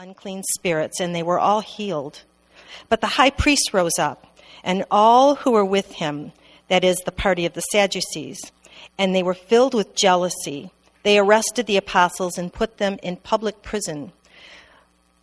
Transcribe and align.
unclean 0.00 0.42
spirits, 0.54 0.98
and 0.98 1.14
they 1.14 1.22
were 1.22 1.38
all 1.38 1.60
healed. 1.60 2.22
But 2.88 3.02
the 3.02 3.06
high 3.18 3.28
priest 3.28 3.74
rose 3.74 3.98
up, 3.98 4.34
and 4.64 4.86
all 4.90 5.34
who 5.34 5.50
were 5.50 5.64
with 5.64 5.92
him, 5.92 6.32
that 6.68 6.84
is, 6.84 6.96
the 7.00 7.12
party 7.12 7.44
of 7.44 7.52
the 7.52 7.60
Sadducees, 7.60 8.40
and 8.96 9.14
they 9.14 9.22
were 9.22 9.34
filled 9.34 9.74
with 9.74 9.94
jealousy. 9.94 10.70
They 11.02 11.18
arrested 11.18 11.66
the 11.66 11.76
apostles 11.76 12.38
and 12.38 12.50
put 12.50 12.78
them 12.78 12.98
in 13.02 13.16
public 13.16 13.60
prison. 13.60 14.12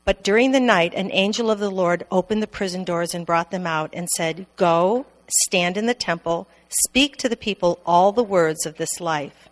But 0.06 0.24
during 0.24 0.52
the 0.52 0.60
night, 0.60 0.94
an 0.94 1.10
angel 1.12 1.50
of 1.50 1.58
the 1.58 1.72
Lord 1.72 2.06
opened 2.12 2.44
the 2.44 2.48
prison 2.48 2.84
doors 2.84 3.16
and 3.16 3.26
brought 3.26 3.50
them 3.50 3.66
out 3.66 3.90
and 3.94 4.08
said, 4.10 4.46
Go, 4.58 5.08
stand 5.46 5.78
in 5.78 5.88
the 5.88 5.96
temple, 5.96 6.48
speak 6.86 7.18
to 7.18 7.28
the 7.28 7.36
people 7.36 7.80
all 7.84 8.12
the 8.12 8.24
words 8.24 8.68
of 8.68 8.78
this 8.78 9.02
life. 9.02 9.50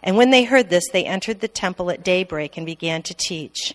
And 0.00 0.16
when 0.16 0.30
they 0.30 0.44
heard 0.44 0.70
this, 0.70 0.88
they 0.92 1.06
entered 1.06 1.40
the 1.40 1.48
temple 1.48 1.90
at 1.90 2.04
daybreak 2.04 2.56
and 2.56 2.64
began 2.64 3.02
to 3.02 3.14
teach. 3.14 3.74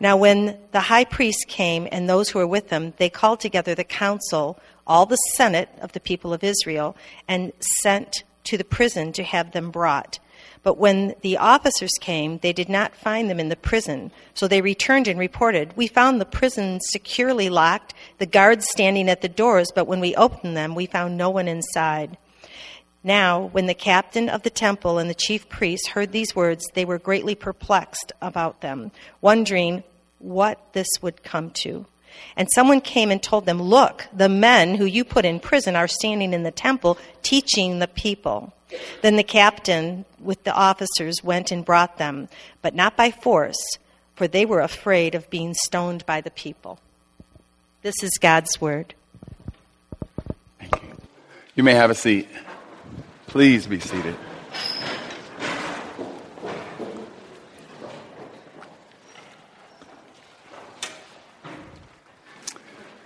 Now, 0.00 0.16
when 0.16 0.58
the 0.72 0.80
high 0.80 1.04
priest 1.04 1.46
came 1.48 1.88
and 1.90 2.08
those 2.08 2.30
who 2.30 2.38
were 2.38 2.46
with 2.46 2.70
him, 2.70 2.94
they 2.96 3.08
called 3.08 3.40
together 3.40 3.74
the 3.74 3.84
council, 3.84 4.58
all 4.86 5.06
the 5.06 5.16
senate 5.16 5.68
of 5.80 5.92
the 5.92 6.00
people 6.00 6.32
of 6.32 6.44
Israel, 6.44 6.96
and 7.28 7.52
sent 7.82 8.24
to 8.44 8.56
the 8.56 8.64
prison 8.64 9.12
to 9.12 9.22
have 9.22 9.52
them 9.52 9.70
brought. 9.70 10.18
But 10.62 10.78
when 10.78 11.14
the 11.22 11.38
officers 11.38 11.90
came, 12.00 12.38
they 12.38 12.52
did 12.52 12.68
not 12.68 12.94
find 12.94 13.28
them 13.28 13.40
in 13.40 13.48
the 13.48 13.56
prison. 13.56 14.12
So 14.34 14.46
they 14.46 14.60
returned 14.60 15.08
and 15.08 15.18
reported, 15.18 15.76
We 15.76 15.88
found 15.88 16.20
the 16.20 16.24
prison 16.24 16.78
securely 16.80 17.48
locked, 17.48 17.94
the 18.18 18.26
guards 18.26 18.68
standing 18.70 19.08
at 19.08 19.22
the 19.22 19.28
doors, 19.28 19.72
but 19.74 19.86
when 19.86 20.00
we 20.00 20.14
opened 20.14 20.56
them, 20.56 20.74
we 20.74 20.86
found 20.86 21.16
no 21.16 21.30
one 21.30 21.48
inside. 21.48 22.16
Now, 23.04 23.48
when 23.52 23.66
the 23.66 23.74
captain 23.74 24.28
of 24.28 24.42
the 24.42 24.50
temple 24.50 24.98
and 24.98 25.10
the 25.10 25.14
chief 25.14 25.48
priests 25.48 25.88
heard 25.88 26.12
these 26.12 26.36
words, 26.36 26.64
they 26.74 26.84
were 26.84 26.98
greatly 26.98 27.34
perplexed 27.34 28.12
about 28.20 28.60
them, 28.60 28.92
wondering 29.20 29.82
what 30.18 30.72
this 30.72 30.88
would 31.00 31.24
come 31.24 31.50
to. 31.62 31.84
And 32.36 32.48
someone 32.54 32.80
came 32.80 33.10
and 33.10 33.22
told 33.22 33.46
them, 33.46 33.60
Look, 33.60 34.06
the 34.12 34.28
men 34.28 34.76
who 34.76 34.84
you 34.84 35.04
put 35.04 35.24
in 35.24 35.40
prison 35.40 35.74
are 35.74 35.88
standing 35.88 36.32
in 36.32 36.44
the 36.44 36.50
temple 36.50 36.98
teaching 37.22 37.78
the 37.78 37.88
people. 37.88 38.52
Then 39.02 39.16
the 39.16 39.24
captain 39.24 40.04
with 40.20 40.44
the 40.44 40.54
officers 40.54 41.24
went 41.24 41.50
and 41.50 41.64
brought 41.64 41.98
them, 41.98 42.28
but 42.62 42.74
not 42.74 42.96
by 42.96 43.10
force, 43.10 43.60
for 44.14 44.28
they 44.28 44.46
were 44.46 44.60
afraid 44.60 45.14
of 45.14 45.28
being 45.28 45.54
stoned 45.54 46.06
by 46.06 46.20
the 46.20 46.30
people. 46.30 46.78
This 47.82 48.02
is 48.02 48.12
God's 48.20 48.60
word. 48.60 48.94
You 51.54 51.64
may 51.64 51.74
have 51.74 51.90
a 51.90 51.94
seat. 51.94 52.28
Please 53.32 53.66
be 53.66 53.80
seated. 53.80 54.14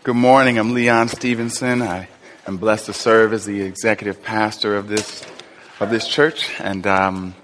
Good 0.02 0.16
morning. 0.16 0.58
I'm 0.58 0.74
Leon 0.74 1.06
Stevenson. 1.10 1.80
I 1.80 2.08
am 2.44 2.56
blessed 2.56 2.86
to 2.86 2.92
serve 2.92 3.32
as 3.32 3.44
the 3.44 3.60
executive 3.60 4.20
pastor 4.20 4.76
of 4.76 4.88
this 4.88 5.24
of 5.78 5.90
this 5.90 6.08
church, 6.08 6.50
and 6.58 6.84
um, 6.88 7.36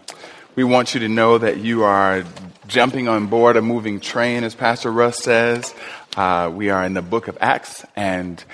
we 0.57 0.65
want 0.65 0.93
you 0.93 0.99
to 1.03 1.09
know 1.09 1.39
that 1.39 1.59
you 1.59 1.85
are 1.85 2.25
jumping 2.67 3.07
on 3.07 3.29
board 3.29 3.57
a 3.57 3.63
moving 3.63 4.01
train, 4.01 4.43
as 4.43 4.57
Pastor 4.57 4.91
Russ 4.91 5.19
says. 5.19 5.73
Uh, 6.17 6.51
we 6.53 6.71
are 6.71 6.85
in 6.85 6.95
the 6.95 7.03
book 7.03 7.29
of 7.29 7.39
Acts, 7.41 7.87
and 7.95 8.45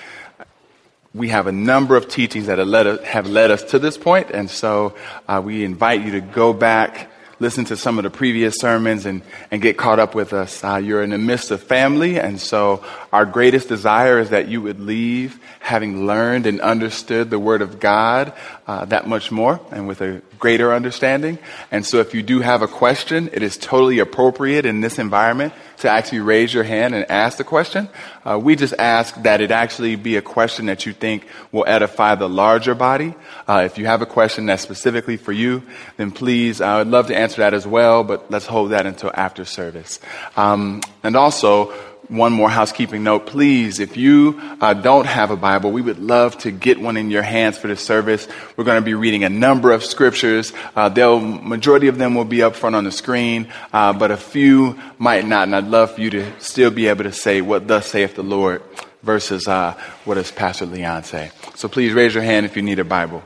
we 1.13 1.29
have 1.29 1.47
a 1.47 1.51
number 1.51 1.95
of 1.95 2.07
teachings 2.07 2.47
that 2.47 2.59
have 2.59 2.67
led 2.67 2.87
us, 2.87 3.03
have 3.03 3.27
led 3.27 3.51
us 3.51 3.63
to 3.63 3.79
this 3.79 3.97
point, 3.97 4.29
and 4.31 4.49
so 4.49 4.95
uh, 5.27 5.41
we 5.43 5.63
invite 5.63 6.01
you 6.05 6.11
to 6.11 6.21
go 6.21 6.53
back, 6.53 7.09
listen 7.39 7.65
to 7.65 7.75
some 7.75 7.97
of 7.97 8.03
the 8.03 8.11
previous 8.11 8.55
sermons, 8.59 9.07
and, 9.07 9.23
and 9.49 9.61
get 9.61 9.75
caught 9.75 9.97
up 9.97 10.13
with 10.13 10.33
us. 10.33 10.63
Uh, 10.63 10.75
you're 10.75 11.01
in 11.01 11.09
the 11.09 11.17
midst 11.17 11.49
of 11.49 11.63
family, 11.63 12.19
and 12.19 12.39
so 12.39 12.83
our 13.11 13.25
greatest 13.25 13.67
desire 13.67 14.19
is 14.19 14.29
that 14.29 14.49
you 14.49 14.61
would 14.61 14.79
leave 14.79 15.39
having 15.59 16.05
learned 16.05 16.45
and 16.45 16.61
understood 16.61 17.31
the 17.31 17.39
Word 17.39 17.63
of 17.63 17.79
God 17.79 18.33
uh, 18.67 18.85
that 18.85 19.07
much 19.07 19.31
more 19.31 19.59
and 19.71 19.87
with 19.87 20.01
a 20.01 20.21
greater 20.37 20.73
understanding. 20.73 21.39
And 21.71 21.85
so 21.85 21.97
if 21.97 22.13
you 22.13 22.21
do 22.21 22.41
have 22.41 22.61
a 22.61 22.67
question, 22.67 23.29
it 23.33 23.41
is 23.41 23.57
totally 23.57 23.99
appropriate 23.99 24.65
in 24.65 24.81
this 24.81 24.99
environment 24.99 25.53
to 25.79 25.89
actually 25.89 26.19
raise 26.19 26.53
your 26.53 26.63
hand 26.63 26.93
and 26.93 27.09
ask 27.09 27.37
the 27.37 27.43
question. 27.43 27.89
Uh, 28.25 28.37
we 28.37 28.55
just 28.55 28.73
ask 28.77 29.15
that 29.23 29.41
it 29.41 29.51
actually 29.51 29.95
be 29.95 30.17
a 30.17 30.21
question 30.21 30.67
that 30.67 30.85
you 30.85 30.93
think 30.93 31.25
will 31.51 31.65
edify 31.67 32.15
the 32.15 32.29
larger 32.29 32.75
body. 32.75 33.15
Uh, 33.47 33.63
if 33.65 33.77
you 33.77 33.85
have 33.85 34.01
a 34.01 34.05
question 34.05 34.45
that's 34.45 34.61
specifically 34.61 35.17
for 35.17 35.31
you, 35.31 35.63
then 35.97 36.11
please, 36.11 36.61
I 36.61 36.79
would 36.79 36.87
love 36.87 37.07
to 37.07 37.17
answer 37.17 37.41
that 37.41 37.53
as 37.53 37.65
well, 37.65 38.03
but 38.03 38.29
let's 38.29 38.45
hold 38.45 38.71
that 38.71 38.85
until 38.85 39.11
after 39.13 39.45
service. 39.45 39.99
Um, 40.35 40.81
and 41.03 41.15
also, 41.15 41.73
one 42.09 42.33
more 42.33 42.49
housekeeping 42.49 43.03
note. 43.03 43.27
Please, 43.27 43.79
if 43.79 43.95
you 43.95 44.39
uh, 44.59 44.73
don't 44.73 45.05
have 45.05 45.31
a 45.31 45.35
Bible, 45.35 45.71
we 45.71 45.81
would 45.81 45.99
love 45.99 46.37
to 46.39 46.51
get 46.51 46.79
one 46.79 46.97
in 46.97 47.11
your 47.11 47.21
hands 47.21 47.57
for 47.57 47.67
this 47.67 47.81
service. 47.81 48.27
We're 48.57 48.63
going 48.63 48.81
to 48.81 48.85
be 48.85 48.95
reading 48.95 49.23
a 49.23 49.29
number 49.29 49.71
of 49.71 49.85
scriptures. 49.85 50.51
Uh, 50.75 50.89
they'll, 50.89 51.19
majority 51.19 51.87
of 51.87 51.97
them 51.97 52.15
will 52.15 52.25
be 52.25 52.41
up 52.41 52.55
front 52.55 52.75
on 52.75 52.83
the 52.83 52.91
screen, 52.91 53.47
uh, 53.71 53.93
but 53.93 54.09
a 54.11 54.17
few 54.17 54.79
might 54.97 55.25
not. 55.25 55.43
And 55.43 55.55
I'd 55.55 55.67
love 55.67 55.91
for 55.95 56.01
you 56.01 56.09
to 56.09 56.39
still 56.39 56.71
be 56.71 56.87
able 56.87 57.03
to 57.03 57.11
say 57.11 57.41
what 57.41 57.67
thus 57.67 57.87
saith 57.87 58.15
the 58.15 58.23
Lord 58.23 58.63
versus 59.03 59.47
uh, 59.47 59.79
what 60.03 60.15
does 60.15 60.31
Pastor 60.31 60.65
Leon 60.65 61.03
say. 61.03 61.31
So 61.55 61.69
please 61.69 61.93
raise 61.93 62.13
your 62.13 62.23
hand 62.23 62.45
if 62.45 62.55
you 62.55 62.63
need 62.63 62.79
a 62.79 62.83
Bible. 62.83 63.23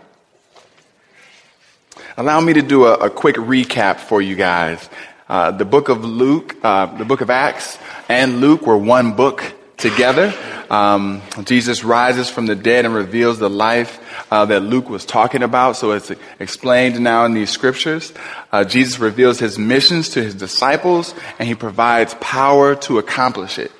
Allow 2.17 2.41
me 2.41 2.53
to 2.53 2.61
do 2.61 2.85
a, 2.85 2.93
a 2.95 3.09
quick 3.09 3.37
recap 3.37 3.99
for 3.99 4.21
you 4.21 4.35
guys. 4.35 4.87
Uh, 5.27 5.51
the 5.51 5.65
book 5.65 5.89
of 5.89 6.03
Luke, 6.03 6.55
uh, 6.63 6.85
the 6.97 7.05
book 7.05 7.21
of 7.21 7.29
Acts, 7.29 7.77
and 8.09 8.41
Luke 8.41 8.67
were 8.67 8.77
one 8.77 9.13
book 9.13 9.53
together. 9.77 10.33
Um, 10.69 11.21
Jesus 11.43 11.83
rises 11.83 12.29
from 12.29 12.45
the 12.45 12.55
dead 12.55 12.85
and 12.85 12.95
reveals 12.95 13.39
the 13.39 13.49
life 13.49 13.99
uh, 14.31 14.45
that 14.45 14.61
Luke 14.61 14.89
was 14.89 15.05
talking 15.05 15.43
about. 15.43 15.75
So 15.75 15.91
it's 15.91 16.11
explained 16.39 16.99
now 16.99 17.25
in 17.25 17.33
these 17.33 17.49
scriptures. 17.49 18.13
Uh, 18.51 18.63
Jesus 18.63 18.99
reveals 18.99 19.39
his 19.39 19.59
missions 19.59 20.09
to 20.09 20.23
his 20.23 20.35
disciples 20.35 21.13
and 21.37 21.47
he 21.47 21.55
provides 21.55 22.15
power 22.15 22.75
to 22.75 22.97
accomplish 22.97 23.59
it. 23.59 23.71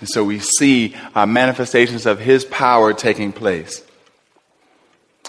And 0.00 0.08
so 0.08 0.24
we 0.24 0.38
see 0.38 0.96
uh, 1.14 1.26
manifestations 1.26 2.06
of 2.06 2.18
his 2.18 2.44
power 2.46 2.94
taking 2.94 3.32
place. 3.32 3.84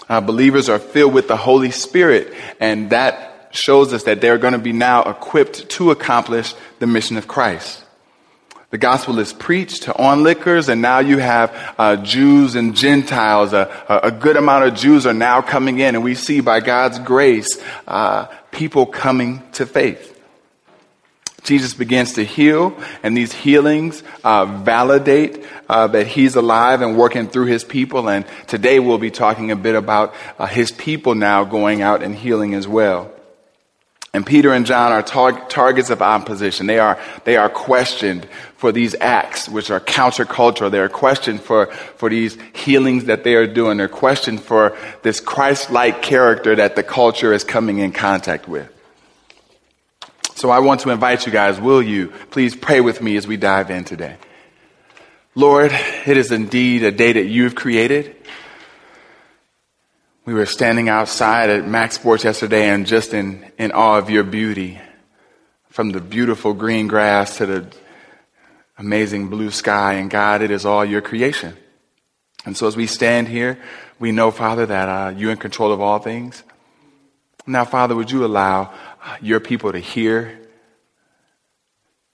Uh, 0.08 0.20
believers 0.20 0.68
are 0.68 0.78
filled 0.78 1.14
with 1.14 1.28
the 1.28 1.36
Holy 1.36 1.70
Spirit, 1.70 2.34
and 2.58 2.90
that 2.90 3.31
shows 3.52 3.92
us 3.92 4.04
that 4.04 4.20
they're 4.20 4.38
going 4.38 4.54
to 4.54 4.58
be 4.58 4.72
now 4.72 5.02
equipped 5.04 5.68
to 5.70 5.90
accomplish 5.90 6.54
the 6.80 6.86
mission 6.86 7.16
of 7.16 7.28
Christ. 7.28 7.84
The 8.70 8.78
gospel 8.78 9.18
is 9.18 9.34
preached 9.34 9.82
to 9.82 9.96
onlookers, 9.96 10.70
and 10.70 10.80
now 10.80 11.00
you 11.00 11.18
have 11.18 11.74
uh, 11.78 11.96
Jews 11.96 12.54
and 12.54 12.74
Gentiles. 12.74 13.52
A, 13.52 14.00
a, 14.02 14.10
good 14.10 14.38
amount 14.38 14.64
of 14.64 14.74
Jews 14.74 15.04
are 15.04 15.12
now 15.12 15.42
coming 15.42 15.78
in, 15.78 15.94
and 15.94 16.02
we 16.02 16.14
see 16.14 16.40
by 16.40 16.60
God's 16.60 16.98
grace 16.98 17.62
uh, 17.86 18.28
people 18.50 18.86
coming 18.86 19.42
to 19.52 19.66
faith. 19.66 20.08
Jesus 21.44 21.74
begins 21.74 22.14
to 22.14 22.24
heal, 22.24 22.74
and 23.02 23.14
these 23.14 23.34
healings 23.34 24.02
uh, 24.24 24.46
validate 24.46 25.44
uh, 25.68 25.88
that 25.88 26.06
he's 26.06 26.34
alive 26.34 26.80
and 26.80 26.96
working 26.96 27.28
through 27.28 27.46
his 27.46 27.64
people. 27.64 28.08
And 28.08 28.24
today 28.46 28.78
we'll 28.78 28.96
be 28.96 29.10
talking 29.10 29.50
a 29.50 29.56
bit 29.56 29.74
about 29.74 30.14
uh, 30.38 30.46
his 30.46 30.70
people 30.70 31.14
now 31.14 31.44
going 31.44 31.82
out 31.82 32.02
and 32.02 32.14
healing 32.14 32.54
as 32.54 32.66
well. 32.66 33.12
And 34.14 34.26
Peter 34.26 34.52
and 34.52 34.66
John 34.66 34.92
are 34.92 35.02
tar- 35.02 35.48
targets 35.48 35.88
of 35.88 36.02
opposition. 36.02 36.66
They 36.66 36.78
are, 36.78 37.00
they 37.24 37.36
are 37.36 37.48
questioned 37.48 38.26
for 38.56 38.70
these 38.70 38.94
acts, 39.00 39.48
which 39.48 39.70
are 39.70 39.80
countercultural. 39.80 40.70
They 40.70 40.80
are 40.80 40.90
questioned 40.90 41.40
for, 41.40 41.66
for 41.96 42.10
these 42.10 42.36
healings 42.54 43.06
that 43.06 43.24
they 43.24 43.34
are 43.36 43.46
doing. 43.46 43.78
They're 43.78 43.88
questioned 43.88 44.42
for 44.42 44.76
this 45.02 45.18
Christ-like 45.18 46.02
character 46.02 46.54
that 46.56 46.76
the 46.76 46.82
culture 46.82 47.32
is 47.32 47.42
coming 47.42 47.78
in 47.78 47.92
contact 47.92 48.46
with. 48.46 48.70
So 50.34 50.50
I 50.50 50.58
want 50.58 50.80
to 50.80 50.90
invite 50.90 51.24
you 51.24 51.32
guys, 51.32 51.58
will 51.58 51.82
you 51.82 52.08
please 52.30 52.54
pray 52.54 52.82
with 52.82 53.00
me 53.00 53.16
as 53.16 53.26
we 53.26 53.38
dive 53.38 53.70
in 53.70 53.84
today? 53.84 54.16
Lord, 55.34 55.72
it 55.72 56.18
is 56.18 56.30
indeed 56.30 56.82
a 56.82 56.92
day 56.92 57.12
that 57.14 57.24
you've 57.24 57.54
created. 57.54 58.16
We 60.24 60.34
were 60.34 60.46
standing 60.46 60.88
outside 60.88 61.50
at 61.50 61.66
Max 61.66 61.96
Sports 61.96 62.22
yesterday 62.22 62.68
and 62.68 62.86
just 62.86 63.12
in, 63.12 63.44
in 63.58 63.72
awe 63.72 63.98
of 63.98 64.08
your 64.08 64.22
beauty. 64.22 64.80
From 65.68 65.90
the 65.90 66.00
beautiful 66.00 66.54
green 66.54 66.86
grass 66.86 67.38
to 67.38 67.46
the 67.46 67.66
amazing 68.78 69.30
blue 69.30 69.50
sky. 69.50 69.94
And 69.94 70.08
God, 70.08 70.40
it 70.40 70.52
is 70.52 70.64
all 70.64 70.84
your 70.84 71.00
creation. 71.00 71.56
And 72.44 72.56
so 72.56 72.68
as 72.68 72.76
we 72.76 72.86
stand 72.86 73.26
here, 73.26 73.58
we 73.98 74.12
know, 74.12 74.30
Father, 74.30 74.64
that 74.64 74.88
uh, 74.88 75.08
you're 75.16 75.32
in 75.32 75.38
control 75.38 75.72
of 75.72 75.80
all 75.80 75.98
things. 75.98 76.44
Now, 77.44 77.64
Father, 77.64 77.96
would 77.96 78.12
you 78.12 78.24
allow 78.24 78.72
uh, 79.04 79.16
your 79.20 79.40
people 79.40 79.72
to 79.72 79.80
hear, 79.80 80.38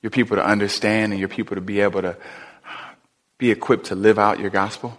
your 0.00 0.10
people 0.10 0.38
to 0.38 0.44
understand, 0.44 1.12
and 1.12 1.20
your 1.20 1.28
people 1.28 1.56
to 1.56 1.60
be 1.60 1.80
able 1.80 2.00
to 2.00 2.16
be 3.36 3.50
equipped 3.50 3.86
to 3.86 3.94
live 3.94 4.18
out 4.18 4.40
your 4.40 4.48
gospel? 4.48 4.96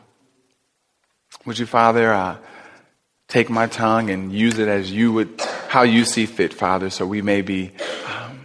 Would 1.47 1.57
you, 1.57 1.65
Father, 1.65 2.13
uh, 2.13 2.37
take 3.29 3.49
my 3.49 3.67
tongue 3.67 4.09
and 4.09 4.33
use 4.33 4.59
it 4.59 4.67
as 4.67 4.91
you 4.91 5.13
would, 5.13 5.39
how 5.69 5.83
you 5.83 6.03
see 6.03 6.25
fit, 6.25 6.53
Father, 6.53 6.89
so 6.89 7.05
we 7.05 7.21
may 7.21 7.41
be 7.41 7.71
um, 8.07 8.41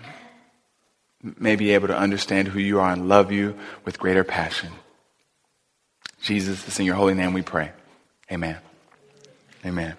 may 1.39 1.57
be 1.57 1.71
able 1.71 1.89
to 1.89 1.97
understand 1.97 2.49
who 2.49 2.61
you 2.61 2.79
are 2.79 2.93
and 2.93 3.09
love 3.09 3.33
you 3.33 3.59
with 3.85 3.99
greater 3.99 4.23
passion. 4.23 4.71
Jesus, 6.23 6.67
it's 6.69 6.79
in 6.79 6.87
your 6.87 6.95
holy 6.95 7.15
name 7.15 7.33
we 7.33 7.43
pray. 7.43 7.73
Amen. 8.31 8.59
Amen. 9.65 9.97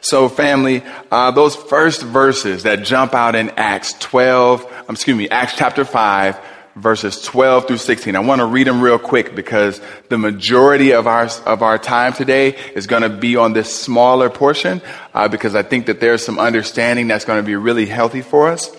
So, 0.00 0.28
family, 0.28 0.82
uh, 1.10 1.32
those 1.32 1.54
first 1.54 2.02
verses 2.02 2.62
that 2.62 2.84
jump 2.84 3.14
out 3.14 3.34
in 3.34 3.50
Acts 3.50 3.92
12, 3.94 4.64
um, 4.88 4.94
excuse 4.94 5.16
me, 5.16 5.28
Acts 5.28 5.54
chapter 5.56 5.84
5, 5.84 6.38
verses 6.78 7.20
12 7.22 7.66
through 7.66 7.78
16. 7.78 8.14
I 8.14 8.20
want 8.20 8.40
to 8.40 8.46
read 8.46 8.66
them 8.66 8.80
real 8.80 8.98
quick 8.98 9.34
because 9.34 9.80
the 10.08 10.18
majority 10.18 10.92
of 10.92 11.06
our, 11.06 11.28
of 11.44 11.62
our 11.62 11.78
time 11.78 12.12
today 12.12 12.56
is 12.74 12.86
going 12.86 13.02
to 13.02 13.08
be 13.08 13.36
on 13.36 13.52
this 13.52 13.74
smaller 13.74 14.30
portion 14.30 14.80
uh, 15.14 15.28
because 15.28 15.54
I 15.54 15.62
think 15.62 15.86
that 15.86 16.00
there's 16.00 16.24
some 16.24 16.38
understanding 16.38 17.08
that's 17.08 17.24
going 17.24 17.42
to 17.42 17.46
be 17.46 17.56
really 17.56 17.86
healthy 17.86 18.22
for 18.22 18.48
us. 18.48 18.74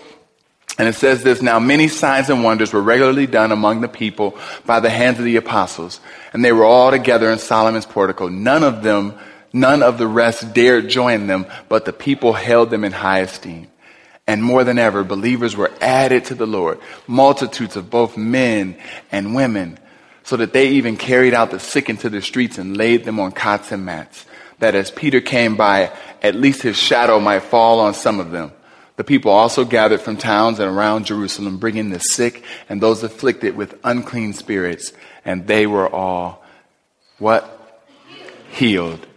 And 0.78 0.88
it 0.88 0.96
says 0.96 1.24
this, 1.24 1.42
now 1.42 1.60
many 1.60 1.90
signs 1.90 2.30
and 2.30 2.42
wonders 2.42 2.72
were 2.72 2.82
regularly 2.82 3.28
done 3.28 3.52
among 3.52 3.82
the 3.82 3.90
people 3.90 4.38
by 4.66 4.80
the 4.80 4.90
hands 4.90 5.20
of 5.20 5.26
the 5.26 5.36
apostles. 5.36 6.00
And 6.32 6.44
they 6.44 6.54
were 6.54 6.64
all 6.64 6.90
together 6.90 7.30
in 7.30 7.38
Solomon's 7.38 7.86
portico. 7.86 8.30
None 8.30 8.64
of 8.64 8.82
them, 8.82 9.14
none 9.52 9.84
of 9.84 9.98
the 9.98 10.08
rest 10.08 10.54
dared 10.54 10.88
join 10.88 11.28
them, 11.28 11.48
but 11.68 11.84
the 11.84 11.92
people 11.92 12.32
held 12.32 12.70
them 12.70 12.86
in 12.86 12.94
high 12.94 13.20
esteem. 13.20 13.68
And 14.30 14.44
more 14.44 14.64
than 14.64 14.78
ever, 14.78 15.04
believers 15.04 15.58
were 15.58 15.72
added 15.82 16.26
to 16.26 16.36
the 16.36 16.46
Lord, 16.46 16.78
multitudes 17.08 17.76
of 17.76 17.90
both 17.90 18.16
men 18.16 18.78
and 19.12 19.34
women, 19.34 19.80
so 20.22 20.38
that 20.38 20.54
they 20.54 20.70
even 20.74 20.98
carried 20.98 21.34
out 21.34 21.50
the 21.50 21.60
sick 21.60 21.90
into 21.90 22.12
the 22.12 22.22
streets 22.22 22.60
and 22.60 22.78
laid 22.78 23.06
them 23.06 23.20
on 23.20 23.32
cots 23.32 23.72
and 23.72 23.84
mats, 23.86 24.28
that 24.60 24.76
as 24.76 24.92
Peter 24.92 25.20
came 25.20 25.56
by, 25.56 25.92
at 26.22 26.36
least 26.36 26.62
his 26.62 26.78
shadow 26.78 27.20
might 27.20 27.40
fall 27.40 27.80
on 27.80 27.96
some 27.96 28.20
of 28.20 28.30
them. 28.30 28.52
The 28.98 29.04
people 29.04 29.32
also 29.32 29.66
gathered 29.66 30.02
from 30.02 30.16
towns 30.16 30.60
and 30.60 30.70
around 30.70 31.08
Jerusalem, 31.08 31.58
bringing 31.58 31.90
the 31.90 31.98
sick 31.98 32.44
and 32.70 32.80
those 32.80 33.02
afflicted 33.02 33.56
with 33.56 33.80
unclean 33.84 34.34
spirits, 34.34 34.94
and 35.26 35.48
they 35.48 35.66
were 35.66 35.90
all 35.90 36.46
what? 37.18 37.82
Healed. 38.52 39.08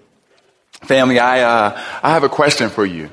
Family, 0.80 1.18
I, 1.18 1.42
uh, 1.42 1.84
I 2.02 2.12
have 2.12 2.24
a 2.24 2.30
question 2.30 2.70
for 2.70 2.86
you. 2.86 3.10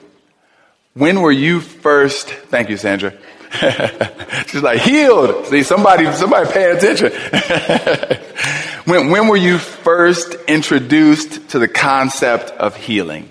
When 1.00 1.22
were 1.22 1.32
you 1.32 1.62
first, 1.62 2.28
thank 2.28 2.70
you, 2.70 2.76
Sandra. 2.76 3.14
She's 4.48 4.62
like, 4.62 4.82
healed. 4.82 5.46
See, 5.46 5.64
somebody, 5.64 6.12
somebody 6.12 6.52
pay 6.52 6.72
attention. 6.72 7.14
when, 8.84 9.10
when 9.10 9.30
were 9.30 9.38
you 9.38 9.60
first 9.60 10.34
introduced 10.50 11.52
to 11.52 11.60
the 11.60 11.70
concept 11.70 12.52
of 12.52 12.76
healing? 12.76 13.30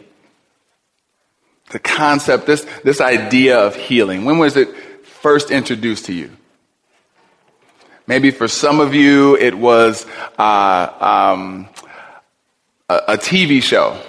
The 1.69 1.79
concept, 1.79 2.47
this, 2.47 2.67
this 2.85 3.03
idea 3.03 3.59
of 3.59 3.76
healing. 3.76 4.25
When 4.25 4.38
was 4.38 4.56
it 4.56 4.75
first 5.05 5.50
introduced 5.50 6.06
to 6.06 6.15
you? 6.15 6.31
Maybe 8.06 8.31
for 8.31 8.49
some 8.49 8.81
of 8.81 8.94
you, 8.94 9.37
it 9.37 9.53
was 9.53 10.06
uh, 10.38 11.35
um, 11.35 11.69
a, 12.88 12.94
a 13.09 13.19
TV 13.19 13.62
show 13.62 14.00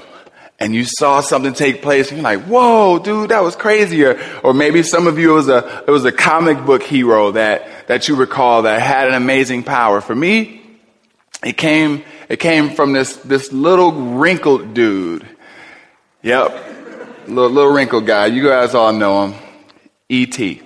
and 0.60 0.76
you 0.76 0.84
saw 0.84 1.22
something 1.22 1.54
take 1.54 1.82
place 1.82 2.10
and 2.10 2.18
you're 2.18 2.24
like, 2.24 2.42
whoa, 2.42 3.00
dude, 3.00 3.30
that 3.30 3.42
was 3.42 3.56
crazy. 3.56 4.04
Or, 4.04 4.20
or 4.44 4.54
maybe 4.54 4.84
some 4.84 5.08
of 5.08 5.18
you, 5.18 5.32
it 5.32 5.36
was 5.36 5.48
a, 5.48 5.84
it 5.88 5.92
was 5.92 6.04
a 6.06 6.12
comic 6.12 6.66
book 6.66 6.84
hero 6.84 7.32
that, 7.32 7.88
that 7.88 8.08
you 8.08 8.16
recall 8.16 8.64
that 8.64 8.82
had 8.82 9.08
an 9.08 9.14
amazing 9.14 9.64
power. 9.64 10.02
For 10.02 10.14
me, 10.14 10.62
it 11.44 11.54
came, 11.54 12.04
it 12.28 12.40
came 12.40 12.72
from 12.72 12.92
this, 12.92 13.16
this 13.18 13.54
little 13.54 13.92
wrinkled 13.92 14.74
dude. 14.74 15.26
Yep. 16.24 17.28
Little, 17.28 17.50
little 17.50 17.72
wrinkled 17.72 18.06
guy. 18.06 18.26
You 18.26 18.44
guys 18.44 18.76
all 18.76 18.92
know 18.92 19.28
him. 19.28 19.36
E.T. 20.10 20.62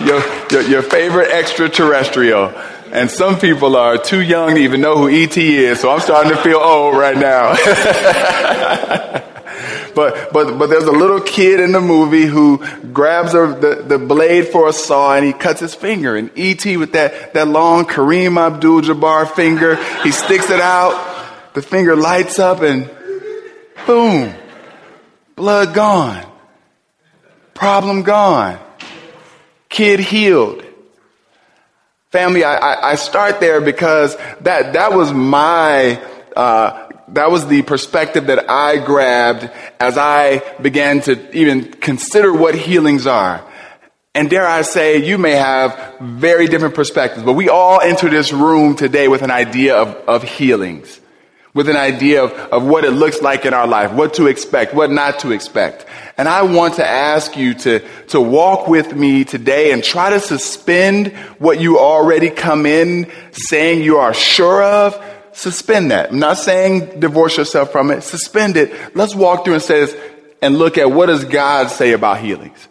Your, 0.00 0.20
your, 0.50 0.62
your 0.62 0.82
favorite 0.82 1.30
extraterrestrial. 1.30 2.52
And 2.94 3.10
some 3.10 3.38
people 3.40 3.76
are 3.76 3.98
too 3.98 4.22
young 4.22 4.54
to 4.54 4.60
even 4.60 4.80
know 4.80 4.96
who 4.96 5.08
E.T. 5.08 5.56
is, 5.56 5.80
so 5.80 5.90
I'm 5.90 5.98
starting 5.98 6.30
to 6.30 6.40
feel 6.42 6.58
old 6.58 6.96
right 6.96 7.18
now. 7.18 7.54
but, 9.96 10.32
but, 10.32 10.56
but 10.56 10.70
there's 10.70 10.84
a 10.84 10.92
little 10.92 11.20
kid 11.20 11.58
in 11.58 11.72
the 11.72 11.80
movie 11.80 12.26
who 12.26 12.64
grabs 12.92 13.32
the, 13.32 13.84
the 13.84 13.98
blade 13.98 14.46
for 14.46 14.68
a 14.68 14.72
saw 14.72 15.16
and 15.16 15.26
he 15.26 15.32
cuts 15.32 15.58
his 15.58 15.74
finger. 15.74 16.14
And 16.14 16.30
E.T. 16.36 16.76
with 16.76 16.92
that, 16.92 17.34
that 17.34 17.48
long 17.48 17.84
Kareem 17.84 18.38
Abdul-Jabbar 18.38 19.32
finger, 19.32 19.74
he 20.04 20.12
sticks 20.12 20.48
it 20.50 20.60
out, 20.60 20.94
the 21.54 21.62
finger 21.62 21.96
lights 21.96 22.38
up 22.38 22.62
and 22.62 22.88
boom, 23.88 24.32
blood 25.34 25.74
gone, 25.74 26.24
problem 27.54 28.04
gone, 28.04 28.60
kid 29.68 29.98
healed. 29.98 30.63
Family, 32.14 32.44
I, 32.44 32.92
I, 32.92 32.94
start 32.94 33.40
there 33.40 33.60
because 33.60 34.16
that, 34.42 34.74
that 34.74 34.92
was 34.92 35.12
my, 35.12 36.00
uh, 36.36 36.88
that 37.08 37.28
was 37.28 37.48
the 37.48 37.62
perspective 37.62 38.28
that 38.28 38.48
I 38.48 38.76
grabbed 38.78 39.50
as 39.80 39.98
I 39.98 40.38
began 40.62 41.00
to 41.00 41.36
even 41.36 41.72
consider 41.72 42.32
what 42.32 42.54
healings 42.54 43.08
are. 43.08 43.44
And 44.14 44.30
dare 44.30 44.46
I 44.46 44.62
say, 44.62 45.04
you 45.04 45.18
may 45.18 45.32
have 45.32 45.96
very 46.00 46.46
different 46.46 46.76
perspectives, 46.76 47.24
but 47.24 47.32
we 47.32 47.48
all 47.48 47.80
enter 47.80 48.08
this 48.08 48.32
room 48.32 48.76
today 48.76 49.08
with 49.08 49.22
an 49.22 49.32
idea 49.32 49.74
of, 49.74 49.88
of 50.08 50.22
healings 50.22 51.00
with 51.54 51.68
an 51.68 51.76
idea 51.76 52.24
of, 52.24 52.32
of 52.32 52.64
what 52.64 52.84
it 52.84 52.90
looks 52.90 53.22
like 53.22 53.46
in 53.46 53.54
our 53.54 53.66
life, 53.66 53.92
what 53.92 54.14
to 54.14 54.26
expect, 54.26 54.74
what 54.74 54.90
not 54.90 55.20
to 55.20 55.30
expect. 55.30 55.86
And 56.16 56.28
I 56.28 56.42
want 56.42 56.74
to 56.74 56.86
ask 56.86 57.36
you 57.36 57.54
to, 57.54 57.80
to 58.08 58.20
walk 58.20 58.68
with 58.68 58.94
me 58.94 59.24
today 59.24 59.72
and 59.72 59.82
try 59.82 60.10
to 60.10 60.20
suspend 60.20 61.12
what 61.38 61.60
you 61.60 61.78
already 61.78 62.30
come 62.30 62.66
in 62.66 63.10
saying 63.32 63.82
you 63.82 63.98
are 63.98 64.12
sure 64.12 64.62
of. 64.62 65.00
Suspend 65.32 65.92
that. 65.92 66.10
I'm 66.10 66.18
not 66.18 66.38
saying 66.38 67.00
divorce 67.00 67.36
yourself 67.36 67.72
from 67.72 67.90
it. 67.90 68.02
Suspend 68.02 68.56
it. 68.56 68.96
Let's 68.96 69.14
walk 69.14 69.44
through 69.44 69.54
and 69.54 69.62
says, 69.62 69.96
and 70.42 70.58
look 70.58 70.76
at 70.76 70.90
what 70.90 71.06
does 71.06 71.24
God 71.24 71.70
say 71.70 71.92
about 71.92 72.18
healings. 72.18 72.68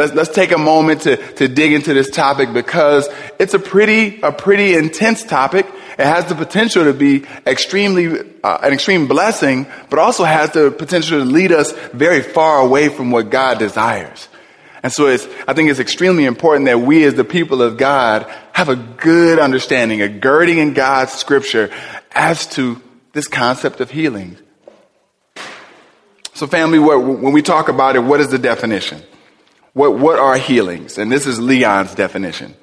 Let's, 0.00 0.14
let's 0.14 0.30
take 0.32 0.52
a 0.52 0.58
moment 0.58 1.02
to, 1.02 1.16
to 1.16 1.48
dig 1.48 1.72
into 1.72 1.92
this 1.92 2.08
topic 2.08 2.52
because 2.52 3.08
it's 3.40 3.54
a 3.54 3.58
pretty, 3.58 4.20
a 4.20 4.30
pretty 4.30 4.76
intense 4.76 5.24
topic. 5.24 5.66
It 5.66 6.06
has 6.06 6.26
the 6.26 6.36
potential 6.36 6.84
to 6.84 6.92
be 6.92 7.24
extremely, 7.44 8.20
uh, 8.44 8.58
an 8.62 8.72
extreme 8.72 9.08
blessing, 9.08 9.66
but 9.90 9.98
also 9.98 10.22
has 10.22 10.52
the 10.52 10.70
potential 10.70 11.18
to 11.18 11.24
lead 11.24 11.50
us 11.50 11.72
very 11.92 12.22
far 12.22 12.60
away 12.60 12.90
from 12.90 13.10
what 13.10 13.30
God 13.30 13.58
desires. 13.58 14.28
And 14.84 14.92
so 14.92 15.08
it's, 15.08 15.26
I 15.48 15.54
think 15.54 15.68
it's 15.68 15.80
extremely 15.80 16.26
important 16.26 16.66
that 16.66 16.78
we 16.78 17.02
as 17.02 17.14
the 17.14 17.24
people 17.24 17.60
of 17.60 17.76
God 17.76 18.32
have 18.52 18.68
a 18.68 18.76
good 18.76 19.40
understanding, 19.40 20.00
a 20.00 20.08
girding 20.08 20.58
in 20.58 20.74
God's 20.74 21.10
scripture 21.14 21.72
as 22.12 22.46
to 22.50 22.80
this 23.14 23.26
concept 23.26 23.80
of 23.80 23.90
healing. 23.90 24.36
So 26.34 26.46
family, 26.46 26.78
when 26.78 27.32
we 27.32 27.42
talk 27.42 27.68
about 27.68 27.96
it, 27.96 28.04
what 28.04 28.20
is 28.20 28.28
the 28.28 28.38
definition? 28.38 29.02
What, 29.72 29.98
what 29.98 30.18
are 30.18 30.36
healings? 30.36 30.98
And 30.98 31.10
this 31.10 31.26
is 31.26 31.38
Leon's 31.38 31.94
definition. 31.94 32.54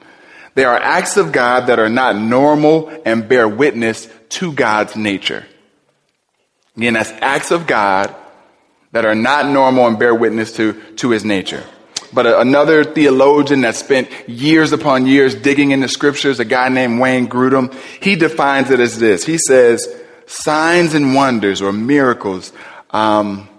They 0.56 0.64
are 0.64 0.78
acts 0.78 1.18
of 1.18 1.32
God 1.32 1.68
that 1.68 1.80
are 1.80 1.90
not 1.90 2.16
normal 2.16 2.90
and 3.06 3.28
bear 3.28 3.48
witness 3.48 4.08
to 4.30 4.54
God's 4.54 4.96
nature. 4.96 5.46
Again, 6.78 6.94
that's 6.94 7.12
acts 7.22 7.52
of 7.52 7.68
God 7.68 8.16
that 8.92 9.06
are 9.06 9.16
not 9.16 9.48
normal 9.48 9.88
and 9.88 10.00
bear 10.00 10.16
witness 10.16 10.54
to, 10.54 10.74
to 10.96 11.10
his 11.10 11.26
nature. 11.26 11.64
But 12.14 12.26
another 12.26 12.86
theologian 12.86 13.62
that 13.62 13.76
spent 13.76 14.10
years 14.30 14.72
upon 14.72 15.06
years 15.06 15.36
digging 15.36 15.72
into 15.72 15.90
scriptures, 15.90 16.40
a 16.40 16.46
guy 16.46 16.70
named 16.70 17.02
Wayne 17.02 17.28
Grudem, 17.28 17.74
he 18.02 18.16
defines 18.16 18.72
it 18.72 18.80
as 18.80 18.98
this. 18.98 19.26
He 19.26 19.38
says, 19.38 19.94
signs 20.26 20.94
and 20.94 21.14
wonders 21.14 21.62
or 21.62 21.74
miracles 21.74 22.54
um, 22.92 23.50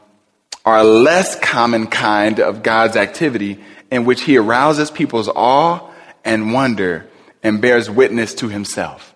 are 0.67 0.79
a 0.79 0.85
less 0.85 1.39
common 1.39 1.87
kind 1.87 2.41
of 2.41 2.65
God's 2.65 2.97
activity 2.97 3.63
in 3.91 4.05
which 4.05 4.23
he 4.23 4.37
arouses 4.37 4.91
people's 4.91 5.29
awe 5.29 5.89
and 6.25 6.53
wonder 6.53 7.07
and 7.43 7.63
bears 7.63 7.89
witness 7.89 8.35
to 8.35 8.49
himself. 8.49 9.15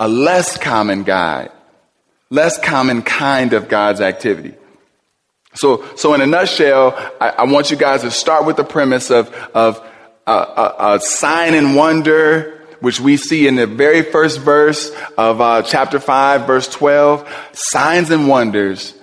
A 0.00 0.08
less 0.08 0.56
common 0.56 1.04
guide, 1.04 1.52
less 2.30 2.58
common 2.58 3.02
kind 3.02 3.52
of 3.52 3.68
God's 3.68 4.00
activity. 4.00 4.54
So, 5.54 5.84
so 5.94 6.14
in 6.14 6.20
a 6.20 6.26
nutshell, 6.26 6.94
I, 7.20 7.28
I 7.30 7.44
want 7.44 7.70
you 7.70 7.76
guys 7.76 8.02
to 8.02 8.10
start 8.10 8.44
with 8.44 8.56
the 8.56 8.64
premise 8.64 9.10
of, 9.10 9.32
of 9.54 9.80
a, 10.26 10.32
a, 10.32 10.94
a 10.94 11.00
sign 11.00 11.54
and 11.54 11.76
wonder, 11.76 12.66
which 12.80 12.98
we 12.98 13.16
see 13.16 13.46
in 13.46 13.54
the 13.54 13.66
very 13.68 14.02
first 14.02 14.40
verse 14.40 14.90
of 15.16 15.40
uh, 15.40 15.62
chapter 15.62 16.00
5, 16.00 16.46
verse 16.46 16.68
12. 16.68 17.28
Signs 17.52 18.10
and 18.10 18.26
wonders 18.26 18.94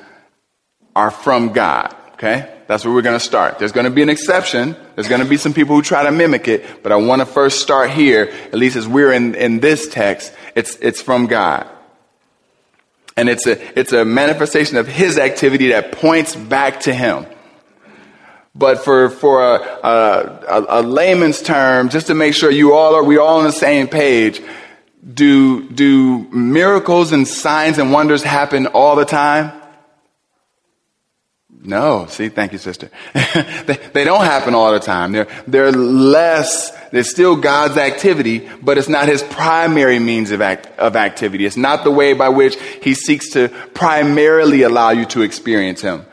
are 0.97 1.11
from 1.11 1.53
God, 1.53 1.95
okay? 2.13 2.51
That's 2.65 2.83
where 2.83 2.91
we're 2.91 3.03
going 3.03 3.17
to 3.17 3.23
start. 3.23 3.59
There's 3.59 3.71
going 3.71 3.85
to 3.85 3.91
be 3.91 4.01
an 4.01 4.09
exception. 4.09 4.75
There's 4.95 5.07
going 5.07 5.21
to 5.21 5.29
be 5.29 5.37
some 5.37 5.53
people 5.53 5.75
who 5.75 5.83
try 5.83 6.03
to 6.03 6.11
mimic 6.11 6.47
it, 6.47 6.81
but 6.81 6.91
I 6.91 6.95
want 6.95 7.21
to 7.21 7.27
first 7.27 7.61
start 7.61 7.91
here, 7.91 8.33
at 8.47 8.55
least 8.55 8.75
as 8.75 8.87
we're 8.87 9.13
in, 9.13 9.35
in 9.35 9.59
this 9.59 9.87
text. 9.87 10.33
It's, 10.55 10.75
it's 10.77 10.99
from 10.99 11.27
God. 11.27 11.69
And 13.15 13.29
it's 13.29 13.45
a, 13.45 13.79
it's 13.79 13.93
a 13.93 14.03
manifestation 14.03 14.77
of 14.77 14.87
His 14.87 15.19
activity 15.19 15.67
that 15.69 15.91
points 15.91 16.35
back 16.35 16.81
to 16.81 16.93
Him. 16.93 17.27
But 18.55 18.83
for, 18.83 19.11
for 19.11 19.55
a, 19.55 19.59
a, 19.87 20.65
a, 20.67 20.81
layman's 20.81 21.43
term, 21.43 21.89
just 21.89 22.07
to 22.07 22.15
make 22.15 22.33
sure 22.33 22.49
you 22.49 22.73
all 22.73 22.95
are, 22.95 23.03
we 23.03 23.19
all 23.19 23.37
on 23.37 23.43
the 23.43 23.51
same 23.51 23.87
page, 23.87 24.41
do, 25.13 25.69
do 25.69 26.27
miracles 26.31 27.11
and 27.11 27.27
signs 27.27 27.77
and 27.77 27.91
wonders 27.91 28.23
happen 28.23 28.65
all 28.65 28.95
the 28.95 29.05
time? 29.05 29.53
No. 31.63 32.05
See, 32.07 32.29
thank 32.29 32.53
you, 32.53 32.57
sister. 32.59 32.89
they, 33.13 33.79
they, 33.93 34.03
don't 34.03 34.23
happen 34.23 34.53
all 34.53 34.71
the 34.71 34.79
time. 34.79 35.11
They're, 35.11 35.27
they're 35.47 35.71
less, 35.71 36.71
they're 36.91 37.03
still 37.03 37.35
God's 37.35 37.77
activity, 37.77 38.47
but 38.61 38.77
it's 38.77 38.87
not 38.87 39.07
his 39.07 39.23
primary 39.23 39.99
means 39.99 40.31
of, 40.31 40.41
act, 40.41 40.67
of 40.77 40.95
activity. 40.95 41.45
It's 41.45 41.57
not 41.57 41.83
the 41.83 41.91
way 41.91 42.13
by 42.13 42.29
which 42.29 42.57
he 42.81 42.93
seeks 42.93 43.31
to 43.31 43.49
primarily 43.73 44.61
allow 44.61 44.91
you 44.91 45.05
to 45.07 45.23
experience 45.23 45.81
him. 45.81 46.05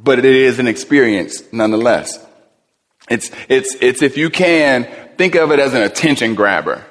But 0.00 0.18
it 0.18 0.24
is 0.24 0.58
an 0.58 0.66
experience 0.66 1.42
nonetheless. 1.52 2.24
It's, 3.08 3.30
it's, 3.48 3.76
it's 3.80 4.02
if 4.02 4.16
you 4.16 4.30
can, 4.30 4.84
think 5.16 5.34
of 5.34 5.52
it 5.52 5.58
as 5.58 5.74
an 5.74 5.82
attention 5.82 6.34
grabber. 6.34 6.84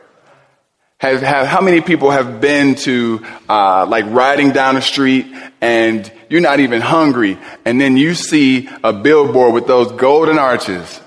Have, 1.01 1.23
have, 1.23 1.47
how 1.47 1.61
many 1.61 1.81
people 1.81 2.11
have 2.11 2.39
been 2.39 2.75
to, 2.75 3.25
uh, 3.49 3.87
like 3.87 4.05
riding 4.09 4.51
down 4.51 4.75
the 4.75 4.83
street 4.83 5.25
and 5.59 6.11
you're 6.29 6.41
not 6.41 6.59
even 6.59 6.79
hungry 6.79 7.39
and 7.65 7.81
then 7.81 7.97
you 7.97 8.13
see 8.13 8.69
a 8.83 8.93
billboard 8.93 9.55
with 9.55 9.65
those 9.65 9.91
golden 9.93 10.37
arches? 10.37 11.01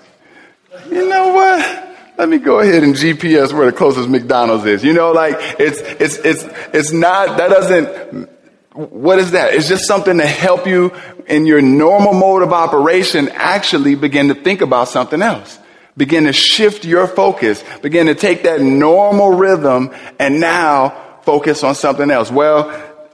You 0.91 1.09
know 1.09 1.29
what? 1.29 1.97
Let 2.19 2.29
me 2.29 2.39
go 2.39 2.59
ahead 2.59 2.83
and 2.83 2.97
GPS 2.97 3.53
where 3.53 3.67
the 3.67 3.73
closest 3.77 4.09
McDonald's 4.09 4.65
is. 4.65 4.83
You 4.83 4.95
know, 4.95 5.13
like 5.13 5.37
it's, 5.61 5.79
it's, 5.79 6.17
it's, 6.17 6.45
it's 6.73 6.91
not, 6.91 7.39
that 7.39 7.51
doesn't, 7.51 8.29
what 8.75 9.21
is 9.21 9.31
that? 9.31 9.55
It's 9.55 9.69
just 9.69 9.87
something 9.87 10.19
to 10.19 10.27
help 10.27 10.67
you 10.67 10.93
in 11.29 11.47
your 11.47 11.63
normal 11.63 12.15
mode 12.15 12.43
of 12.43 12.53
operation 12.53 13.29
actually 13.29 13.95
begin 13.95 14.27
to 14.27 14.35
think 14.35 14.61
about 14.61 14.89
something 14.89 15.23
else. 15.23 15.57
Begin 15.97 16.25
to 16.25 16.33
shift 16.33 16.85
your 16.85 17.07
focus. 17.07 17.63
Begin 17.81 18.07
to 18.07 18.15
take 18.15 18.43
that 18.43 18.61
normal 18.61 19.31
rhythm 19.31 19.95
and 20.19 20.41
now 20.41 21.21
focus 21.23 21.63
on 21.63 21.75
something 21.75 22.11
else. 22.11 22.31
Well, 22.31 22.69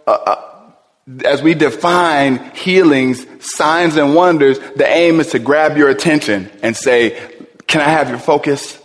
uh, 0.06 0.10
uh, 0.10 0.46
as 1.24 1.42
we 1.42 1.54
define 1.54 2.38
healings, 2.54 3.26
signs, 3.40 3.96
and 3.96 4.14
wonders, 4.14 4.58
the 4.58 4.86
aim 4.86 5.20
is 5.20 5.28
to 5.32 5.38
grab 5.38 5.76
your 5.76 5.88
attention 5.88 6.50
and 6.62 6.76
say, 6.76 7.18
Can 7.66 7.80
I 7.80 7.88
have 7.90 8.08
your 8.08 8.18
focus? 8.18 8.78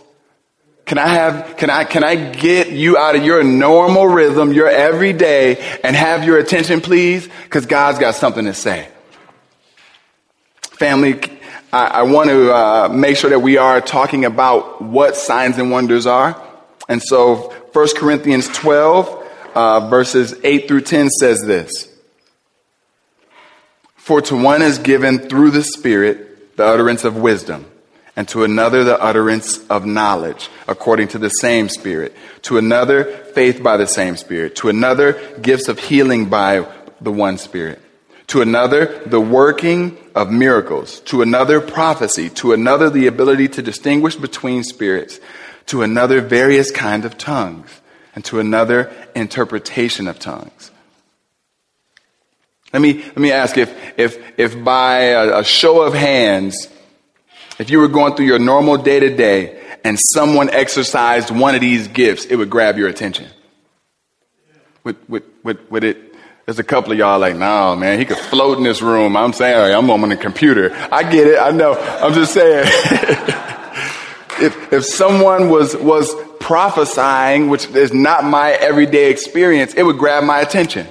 Can 0.84 0.98
I 0.98 1.08
have, 1.08 1.56
can 1.56 1.68
I, 1.68 1.84
can 1.84 2.04
I 2.04 2.14
get 2.14 2.70
you 2.70 2.96
out 2.96 3.16
of 3.16 3.24
your 3.24 3.42
normal 3.42 4.06
rhythm, 4.06 4.52
your 4.52 4.68
everyday, 4.68 5.58
and 5.82 5.96
have 5.96 6.22
your 6.22 6.38
attention, 6.38 6.80
please? 6.80 7.28
Because 7.42 7.66
God's 7.66 7.98
got 7.98 8.14
something 8.14 8.44
to 8.44 8.54
say. 8.54 8.88
Family, 10.60 11.14
I, 11.72 11.86
I 11.86 12.02
want 12.02 12.30
to 12.30 12.52
uh, 12.52 12.88
make 12.88 13.16
sure 13.16 13.30
that 13.30 13.40
we 13.40 13.56
are 13.56 13.80
talking 13.80 14.24
about 14.24 14.82
what 14.82 15.16
signs 15.16 15.58
and 15.58 15.70
wonders 15.70 16.06
are. 16.06 16.40
And 16.88 17.02
so 17.02 17.52
1 17.72 17.88
Corinthians 17.96 18.48
12, 18.48 19.28
uh, 19.54 19.88
verses 19.88 20.34
8 20.42 20.68
through 20.68 20.82
10 20.82 21.10
says 21.10 21.40
this. 21.44 21.92
For 23.96 24.20
to 24.22 24.36
one 24.36 24.62
is 24.62 24.78
given 24.78 25.18
through 25.18 25.50
the 25.50 25.64
Spirit 25.64 26.56
the 26.56 26.64
utterance 26.64 27.04
of 27.04 27.16
wisdom, 27.16 27.66
and 28.14 28.26
to 28.28 28.44
another 28.44 28.84
the 28.84 29.02
utterance 29.02 29.66
of 29.66 29.84
knowledge, 29.84 30.48
according 30.68 31.08
to 31.08 31.18
the 31.18 31.28
same 31.28 31.68
Spirit, 31.68 32.14
to 32.42 32.56
another 32.56 33.04
faith 33.04 33.62
by 33.62 33.76
the 33.76 33.86
same 33.86 34.16
Spirit, 34.16 34.54
to 34.56 34.68
another 34.68 35.14
gifts 35.42 35.68
of 35.68 35.78
healing 35.80 36.28
by 36.28 36.66
the 37.00 37.12
one 37.12 37.36
Spirit 37.36 37.82
to 38.28 38.42
another 38.42 39.02
the 39.06 39.20
working 39.20 39.96
of 40.16 40.30
miracles, 40.30 41.00
to 41.00 41.20
another 41.20 41.60
prophecy, 41.60 42.30
to 42.30 42.54
another 42.54 42.88
the 42.88 43.06
ability 43.06 43.48
to 43.48 43.62
distinguish 43.62 44.16
between 44.16 44.64
spirits, 44.64 45.20
to 45.66 45.82
another 45.82 46.22
various 46.22 46.70
kinds 46.70 47.04
of 47.04 47.18
tongues, 47.18 47.68
and 48.14 48.24
to 48.24 48.40
another 48.40 48.90
interpretation 49.14 50.08
of 50.08 50.18
tongues. 50.18 50.70
Let 52.72 52.80
me, 52.80 52.94
let 52.94 53.18
me 53.18 53.30
ask 53.30 53.58
if, 53.58 53.98
if, 53.98 54.18
if 54.38 54.64
by 54.64 55.00
a, 55.00 55.40
a 55.40 55.44
show 55.44 55.82
of 55.82 55.92
hands, 55.92 56.68
if 57.58 57.68
you 57.68 57.78
were 57.78 57.88
going 57.88 58.16
through 58.16 58.26
your 58.26 58.38
normal 58.38 58.78
day 58.78 58.98
to 59.00 59.14
day 59.14 59.62
and 59.84 59.98
someone 60.14 60.48
exercised 60.48 61.30
one 61.30 61.54
of 61.54 61.60
these 61.60 61.88
gifts, 61.88 62.24
it 62.24 62.36
would 62.36 62.50
grab 62.50 62.78
your 62.78 62.88
attention. 62.88 63.28
Would, 64.84 64.96
would, 65.08 65.24
would, 65.42 65.70
would 65.70 65.84
it 65.84 66.05
there's 66.46 66.60
a 66.60 66.64
couple 66.64 66.92
of 66.92 66.98
y'all 66.98 67.18
like, 67.18 67.34
no, 67.34 67.74
man, 67.74 67.98
he 67.98 68.04
could 68.04 68.18
float 68.18 68.56
in 68.56 68.62
this 68.62 68.80
room. 68.80 69.16
I'm 69.16 69.32
saying, 69.32 69.74
I'm 69.74 69.90
on 69.90 70.08
the 70.08 70.16
computer. 70.16 70.70
I 70.92 71.02
get 71.02 71.26
it. 71.26 71.38
I 71.40 71.50
know. 71.50 71.74
I'm 71.74 72.14
just 72.14 72.32
saying. 72.32 72.66
if, 74.40 74.72
if 74.72 74.84
someone 74.84 75.50
was, 75.50 75.76
was 75.76 76.14
prophesying, 76.38 77.48
which 77.48 77.66
is 77.70 77.92
not 77.92 78.24
my 78.24 78.52
everyday 78.52 79.10
experience, 79.10 79.74
it 79.74 79.82
would 79.82 79.98
grab 79.98 80.22
my 80.22 80.38
attention. 80.38 80.86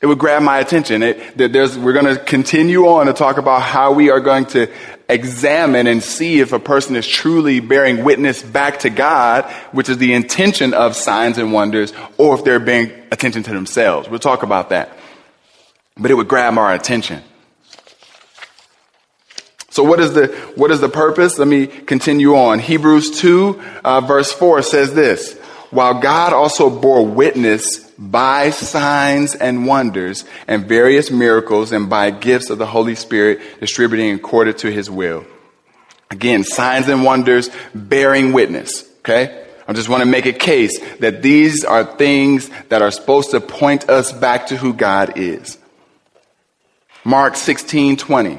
It 0.00 0.06
would 0.06 0.18
grab 0.18 0.42
my 0.42 0.60
attention. 0.60 1.02
It, 1.02 1.36
we're 1.36 1.92
going 1.92 2.06
to 2.06 2.18
continue 2.18 2.86
on 2.86 3.06
to 3.06 3.12
talk 3.12 3.36
about 3.36 3.60
how 3.60 3.92
we 3.92 4.08
are 4.08 4.20
going 4.20 4.46
to 4.46 4.70
examine 5.08 5.86
and 5.86 6.02
see 6.02 6.40
if 6.40 6.52
a 6.52 6.58
person 6.58 6.96
is 6.96 7.06
truly 7.06 7.60
bearing 7.60 8.04
witness 8.04 8.42
back 8.42 8.80
to 8.80 8.90
God, 8.90 9.44
which 9.72 9.88
is 9.88 9.98
the 9.98 10.14
intention 10.14 10.74
of 10.74 10.96
signs 10.96 11.38
and 11.38 11.52
wonders, 11.52 11.92
or 12.18 12.34
if 12.34 12.44
they're 12.44 12.60
bearing 12.60 12.90
attention 13.12 13.42
to 13.44 13.50
themselves. 13.50 14.08
We'll 14.08 14.18
talk 14.18 14.42
about 14.42 14.70
that. 14.70 14.96
But 15.96 16.10
it 16.10 16.14
would 16.14 16.28
grab 16.28 16.58
our 16.58 16.72
attention. 16.74 17.22
So 19.70 19.82
what 19.84 20.00
is 20.00 20.14
the, 20.14 20.28
what 20.54 20.70
is 20.70 20.80
the 20.80 20.88
purpose? 20.88 21.38
Let 21.38 21.48
me 21.48 21.66
continue 21.66 22.34
on. 22.34 22.60
Hebrews 22.60 23.20
2 23.20 23.62
uh, 23.84 24.00
verse 24.00 24.32
4 24.32 24.62
says 24.62 24.94
this, 24.94 25.35
while 25.70 26.00
God 26.00 26.32
also 26.32 26.70
bore 26.70 27.06
witness 27.06 27.80
by 27.98 28.50
signs 28.50 29.34
and 29.34 29.66
wonders 29.66 30.24
and 30.46 30.66
various 30.66 31.10
miracles 31.10 31.72
and 31.72 31.88
by 31.88 32.10
gifts 32.10 32.50
of 32.50 32.58
the 32.58 32.66
Holy 32.66 32.94
Spirit 32.94 33.40
distributing 33.60 34.14
according 34.14 34.54
to 34.54 34.70
his 34.70 34.90
will. 34.90 35.24
Again, 36.10 36.44
signs 36.44 36.88
and 36.88 37.04
wonders 37.04 37.50
bearing 37.74 38.32
witness. 38.32 38.88
Okay? 39.00 39.44
I 39.68 39.72
just 39.72 39.88
want 39.88 40.02
to 40.02 40.08
make 40.08 40.26
a 40.26 40.32
case 40.32 40.78
that 40.98 41.22
these 41.22 41.64
are 41.64 41.84
things 41.84 42.48
that 42.68 42.82
are 42.82 42.90
supposed 42.90 43.32
to 43.32 43.40
point 43.40 43.88
us 43.88 44.12
back 44.12 44.48
to 44.48 44.56
who 44.56 44.72
God 44.72 45.18
is. 45.18 45.58
Mark 47.04 47.36
16, 47.36 47.96
20. 47.96 48.38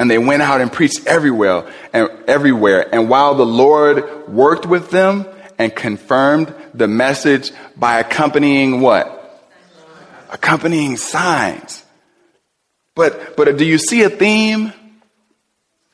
And 0.00 0.10
they 0.10 0.18
went 0.18 0.42
out 0.42 0.60
and 0.60 0.72
preached 0.72 1.06
everywhere 1.06 1.70
and 1.92 2.08
everywhere. 2.26 2.92
And 2.92 3.08
while 3.08 3.34
the 3.34 3.46
Lord 3.46 4.28
worked 4.28 4.66
with 4.66 4.90
them 4.90 5.26
and 5.58 5.74
confirmed 5.74 6.54
the 6.72 6.86
message 6.86 7.50
by 7.76 7.98
accompanying 7.98 8.80
what? 8.80 9.14
Accompanying 10.30 10.96
signs. 10.96 11.84
But, 12.94 13.36
but 13.36 13.56
do 13.56 13.64
you 13.64 13.78
see 13.78 14.02
a 14.02 14.10
theme? 14.10 14.72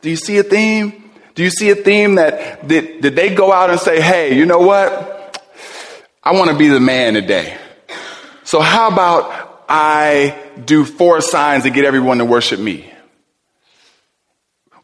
Do 0.03 0.11
you 0.11 0.17
see 0.17 0.39
a 0.39 0.43
theme? 0.43 1.11
Do 1.35 1.43
you 1.43 1.51
see 1.51 1.71
a 1.71 1.75
theme 1.75 2.17
that 2.17 2.69
did, 2.69 3.01
did 3.01 3.17
they 3.17 3.35
go 3.35 3.53
out 3.53 3.71
and 3.71 3.81
say, 3.81 4.01
hey, 4.01 4.37
you 4.37 4.47
know 4.47 4.61
what? 4.61 5.13
I 6.23 6.33
want 6.33 6.51
to 6.51 6.57
be 6.57 6.69
the 6.69 6.81
man 6.81 7.15
today. 7.15 7.59
So 8.45 8.61
how 8.61 8.89
about 8.89 9.65
I 9.69 10.39
do 10.65 10.85
four 10.85 11.21
signs 11.21 11.65
to 11.65 11.71
get 11.71 11.85
everyone 11.85 12.19
to 12.19 12.25
worship 12.25 12.61
me? 12.61 12.91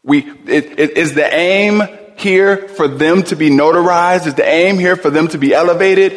We, 0.03 0.29
it, 0.47 0.79
it 0.79 0.97
is 0.97 1.13
the 1.13 1.33
aim 1.33 1.81
here 2.21 2.67
for 2.69 2.87
them 2.87 3.23
to 3.23 3.35
be 3.35 3.49
notarized? 3.49 4.27
Is 4.27 4.35
the 4.35 4.47
aim 4.47 4.77
here 4.77 4.95
for 4.95 5.09
them 5.09 5.27
to 5.29 5.37
be 5.37 5.53
elevated? 5.53 6.13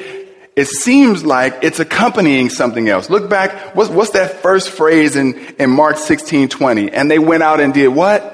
It 0.57 0.69
seems 0.69 1.25
like 1.25 1.59
it's 1.63 1.81
accompanying 1.81 2.49
something 2.49 2.89
else. 2.89 3.11
Look 3.11 3.29
back, 3.29 3.75
what's, 3.75 3.91
what's 3.91 4.11
that 4.11 4.35
first 4.41 4.71
phrase 4.71 5.17
in, 5.17 5.35
in 5.59 5.71
Mark 5.71 5.99
16, 5.99 6.49
20? 6.49 6.93
And 6.93 7.11
they 7.11 7.19
went 7.19 7.43
out 7.43 7.61
and 7.61 7.75
did 7.75 7.89
what? 7.89 8.31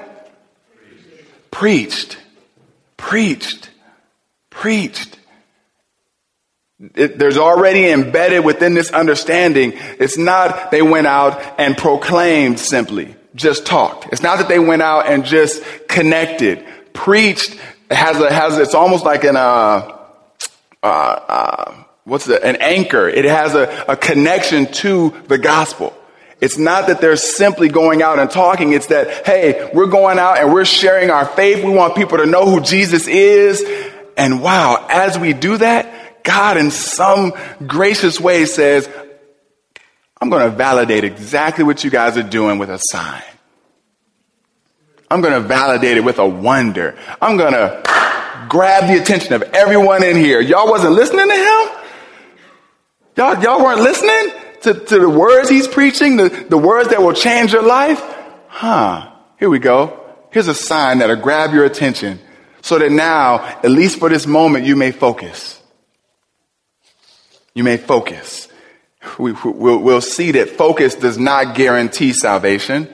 Preached. 1.49 2.17
Preached. 2.97 3.71
Preached. 4.51 5.17
It, 6.95 7.17
there's 7.17 7.37
already 7.37 7.89
embedded 7.89 8.43
within 8.45 8.73
this 8.73 8.91
understanding. 8.91 9.73
It's 9.75 10.17
not 10.17 10.71
they 10.71 10.81
went 10.81 11.07
out 11.07 11.59
and 11.59 11.77
proclaimed 11.77 12.59
simply, 12.59 13.15
just 13.35 13.65
talked. 13.65 14.11
It's 14.11 14.23
not 14.23 14.39
that 14.39 14.47
they 14.47 14.59
went 14.59 14.81
out 14.81 15.07
and 15.07 15.23
just 15.23 15.63
connected 15.87 16.65
preached 16.93 17.57
has 17.89 18.19
a, 18.19 18.31
has, 18.31 18.57
it's 18.57 18.75
almost 18.75 19.05
like 19.05 19.23
an, 19.23 19.35
uh, 19.35 19.97
uh, 20.83 20.85
uh, 20.85 21.83
what's 22.05 22.25
the, 22.25 22.43
an 22.43 22.57
anchor. 22.57 23.07
It 23.07 23.25
has 23.25 23.55
a, 23.55 23.85
a 23.87 23.95
connection 23.95 24.71
to 24.73 25.13
the 25.27 25.37
gospel. 25.37 25.97
It's 26.39 26.57
not 26.57 26.87
that 26.87 27.01
they're 27.01 27.17
simply 27.17 27.69
going 27.69 28.01
out 28.01 28.17
and 28.17 28.29
talking. 28.29 28.73
It's 28.73 28.87
that, 28.87 29.25
hey, 29.27 29.69
we're 29.73 29.85
going 29.87 30.17
out 30.17 30.39
and 30.39 30.51
we're 30.51 30.65
sharing 30.65 31.11
our 31.11 31.25
faith. 31.25 31.63
We 31.63 31.71
want 31.71 31.95
people 31.95 32.17
to 32.17 32.25
know 32.25 32.49
who 32.49 32.61
Jesus 32.61 33.07
is. 33.07 33.63
And 34.17 34.41
wow, 34.41 34.87
as 34.89 35.19
we 35.19 35.33
do 35.33 35.57
that, 35.57 36.23
God 36.23 36.57
in 36.57 36.71
some 36.71 37.33
gracious 37.67 38.19
way 38.19 38.45
says, 38.45 38.89
I'm 40.19 40.29
going 40.29 40.49
to 40.49 40.55
validate 40.55 41.03
exactly 41.03 41.63
what 41.63 41.83
you 41.83 41.91
guys 41.91 42.17
are 42.17 42.23
doing 42.23 42.57
with 42.57 42.69
a 42.69 42.79
sign. 42.89 43.23
I'm 45.11 45.19
going 45.19 45.33
to 45.33 45.45
validate 45.45 45.97
it 45.97 46.05
with 46.05 46.19
a 46.19 46.25
wonder. 46.25 46.97
I'm 47.21 47.35
going 47.35 47.51
to 47.51 47.83
grab 48.47 48.87
the 48.87 48.97
attention 48.97 49.33
of 49.33 49.43
everyone 49.53 50.05
in 50.05 50.15
here. 50.15 50.39
Y'all 50.39 50.69
wasn't 50.69 50.93
listening 50.93 51.27
to 51.27 51.35
him? 51.35 51.83
Y'all, 53.17 53.43
y'all 53.43 53.61
weren't 53.61 53.81
listening 53.81 54.33
to, 54.61 54.73
to 54.73 54.99
the 54.99 55.09
words 55.09 55.49
he's 55.49 55.67
preaching, 55.67 56.15
the, 56.15 56.29
the 56.47 56.57
words 56.57 56.91
that 56.91 57.01
will 57.01 57.11
change 57.11 57.51
your 57.51 57.61
life? 57.61 58.01
Huh. 58.47 59.11
Here 59.37 59.49
we 59.49 59.59
go. 59.59 59.99
Here's 60.31 60.47
a 60.47 60.53
sign 60.53 60.99
that'll 60.99 61.17
grab 61.17 61.53
your 61.53 61.65
attention 61.65 62.21
so 62.61 62.79
that 62.79 62.89
now, 62.89 63.43
at 63.43 63.69
least 63.69 63.99
for 63.99 64.07
this 64.07 64.25
moment, 64.25 64.65
you 64.65 64.77
may 64.77 64.91
focus. 64.91 65.61
You 67.53 67.65
may 67.65 67.75
focus. 67.75 68.47
We, 69.19 69.33
will 69.33 69.79
we'll 69.79 69.99
see 69.99 70.31
that 70.31 70.51
focus 70.51 70.95
does 70.95 71.17
not 71.17 71.53
guarantee 71.55 72.13
salvation. 72.13 72.87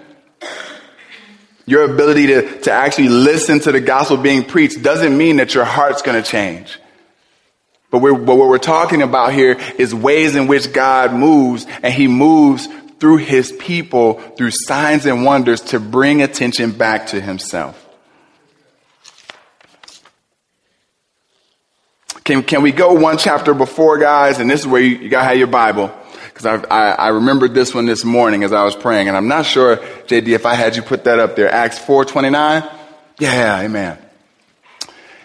Your 1.68 1.84
ability 1.84 2.28
to, 2.28 2.62
to 2.62 2.72
actually 2.72 3.10
listen 3.10 3.60
to 3.60 3.74
the 3.74 3.82
gospel 3.82 4.16
being 4.16 4.46
preached 4.46 4.82
doesn't 4.82 5.16
mean 5.16 5.36
that 5.36 5.54
your 5.54 5.66
heart's 5.66 6.02
going 6.02 6.22
to 6.22 6.28
change. 6.28 6.80
But, 7.92 8.00
but 8.00 8.36
what 8.36 8.48
we're 8.48 8.58
talking 8.58 9.02
about 9.02 9.34
here 9.34 9.60
is 9.78 9.94
ways 9.94 10.36
in 10.36 10.48
which 10.48 10.72
God 10.72 11.14
moves, 11.14 11.68
and 11.84 11.94
He 11.94 12.08
moves 12.08 12.70
through 13.00 13.18
His 13.18 13.52
people 13.52 14.20
through 14.38 14.52
signs 14.52 15.06
and 15.06 15.26
wonders 15.26 15.60
to 15.62 15.80
bring 15.82 16.22
attention 16.22 16.72
back 16.72 17.08
to 17.08 17.20
Himself. 17.20 17.84
Can, 22.24 22.44
can 22.44 22.62
we 22.62 22.72
go 22.72 22.94
one 22.94 23.18
chapter 23.18 23.54
before, 23.54 23.98
guys? 23.98 24.40
And 24.40 24.50
this 24.50 24.62
is 24.62 24.68
where 24.68 24.82
you, 24.82 24.98
you 24.98 25.10
gotta 25.10 25.28
have 25.28 25.38
your 25.38 25.48
Bible. 25.48 25.94
Because 26.38 26.66
I, 26.70 26.92
I, 26.92 27.08
remembered 27.08 27.56
this 27.56 27.74
one 27.74 27.88
this 27.88 28.06
morning 28.06 28.44
as 28.44 28.54
I 28.54 28.64
was 28.64 28.76
praying. 28.76 29.08
And 29.08 29.18
I'm 29.18 29.28
not 29.28 29.48
sure, 29.48 29.78
JD, 29.78 30.28
if 30.28 30.46
I 30.46 30.54
had 30.54 30.76
you 30.76 30.84
put 30.84 31.06
that 31.06 31.18
up 31.18 31.36
there. 31.36 31.52
Acts 31.52 31.80
4.29? 31.80 32.72
Yeah, 33.18 33.62
amen. 33.62 33.98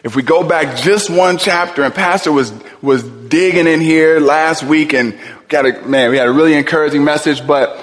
If 0.03 0.17
we 0.17 0.23
go 0.23 0.43
back 0.43 0.79
just 0.79 1.11
one 1.11 1.37
chapter, 1.37 1.83
and 1.83 1.95
Pastor 1.95 2.33
was, 2.33 2.51
was 2.81 3.03
digging 3.03 3.67
in 3.67 3.83
here 3.83 4.21
last 4.21 4.63
week 4.63 4.95
and 4.95 5.19
got 5.49 5.67
a, 5.67 5.83
man, 5.83 6.11
we 6.11 6.17
had 6.17 6.29
a 6.29 6.33
really 6.33 6.55
encouraging 6.55 7.05
message, 7.05 7.47
but, 7.47 7.79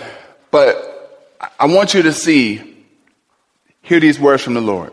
but 0.50 1.30
I 1.60 1.68
want 1.68 1.94
you 1.94 2.02
to 2.02 2.14
see, 2.14 2.84
hear 3.84 4.00
these 4.00 4.20
words 4.20 4.42
from 4.42 4.56
the 4.56 4.62
Lord. 4.62 4.92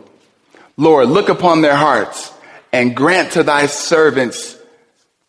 Lord, 0.77 1.07
look 1.09 1.29
upon 1.29 1.61
their 1.61 1.75
hearts 1.75 2.31
and 2.71 2.95
grant 2.95 3.31
to 3.31 3.41
thy 3.41 3.65
servants 3.65 4.55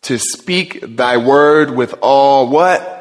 to 0.03 0.19
speak 0.19 0.95
thy 0.95 1.17
word 1.17 1.71
with 1.71 1.95
all 2.01 2.49
what? 2.49 2.97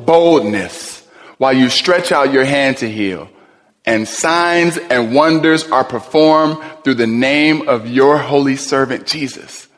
Boldness. 0.00 1.06
While 1.38 1.52
you 1.52 1.68
stretch 1.68 2.12
out 2.12 2.32
your 2.32 2.44
hand 2.44 2.78
to 2.78 2.90
heal. 2.90 3.28
And 3.84 4.08
signs 4.08 4.78
and 4.78 5.14
wonders 5.14 5.64
are 5.70 5.84
performed 5.84 6.58
through 6.82 6.94
the 6.94 7.06
name 7.06 7.68
of 7.68 7.86
your 7.86 8.16
holy 8.16 8.56
servant 8.56 9.06
Jesus. 9.06 9.68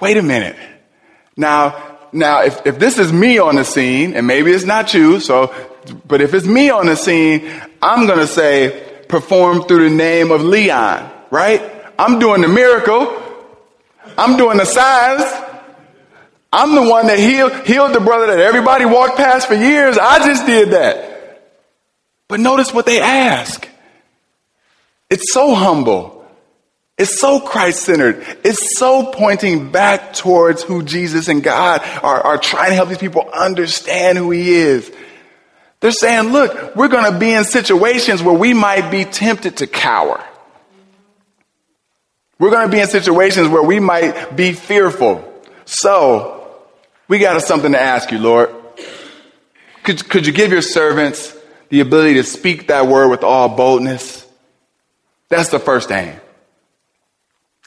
Wait 0.00 0.16
a 0.16 0.22
minute. 0.22 0.56
Now, 1.36 1.98
now, 2.12 2.42
if, 2.42 2.66
if 2.66 2.78
this 2.78 2.98
is 2.98 3.12
me 3.12 3.38
on 3.38 3.56
the 3.56 3.64
scene, 3.64 4.14
and 4.14 4.26
maybe 4.26 4.50
it's 4.50 4.64
not 4.64 4.94
you, 4.94 5.20
so, 5.20 5.54
but 6.06 6.20
if 6.20 6.34
it's 6.34 6.46
me 6.46 6.70
on 6.70 6.86
the 6.86 6.96
scene, 6.96 7.48
I'm 7.82 8.06
gonna 8.06 8.26
say, 8.26 9.04
perform 9.08 9.62
through 9.62 9.88
the 9.88 9.94
name 9.94 10.30
of 10.30 10.42
Leon, 10.42 11.10
right? 11.30 11.62
I'm 11.98 12.18
doing 12.18 12.42
the 12.42 12.48
miracle. 12.48 13.22
I'm 14.18 14.36
doing 14.36 14.58
the 14.58 14.64
signs. 14.64 15.22
I'm 16.56 16.74
the 16.74 16.90
one 16.90 17.08
that 17.08 17.18
healed, 17.18 17.52
healed 17.66 17.92
the 17.92 18.00
brother 18.00 18.28
that 18.28 18.38
everybody 18.38 18.86
walked 18.86 19.18
past 19.18 19.46
for 19.46 19.54
years. 19.54 19.98
I 19.98 20.26
just 20.26 20.46
did 20.46 20.70
that. 20.70 21.44
But 22.28 22.40
notice 22.40 22.72
what 22.72 22.86
they 22.86 22.98
ask. 22.98 23.68
It's 25.10 25.34
so 25.34 25.54
humble. 25.54 26.26
It's 26.96 27.20
so 27.20 27.40
Christ 27.40 27.82
centered. 27.82 28.24
It's 28.42 28.78
so 28.78 29.12
pointing 29.12 29.70
back 29.70 30.14
towards 30.14 30.62
who 30.62 30.82
Jesus 30.82 31.28
and 31.28 31.42
God 31.42 31.82
are, 32.02 32.22
are 32.22 32.38
trying 32.38 32.70
to 32.70 32.74
help 32.74 32.88
these 32.88 32.96
people 32.96 33.28
understand 33.34 34.16
who 34.16 34.30
He 34.30 34.54
is. 34.54 34.90
They're 35.80 35.90
saying, 35.90 36.32
look, 36.32 36.74
we're 36.74 36.88
going 36.88 37.12
to 37.12 37.18
be 37.18 37.34
in 37.34 37.44
situations 37.44 38.22
where 38.22 38.34
we 38.34 38.54
might 38.54 38.90
be 38.90 39.04
tempted 39.04 39.58
to 39.58 39.66
cower. 39.66 40.24
We're 42.38 42.50
going 42.50 42.66
to 42.66 42.72
be 42.72 42.80
in 42.80 42.88
situations 42.88 43.48
where 43.48 43.62
we 43.62 43.78
might 43.78 44.34
be 44.34 44.52
fearful. 44.52 45.22
So, 45.66 46.35
we 47.08 47.18
got 47.18 47.40
something 47.42 47.72
to 47.72 47.80
ask 47.80 48.10
you, 48.10 48.18
Lord. 48.18 48.50
Could, 49.82 50.08
could 50.08 50.26
you 50.26 50.32
give 50.32 50.50
your 50.50 50.62
servants 50.62 51.36
the 51.68 51.80
ability 51.80 52.14
to 52.14 52.24
speak 52.24 52.68
that 52.68 52.86
word 52.86 53.08
with 53.08 53.22
all 53.22 53.48
boldness? 53.48 54.26
That's 55.28 55.48
the 55.48 55.58
first 55.58 55.90
aim. 55.90 56.20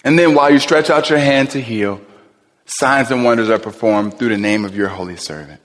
And 0.04 0.18
then 0.18 0.34
while 0.34 0.52
you 0.52 0.60
stretch 0.60 0.90
out 0.90 1.10
your 1.10 1.20
hand 1.20 1.52
to 1.52 1.62
heal, 1.62 2.02
signs 2.66 3.12
and 3.12 3.24
wonders 3.24 3.50
are 3.50 3.60
performed 3.60 4.18
through 4.18 4.30
the 4.30 4.38
name 4.38 4.66
of 4.66 4.76
your 4.76 4.88
holy 4.88 5.18
servant. 5.18 5.62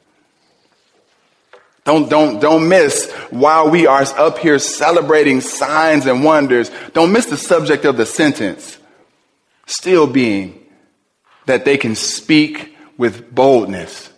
Don't, 1.84 2.08
don't, 2.08 2.40
don't 2.40 2.68
miss 2.68 3.12
while 3.30 3.70
we 3.70 3.86
are 3.86 4.02
up 4.16 4.38
here 4.38 4.58
celebrating 4.58 5.40
signs 5.40 6.06
and 6.06 6.24
wonders, 6.24 6.70
don't 6.94 7.12
miss 7.12 7.26
the 7.26 7.36
subject 7.36 7.84
of 7.84 7.96
the 7.96 8.06
sentence 8.06 8.78
still 9.66 10.06
being 10.06 10.58
that 11.46 11.64
they 11.64 11.76
can 11.76 11.94
speak 11.94 12.73
with 12.96 13.34
boldness. 13.34 14.10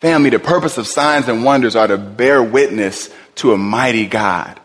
Family, 0.00 0.30
the 0.30 0.38
purpose 0.38 0.78
of 0.78 0.86
signs 0.86 1.28
and 1.28 1.44
wonders 1.44 1.76
are 1.76 1.86
to 1.86 1.96
bear 1.96 2.42
witness 2.42 3.08
to 3.36 3.52
a 3.52 3.58
mighty 3.58 4.06
God. 4.06 4.58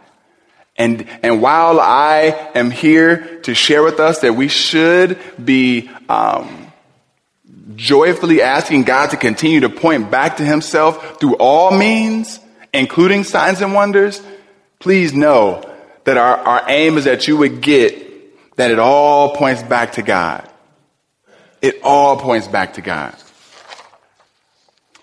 And, 0.77 1.07
and 1.23 1.41
while 1.41 1.79
I 1.79 2.51
am 2.53 2.71
here 2.71 3.39
to 3.41 3.55
share 3.55 3.83
with 3.83 3.99
us 3.99 4.19
that 4.19 4.35
we 4.35 4.47
should 4.47 5.17
be 5.43 5.89
um, 6.09 6.71
joyfully 7.75 8.41
asking 8.41 8.83
God 8.83 9.11
to 9.11 9.17
continue 9.17 9.61
to 9.61 9.69
point 9.69 10.11
back 10.11 10.37
to 10.37 10.43
Himself 10.43 11.19
through 11.19 11.35
all 11.35 11.71
means, 11.71 12.39
including 12.73 13.23
signs 13.23 13.61
and 13.61 13.73
wonders, 13.73 14.21
please 14.79 15.13
know 15.13 15.63
that 16.03 16.17
our, 16.17 16.37
our 16.37 16.63
aim 16.69 16.97
is 16.97 17.05
that 17.05 17.27
you 17.27 17.37
would 17.37 17.61
get 17.61 18.55
that 18.57 18.71
it 18.71 18.79
all 18.79 19.35
points 19.35 19.63
back 19.63 19.93
to 19.93 20.01
God. 20.01 20.47
It 21.61 21.79
all 21.83 22.17
points 22.17 22.47
back 22.47 22.73
to 22.73 22.81
God. 22.81 23.15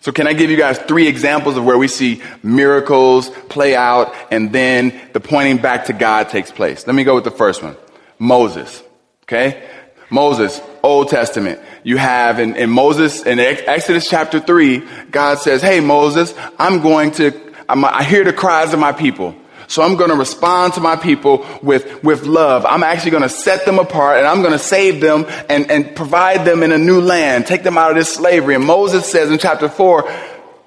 So 0.01 0.13
can 0.13 0.27
I 0.27 0.35
give 0.35 0.51
you 0.51 0.59
guys 0.59 0.79
three 0.79 1.09
examples 1.09 1.57
of 1.57 1.65
where 1.65 1.79
we 1.79 1.89
see 1.89 2.23
miracles 2.43 3.31
play 3.49 3.75
out 3.75 4.15
and 4.31 4.53
then 4.53 5.01
the 5.15 5.21
pointing 5.21 5.57
back 5.57 5.87
to 5.87 5.95
God 5.95 6.29
takes 6.29 6.51
place? 6.51 6.87
Let 6.87 6.95
me 6.95 7.05
go 7.05 7.15
with 7.15 7.25
the 7.25 7.31
first 7.31 7.63
one. 7.63 7.75
Moses. 8.19 8.83
Okay? 9.23 9.67
Moses, 10.11 10.61
Old 10.83 11.09
Testament. 11.09 11.59
You 11.85 11.97
have 11.97 12.39
in, 12.39 12.55
in 12.57 12.69
Moses, 12.69 13.25
in 13.25 13.39
Exodus 13.39 14.09
chapter 14.09 14.41
3, 14.41 14.83
God 15.11 15.39
says, 15.39 15.63
Hey 15.63 15.81
Moses, 15.81 16.35
I'm 16.59 16.83
going 16.83 17.11
to, 17.13 17.33
I'm, 17.69 17.85
I 17.85 18.03
hear 18.03 18.25
the 18.25 18.33
cries 18.33 18.75
of 18.75 18.79
my 18.79 18.93
people. 18.93 19.35
So 19.67 19.83
I'm 19.83 19.97
going 19.97 20.11
to 20.11 20.17
respond 20.17 20.75
to 20.75 20.81
my 20.81 20.97
people 20.97 21.47
with, 21.63 22.03
with 22.05 22.25
love. 22.25 22.67
I'm 22.67 22.83
actually 22.83 23.13
going 23.13 23.23
to 23.23 23.29
set 23.29 23.65
them 23.65 23.79
apart 23.79 24.19
and 24.19 24.27
I'm 24.27 24.41
going 24.41 24.53
to 24.53 24.59
save 24.59 25.01
them 25.01 25.27
and, 25.49 25.71
and 25.71 25.97
provide 25.97 26.45
them 26.45 26.63
in 26.63 26.73
a 26.73 26.79
new 26.79 27.01
land, 27.01 27.47
take 27.47 27.63
them 27.63 27.79
out 27.79 27.91
of 27.91 27.97
this 27.97 28.15
slavery. 28.15 28.55
And 28.55 28.65
Moses 28.65 29.11
says 29.11 29.31
in 29.31 29.39
chapter 29.39 29.69
four, 29.69 30.11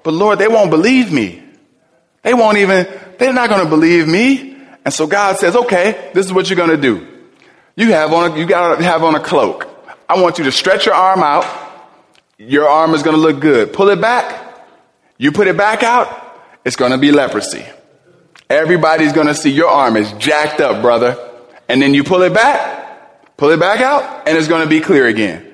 but 0.02 0.14
Lord, 0.14 0.38
they 0.38 0.48
won't 0.48 0.70
believe 0.70 1.12
me. 1.12 1.42
They 2.22 2.34
won't 2.34 2.58
even, 2.58 2.86
they're 3.18 3.32
not 3.32 3.48
going 3.48 3.62
to 3.62 3.70
believe 3.70 4.08
me. 4.08 4.56
And 4.84 4.92
so 4.92 5.06
God 5.06 5.38
says, 5.38 5.54
okay, 5.54 6.10
this 6.14 6.26
is 6.26 6.32
what 6.32 6.48
you're 6.48 6.56
going 6.56 6.70
to 6.70 6.76
do. 6.76 7.06
You 7.76 7.92
have 7.92 8.12
on, 8.12 8.32
a, 8.32 8.38
you 8.38 8.46
got 8.46 8.76
to 8.76 8.84
have 8.84 9.04
on 9.04 9.14
a 9.14 9.20
cloak. 9.20 9.68
I 10.08 10.20
want 10.20 10.38
you 10.38 10.44
to 10.44 10.52
stretch 10.52 10.86
your 10.86 10.94
arm 10.94 11.22
out. 11.22 11.46
Your 12.38 12.68
arm 12.68 12.94
is 12.94 13.02
going 13.02 13.16
to 13.16 13.20
look 13.20 13.40
good. 13.40 13.72
Pull 13.72 13.88
it 13.90 14.00
back. 14.00 14.66
You 15.18 15.32
put 15.32 15.46
it 15.46 15.56
back 15.56 15.82
out. 15.82 16.08
It's 16.64 16.76
going 16.76 16.92
to 16.92 16.98
be 16.98 17.12
leprosy. 17.12 17.64
Everybody's 18.50 19.12
going 19.12 19.26
to 19.26 19.34
see 19.34 19.50
your 19.50 19.68
arm 19.68 19.96
is 19.96 20.10
jacked 20.12 20.60
up, 20.60 20.80
brother. 20.82 21.16
And 21.68 21.82
then 21.82 21.92
you 21.92 22.02
pull 22.02 22.22
it 22.22 22.32
back, 22.32 23.36
pull 23.36 23.50
it 23.50 23.60
back 23.60 23.80
out, 23.80 24.26
and 24.26 24.38
it's 24.38 24.48
going 24.48 24.62
to 24.62 24.68
be 24.68 24.80
clear 24.80 25.06
again. 25.06 25.44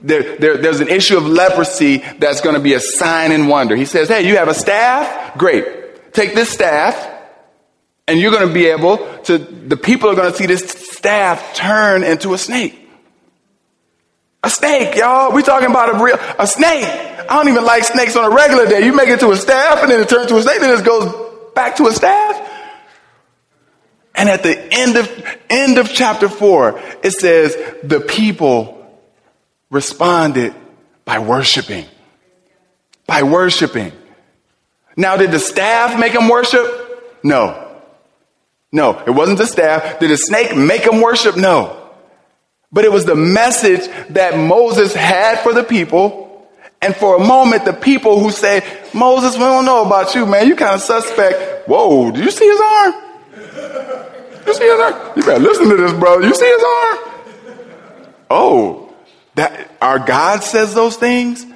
There, 0.00 0.36
there, 0.36 0.56
there's 0.58 0.80
an 0.80 0.88
issue 0.88 1.16
of 1.16 1.26
leprosy 1.26 1.98
that's 2.18 2.40
going 2.40 2.54
to 2.54 2.60
be 2.60 2.74
a 2.74 2.80
sign 2.80 3.32
and 3.32 3.48
wonder. 3.48 3.74
He 3.74 3.84
says, 3.84 4.08
Hey, 4.08 4.28
you 4.28 4.36
have 4.36 4.48
a 4.48 4.54
staff? 4.54 5.36
Great. 5.36 6.12
Take 6.12 6.34
this 6.34 6.50
staff, 6.50 6.94
and 8.06 8.20
you're 8.20 8.30
going 8.30 8.46
to 8.46 8.54
be 8.54 8.66
able 8.66 8.98
to, 9.24 9.38
the 9.38 9.76
people 9.76 10.10
are 10.10 10.14
going 10.14 10.30
to 10.30 10.36
see 10.36 10.46
this 10.46 10.62
staff 10.62 11.54
turn 11.54 12.04
into 12.04 12.34
a 12.34 12.38
snake. 12.38 12.87
A 14.48 14.50
snake, 14.50 14.96
y'all. 14.96 15.30
we 15.30 15.42
talking 15.42 15.68
about 15.70 15.94
a 15.94 16.02
real, 16.02 16.16
a 16.38 16.46
snake. 16.46 16.86
I 16.86 17.36
don't 17.36 17.50
even 17.50 17.66
like 17.66 17.84
snakes 17.84 18.16
on 18.16 18.24
a 18.24 18.34
regular 18.34 18.64
day. 18.64 18.82
You 18.82 18.94
make 18.94 19.10
it 19.10 19.20
to 19.20 19.30
a 19.30 19.36
staff 19.36 19.82
and 19.82 19.92
then 19.92 20.00
it 20.00 20.08
turns 20.08 20.28
to 20.28 20.38
a 20.38 20.42
snake, 20.42 20.60
then 20.60 20.78
it 20.78 20.82
goes 20.86 21.52
back 21.54 21.76
to 21.76 21.86
a 21.86 21.92
staff. 21.92 22.50
And 24.14 24.30
at 24.30 24.42
the 24.42 24.58
end 24.72 24.96
of, 24.96 25.36
end 25.50 25.76
of 25.76 25.92
chapter 25.92 26.30
four, 26.30 26.80
it 27.02 27.10
says 27.10 27.54
the 27.82 28.00
people 28.00 28.90
responded 29.68 30.54
by 31.04 31.18
worshiping. 31.18 31.84
By 33.06 33.24
worshiping. 33.24 33.92
Now, 34.96 35.18
did 35.18 35.30
the 35.30 35.40
staff 35.40 36.00
make 36.00 36.14
them 36.14 36.26
worship? 36.26 37.20
No. 37.22 37.82
No, 38.72 38.98
it 39.06 39.10
wasn't 39.10 39.36
the 39.36 39.46
staff. 39.46 40.00
Did 40.00 40.08
the 40.08 40.16
snake 40.16 40.56
make 40.56 40.84
them 40.84 41.02
worship? 41.02 41.36
No. 41.36 41.77
But 42.70 42.84
it 42.84 42.92
was 42.92 43.04
the 43.04 43.14
message 43.14 43.88
that 44.10 44.36
Moses 44.36 44.94
had 44.94 45.40
for 45.40 45.52
the 45.52 45.64
people. 45.64 46.26
And 46.80 46.94
for 46.94 47.16
a 47.16 47.18
moment, 47.18 47.64
the 47.64 47.72
people 47.72 48.20
who 48.20 48.30
say, 48.30 48.62
Moses, 48.94 49.34
we 49.34 49.40
don't 49.40 49.64
know 49.64 49.84
about 49.84 50.14
you, 50.14 50.26
man. 50.26 50.46
You 50.46 50.54
kind 50.54 50.74
of 50.74 50.80
suspect. 50.80 51.68
Whoa, 51.68 52.10
do 52.10 52.22
you 52.22 52.30
see 52.30 52.46
his 52.46 52.60
arm? 52.60 52.94
You 54.46 54.54
see 54.54 54.64
his 54.64 54.80
arm? 54.80 55.12
You 55.16 55.22
better 55.22 55.40
listen 55.40 55.68
to 55.68 55.76
this, 55.76 55.92
brother. 55.92 56.26
You 56.26 56.34
see 56.34 56.48
his 56.48 56.62
arm? 56.62 56.98
Oh, 58.30 58.94
that 59.34 59.70
our 59.80 59.98
God 59.98 60.42
says 60.42 60.74
those 60.74 60.96
things? 60.96 61.46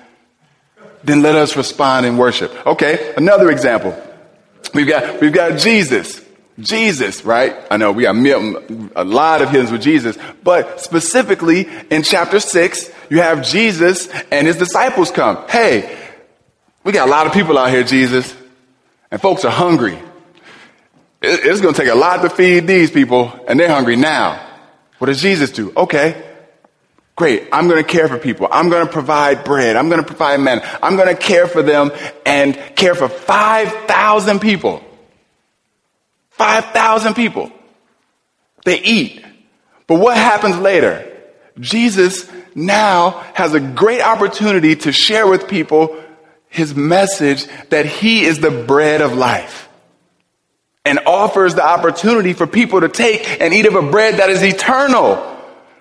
Then 1.05 1.23
let 1.23 1.35
us 1.35 1.57
respond 1.57 2.07
in 2.07 2.17
worship. 2.17 2.67
Okay, 2.67 3.13
another 3.17 3.51
example. 3.51 3.97
We've 4.75 4.89
got, 4.89 5.21
we've 5.21 5.33
got 5.33 5.59
Jesus. 5.59 6.21
Jesus, 6.63 7.25
right? 7.25 7.57
I 7.71 7.77
know 7.77 7.93
we 7.93 8.05
got 8.05 8.17
a 8.97 9.05
lot 9.05 9.43
of 9.43 9.51
hymns 9.51 9.71
with 9.71 9.83
Jesus, 9.83 10.17
but 10.43 10.81
specifically 10.81 11.69
in 11.91 12.03
chapter 12.03 12.41
six, 12.41 12.91
you 13.11 13.19
have 13.19 13.45
Jesus 13.45 14.09
and 14.31 14.47
his 14.47 14.57
disciples 14.57 15.11
come. 15.11 15.47
Hey, 15.49 15.99
we 16.85 16.93
got 16.93 17.09
a 17.09 17.11
lot 17.11 17.27
of 17.27 17.33
people 17.33 17.59
out 17.59 17.71
here, 17.71 17.85
Jesus, 17.85 18.35
and 19.11 19.21
folks 19.21 19.45
are 19.45 19.53
hungry. 19.53 19.99
It's 21.21 21.61
going 21.61 21.75
to 21.75 21.81
take 21.81 21.91
a 21.91 21.95
lot 21.95 22.23
to 22.23 22.31
feed 22.31 22.67
these 22.67 22.91
people, 22.91 23.33
and 23.47 23.61
they're 23.61 23.69
hungry 23.69 23.97
now. 23.97 24.45
What 24.99 25.07
does 25.07 25.21
Jesus 25.21 25.53
do? 25.53 25.73
Okay, 25.77 26.21
great. 27.15 27.49
I'm 27.53 27.69
going 27.69 27.83
to 27.83 27.89
care 27.89 28.09
for 28.09 28.19
people. 28.19 28.49
I'm 28.51 28.71
going 28.71 28.87
to 28.87 28.93
provide 28.93 29.45
bread. 29.45 29.77
I'm 29.77 29.89
going 29.89 30.01
to 30.01 30.07
provide 30.07 30.41
men. 30.41 30.63
I'm 30.83 30.97
going 30.97 31.09
to 31.09 31.21
care 31.21 31.47
for 31.47 31.63
them 31.63 31.93
and 32.27 32.57
care 32.75 32.95
for 32.95 33.09
5,000 33.09 34.41
people. 34.41 34.83
5,000 36.33 37.15
people. 37.15 37.53
They 38.65 38.81
eat. 38.81 39.25
But 39.87 39.99
what 39.99 40.17
happens 40.17 40.59
later? 40.59 41.09
Jesus 41.59 42.31
now 42.55 43.11
has 43.35 43.55
a 43.55 43.61
great 43.61 44.01
opportunity 44.01 44.77
to 44.77 44.93
share 44.93 45.27
with 45.27 45.49
people 45.49 46.03
his 46.49 46.75
message 46.75 47.47
that 47.71 47.87
he 47.87 48.25
is 48.25 48.39
the 48.39 48.51
bread 48.51 49.01
of 49.01 49.15
life 49.15 49.69
and 50.85 50.99
offers 51.07 51.55
the 51.55 51.65
opportunity 51.65 52.33
for 52.33 52.47
people 52.47 52.81
to 52.81 52.89
take 52.89 53.41
and 53.41 53.55
eat 53.55 53.67
of 53.67 53.75
a 53.75 53.83
bread 53.83 54.17
that 54.17 54.31
is 54.31 54.43
eternal. 54.43 55.29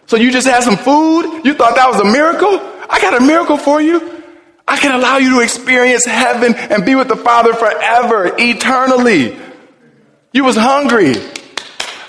So 0.05 0.17
you 0.17 0.31
just 0.31 0.47
had 0.47 0.63
some 0.63 0.77
food? 0.77 1.45
You 1.45 1.53
thought 1.53 1.75
that 1.75 1.89
was 1.89 1.99
a 1.99 2.05
miracle? 2.05 2.59
I 2.89 2.99
got 3.01 3.19
a 3.19 3.25
miracle 3.25 3.57
for 3.57 3.81
you. 3.81 4.23
I 4.67 4.77
can 4.77 4.93
allow 4.93 5.17
you 5.17 5.37
to 5.37 5.39
experience 5.41 6.05
heaven 6.05 6.53
and 6.55 6.85
be 6.85 6.95
with 6.95 7.07
the 7.07 7.15
Father 7.15 7.53
forever, 7.53 8.33
eternally. 8.37 9.37
You 10.33 10.43
was 10.43 10.55
hungry. 10.55 11.15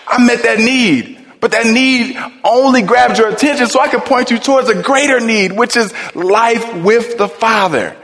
I 0.07 0.25
met 0.25 0.43
that 0.43 0.59
need. 0.59 1.19
But 1.41 1.51
that 1.51 1.67
need 1.67 2.17
only 2.45 2.83
grabbed 2.83 3.19
your 3.19 3.29
attention 3.29 3.67
so 3.67 3.81
I 3.81 3.89
could 3.89 4.05
point 4.05 4.31
you 4.31 4.39
towards 4.39 4.69
a 4.69 4.81
greater 4.81 5.19
need, 5.19 5.51
which 5.51 5.77
is 5.77 5.93
life 6.15 6.85
with 6.85 7.19
the 7.19 7.27
Father. 7.27 7.97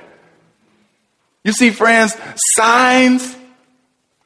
You 1.45 1.53
see, 1.53 1.71
friends, 1.71 2.17
signs, 2.35 3.37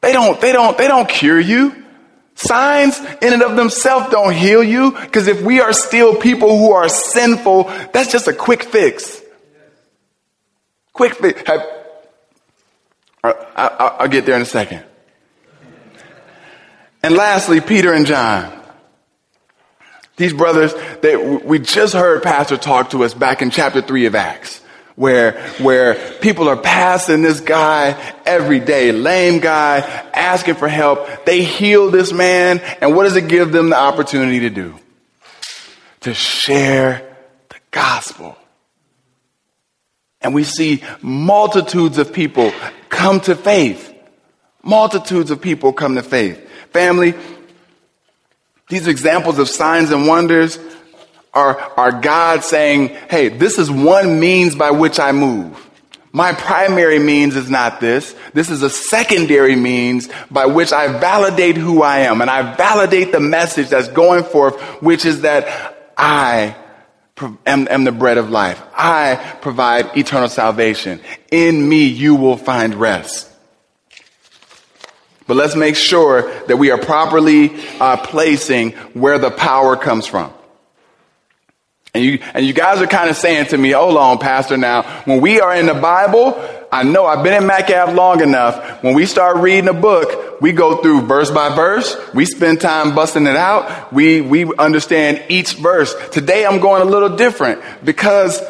they 0.01 0.13
don't, 0.13 0.41
they 0.41 0.53
don't, 0.53 0.79
they 0.79 0.89
don't 0.89 1.07
cure 1.07 1.39
you. 1.39 1.85
Signs 2.37 2.99
in 3.21 3.35
and 3.35 3.43
of 3.43 3.55
themselves 3.55 4.11
don't 4.11 4.33
heal 4.33 4.65
you 4.65 4.93
because 4.93 5.29
if 5.29 5.43
we 5.43 5.61
are 5.61 5.75
still 5.75 6.17
people 6.17 6.57
who 6.57 6.73
are 6.73 6.89
sinful, 6.89 7.65
that's 7.93 8.11
just 8.11 8.29
a 8.29 8.33
quick 8.33 8.63
fix. 8.63 9.21
Quick 10.95 11.17
fix. 11.17 11.43
I'll 13.23 14.09
get 14.09 14.25
there 14.25 14.37
in 14.37 14.43
a 14.43 14.47
second. 14.47 14.85
And 17.03 17.15
lastly, 17.15 17.61
Peter 17.61 17.93
and 17.93 18.07
John. 18.07 18.61
These 20.17 20.35
brothers 20.35 20.73
that 21.01 21.43
we 21.45 21.59
just 21.59 21.95
heard 21.95 22.23
Pastor 22.23 22.57
talk 22.57 22.91
to 22.91 23.03
us 23.03 23.15
back 23.15 23.43
in 23.43 23.51
chapter 23.51 23.81
three 23.81 24.07
of 24.07 24.15
Acts, 24.15 24.61
where, 24.95 25.43
where 25.59 25.95
people 26.21 26.49
are 26.49 26.57
passing 26.57 27.23
this 27.23 27.41
guy 27.41 27.99
every 28.25 28.61
day, 28.61 28.93
lame 28.93 29.41
guy, 29.41 29.79
asking 30.15 30.57
for 30.57 30.69
help. 30.69 31.25
They 31.25 31.43
heal 31.43 31.91
this 31.91 32.13
man. 32.13 32.61
And 32.81 32.95
what 32.95 33.05
does 33.05 33.17
it 33.17 33.27
give 33.27 33.53
them 33.53 33.71
the 33.71 33.79
opportunity 33.79 34.41
to 34.41 34.51
do? 34.51 34.79
To 36.03 36.15
share 36.15 37.17
the 37.49 37.57
gospel. 37.71 38.37
And 40.21 40.35
we 40.35 40.45
see 40.45 40.85
multitudes 41.01 41.99
of 41.99 42.13
people 42.13 42.53
come 42.91 43.21
to 43.23 43.35
faith. 43.35 43.93
Multitudes 44.63 45.33
of 45.33 45.41
people 45.41 45.73
come 45.73 45.97
to 45.97 46.03
faith. 46.03 46.51
Family, 46.73 47.15
these 48.69 48.87
examples 48.87 49.39
of 49.39 49.49
signs 49.49 49.91
and 49.91 50.07
wonders 50.07 50.59
are, 51.35 51.59
are 51.77 51.93
God 52.01 52.45
saying, 52.45 52.89
hey, 53.11 53.29
this 53.29 53.59
is 53.59 53.71
one 53.71 54.21
means 54.21 54.55
by 54.55 54.71
which 54.71 54.99
I 54.99 55.13
move. 55.13 55.69
My 56.15 56.35
primary 56.35 56.99
means 56.99 57.37
is 57.37 57.49
not 57.49 57.81
this. 57.81 58.15
This 58.35 58.51
is 58.51 58.63
a 58.63 58.69
secondary 58.69 59.57
means 59.57 60.11
by 60.31 60.45
which 60.45 60.71
I 60.73 60.99
validate 60.99 61.57
who 61.57 61.83
I 61.83 62.01
am 62.01 62.21
and 62.21 62.31
I 62.31 62.55
validate 62.55 63.13
the 63.13 63.21
message 63.21 63.71
that's 63.71 63.89
going 63.89 64.25
forth, 64.25 64.61
which 64.83 65.07
is 65.07 65.23
that 65.23 65.75
I 65.97 66.55
am, 67.47 67.67
am 67.71 67.85
the 67.85 67.93
bread 67.93 68.19
of 68.19 68.31
life. 68.31 68.63
I 68.75 69.17
provide 69.41 69.97
eternal 69.97 70.29
salvation. 70.29 71.01
In 71.31 71.67
me, 71.67 71.87
you 71.87 72.15
will 72.15 72.37
find 72.37 72.75
rest. 72.75 73.32
But 75.27 75.37
let's 75.37 75.55
make 75.55 75.77
sure 75.77 76.31
that 76.47 76.57
we 76.57 76.71
are 76.71 76.79
properly 76.79 77.53
uh, 77.81 77.97
placing 77.99 78.73
where 78.95 79.19
the 79.19 79.31
power 79.31 79.77
comes 79.77 80.07
from. 80.07 80.33
And 81.95 82.03
you, 82.03 82.21
and 82.33 82.47
you 82.47 82.55
guys 82.55 82.81
are 82.81 82.87
kind 82.87 83.11
of 83.11 83.17
saying 83.17 83.47
to 83.49 83.59
me, 83.59 83.73
hold 83.73 83.99
on, 83.99 84.19
Pastor, 84.19 84.57
now, 84.57 84.83
when 85.05 85.21
we 85.21 85.41
are 85.41 85.55
in 85.55 85.67
the 85.67 85.75
Bible, 85.75 86.43
I 86.73 86.85
know 86.85 87.05
I've 87.05 87.23
been 87.23 87.43
in 87.43 87.47
Macab 87.47 87.95
long 87.95 88.23
enough. 88.23 88.83
When 88.83 88.95
we 88.95 89.05
start 89.05 89.37
reading 89.37 89.69
a 89.69 89.75
book, 89.75 90.41
we 90.41 90.53
go 90.53 90.81
through 90.81 91.03
verse 91.03 91.31
by 91.31 91.55
verse. 91.55 91.95
We 92.15 92.25
spend 92.25 92.63
time 92.63 92.95
busting 92.95 93.27
it 93.27 93.37
out. 93.37 93.93
We, 93.93 94.23
we 94.23 94.51
understand 94.57 95.23
each 95.29 95.53
verse. 95.57 95.95
Today 96.09 96.47
I'm 96.47 96.61
going 96.61 96.81
a 96.81 96.87
little 96.87 97.15
different 97.15 97.61
because 97.85 98.41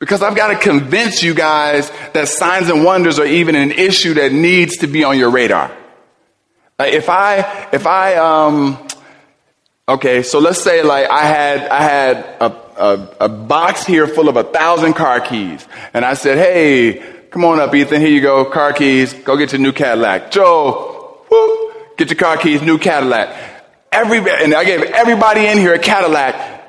because 0.00 0.22
I've 0.22 0.34
got 0.34 0.48
to 0.48 0.58
convince 0.58 1.22
you 1.22 1.34
guys 1.34 1.90
that 2.14 2.26
signs 2.26 2.70
and 2.70 2.82
wonders 2.82 3.18
are 3.18 3.26
even 3.26 3.54
an 3.54 3.70
issue 3.70 4.14
that 4.14 4.32
needs 4.32 4.78
to 4.78 4.86
be 4.86 5.04
on 5.04 5.18
your 5.18 5.30
radar. 5.30 5.70
Like 6.78 6.94
if 6.94 7.10
I, 7.10 7.68
if 7.70 7.86
I, 7.86 8.14
um, 8.14 8.88
okay, 9.86 10.22
so 10.22 10.38
let's 10.38 10.62
say 10.62 10.82
like 10.82 11.08
I 11.08 11.24
had, 11.24 11.68
I 11.68 11.82
had 11.82 12.16
a, 12.16 12.44
a, 12.78 13.16
a 13.20 13.28
box 13.28 13.84
here 13.84 14.06
full 14.06 14.30
of 14.30 14.36
a 14.36 14.44
thousand 14.44 14.94
car 14.94 15.20
keys. 15.20 15.68
And 15.92 16.02
I 16.02 16.14
said, 16.14 16.38
hey, 16.38 17.26
come 17.30 17.44
on 17.44 17.60
up, 17.60 17.74
Ethan. 17.74 18.00
Here 18.00 18.10
you 18.10 18.22
go. 18.22 18.46
Car 18.46 18.72
keys. 18.72 19.12
Go 19.12 19.36
get 19.36 19.52
your 19.52 19.60
new 19.60 19.72
Cadillac. 19.72 20.30
Joe, 20.30 21.22
whoop, 21.30 21.98
get 21.98 22.08
your 22.08 22.18
car 22.18 22.38
keys, 22.38 22.62
new 22.62 22.78
Cadillac. 22.78 23.36
Every, 23.92 24.18
and 24.18 24.54
I 24.54 24.64
gave 24.64 24.80
everybody 24.80 25.44
in 25.46 25.58
here 25.58 25.74
a 25.74 25.78
Cadillac 25.78 26.59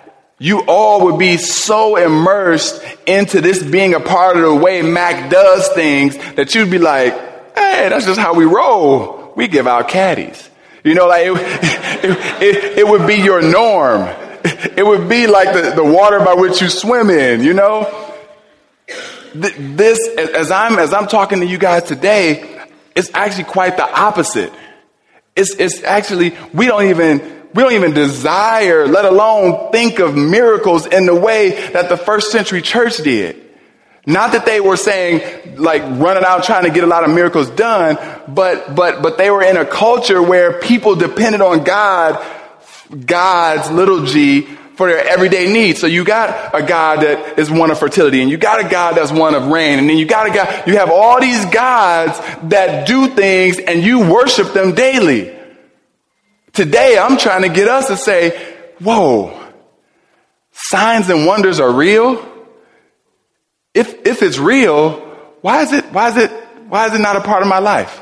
you 0.41 0.61
all 0.61 1.05
would 1.05 1.19
be 1.19 1.37
so 1.37 1.97
immersed 1.97 2.83
into 3.05 3.41
this 3.41 3.61
being 3.61 3.93
a 3.93 3.99
part 3.99 4.37
of 4.37 4.41
the 4.41 4.55
way 4.55 4.81
Mac 4.81 5.29
does 5.29 5.69
things 5.69 6.17
that 6.33 6.55
you'd 6.55 6.71
be 6.71 6.79
like, 6.79 7.13
hey, 7.55 7.89
that's 7.89 8.05
just 8.05 8.19
how 8.19 8.33
we 8.33 8.45
roll. 8.45 9.33
We 9.35 9.47
give 9.47 9.67
out 9.67 9.87
caddies. 9.87 10.49
You 10.83 10.95
know, 10.95 11.07
like 11.07 11.27
it, 11.27 11.33
it, 12.03 12.41
it, 12.41 12.77
it 12.79 12.87
would 12.87 13.05
be 13.05 13.17
your 13.17 13.43
norm. 13.43 14.09
It 14.43 14.83
would 14.83 15.07
be 15.07 15.27
like 15.27 15.53
the, 15.53 15.73
the 15.75 15.83
water 15.83 16.19
by 16.19 16.33
which 16.33 16.59
you 16.59 16.69
swim 16.69 17.11
in, 17.11 17.43
you 17.43 17.53
know? 17.53 18.15
This, 19.35 19.99
as 20.17 20.49
I'm, 20.49 20.79
as 20.79 20.91
I'm 20.91 21.05
talking 21.05 21.41
to 21.41 21.45
you 21.45 21.59
guys 21.59 21.83
today, 21.83 22.65
it's 22.95 23.11
actually 23.13 23.43
quite 23.43 23.77
the 23.77 23.87
opposite. 23.87 24.51
It's, 25.35 25.53
it's 25.53 25.83
actually, 25.83 26.35
we 26.51 26.65
don't 26.65 26.85
even, 26.85 27.40
we 27.53 27.63
don't 27.63 27.73
even 27.73 27.93
desire, 27.93 28.87
let 28.87 29.05
alone 29.05 29.71
think 29.71 29.99
of 29.99 30.15
miracles 30.15 30.85
in 30.85 31.05
the 31.05 31.15
way 31.15 31.69
that 31.71 31.89
the 31.89 31.97
first 31.97 32.31
century 32.31 32.61
church 32.61 32.97
did. 32.97 33.41
Not 34.05 34.31
that 34.31 34.45
they 34.45 34.59
were 34.59 34.77
saying, 34.77 35.57
like, 35.57 35.83
running 35.83 36.23
out 36.23 36.43
trying 36.43 36.63
to 36.63 36.71
get 36.71 36.83
a 36.83 36.87
lot 36.87 37.03
of 37.03 37.11
miracles 37.11 37.49
done, 37.51 37.97
but, 38.27 38.73
but, 38.73 39.03
but 39.03 39.17
they 39.17 39.29
were 39.29 39.43
in 39.43 39.57
a 39.57 39.65
culture 39.65 40.21
where 40.21 40.59
people 40.59 40.95
depended 40.95 41.41
on 41.41 41.63
God, 41.63 42.25
God's 43.05 43.69
little 43.69 44.05
g, 44.05 44.41
for 44.75 44.89
their 44.89 45.07
everyday 45.07 45.51
needs. 45.51 45.79
So 45.79 45.85
you 45.85 46.03
got 46.03 46.55
a 46.55 46.63
God 46.63 47.01
that 47.01 47.37
is 47.37 47.51
one 47.51 47.69
of 47.69 47.77
fertility, 47.77 48.21
and 48.21 48.31
you 48.31 48.37
got 48.37 48.65
a 48.65 48.67
God 48.67 48.95
that's 48.95 49.11
one 49.11 49.35
of 49.35 49.47
rain, 49.47 49.77
and 49.77 49.87
then 49.87 49.97
you 49.97 50.05
got 50.05 50.27
a 50.27 50.33
God, 50.33 50.67
you 50.67 50.77
have 50.77 50.89
all 50.89 51.21
these 51.21 51.45
gods 51.47 52.17
that 52.49 52.87
do 52.87 53.07
things, 53.07 53.59
and 53.59 53.83
you 53.83 54.11
worship 54.11 54.53
them 54.53 54.73
daily. 54.73 55.37
Today, 56.53 56.97
I'm 56.99 57.17
trying 57.17 57.43
to 57.43 57.49
get 57.49 57.67
us 57.67 57.87
to 57.87 57.97
say, 57.97 58.55
whoa, 58.79 59.37
signs 60.51 61.09
and 61.09 61.25
wonders 61.25 61.59
are 61.59 61.71
real. 61.71 62.27
If, 63.73 64.05
if 64.05 64.21
it's 64.21 64.37
real, 64.37 64.99
why 65.41 65.61
is 65.61 65.71
it, 65.71 65.85
why 65.85 66.09
is 66.09 66.17
it, 66.17 66.31
why 66.67 66.87
is 66.87 66.93
it 66.93 66.99
not 66.99 67.15
a 67.15 67.21
part 67.21 67.41
of 67.41 67.47
my 67.47 67.59
life? 67.59 68.01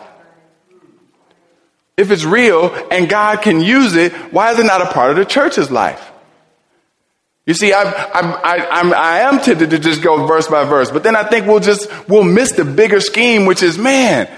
If 1.96 2.12
it's 2.12 2.24
real 2.24 2.74
and 2.90 3.10
God 3.10 3.42
can 3.42 3.62
use 3.62 3.96
it, 3.96 4.14
why 4.32 4.52
is 4.52 4.60
it 4.60 4.66
not 4.66 4.82
a 4.82 4.88
part 4.88 5.12
of 5.12 5.18
the 5.18 5.26
church's 5.26 5.70
life? 5.70 6.12
You 7.46 7.54
see, 7.54 7.74
I'm, 7.74 7.88
I'm, 7.88 8.34
I, 8.44 8.68
I'm, 8.72 8.94
I 8.94 9.20
am 9.22 9.40
tempted 9.40 9.72
to 9.72 9.80
just 9.80 10.02
go 10.02 10.26
verse 10.26 10.48
by 10.48 10.66
verse, 10.66 10.92
but 10.92 11.04
then 11.04 11.16
I 11.16 11.24
think 11.24 11.46
we'll 11.46 11.60
just, 11.60 11.90
we'll 12.08 12.24
miss 12.24 12.52
the 12.54 12.64
bigger 12.64 13.00
scheme, 13.00 13.46
which 13.46 13.64
is, 13.64 13.78
man, 13.78 14.32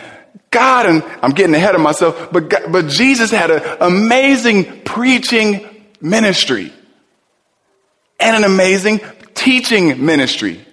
God, 0.51 0.85
and 0.85 1.03
I'm 1.23 1.31
getting 1.31 1.55
ahead 1.55 1.75
of 1.75 1.81
myself, 1.81 2.29
but, 2.31 2.49
God, 2.49 2.71
but 2.71 2.87
Jesus 2.87 3.31
had 3.31 3.51
an 3.51 3.63
amazing 3.79 4.81
preaching 4.81 5.65
ministry 6.01 6.73
and 8.19 8.35
an 8.35 8.43
amazing 8.43 8.99
teaching 9.33 10.05
ministry 10.05 10.63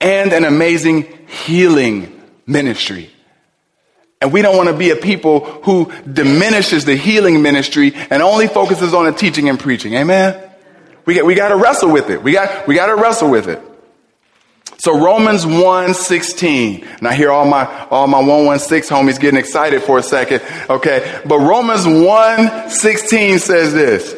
and 0.00 0.32
an 0.32 0.44
amazing 0.44 1.02
healing 1.28 2.20
ministry. 2.46 3.10
And 4.20 4.32
we 4.32 4.42
don't 4.42 4.56
want 4.56 4.68
to 4.68 4.76
be 4.76 4.90
a 4.90 4.96
people 4.96 5.44
who 5.62 5.90
diminishes 6.12 6.84
the 6.84 6.96
healing 6.96 7.42
ministry 7.42 7.92
and 7.94 8.22
only 8.22 8.48
focuses 8.48 8.92
on 8.92 9.06
the 9.06 9.12
teaching 9.12 9.48
and 9.48 9.58
preaching. 9.58 9.94
Amen. 9.94 10.50
We 11.06 11.14
got, 11.14 11.24
we 11.24 11.34
got 11.34 11.48
to 11.48 11.56
wrestle 11.56 11.90
with 11.90 12.10
it. 12.10 12.22
We 12.22 12.32
got, 12.32 12.66
we 12.66 12.74
got 12.74 12.86
to 12.86 12.96
wrestle 12.96 13.30
with 13.30 13.48
it. 13.48 13.62
So 14.80 14.98
Romans 14.98 15.44
1, 15.44 15.92
16. 15.92 16.84
And 16.84 17.06
I 17.06 17.12
hear 17.12 17.30
all 17.30 17.44
my, 17.44 17.86
all 17.90 18.06
my 18.06 18.18
116 18.18 18.96
homies 18.96 19.20
getting 19.20 19.38
excited 19.38 19.82
for 19.82 19.98
a 19.98 20.02
second. 20.02 20.42
Okay. 20.70 21.20
But 21.26 21.38
Romans 21.38 21.86
1, 21.86 22.70
16 22.70 23.40
says 23.40 23.74
this. 23.74 24.14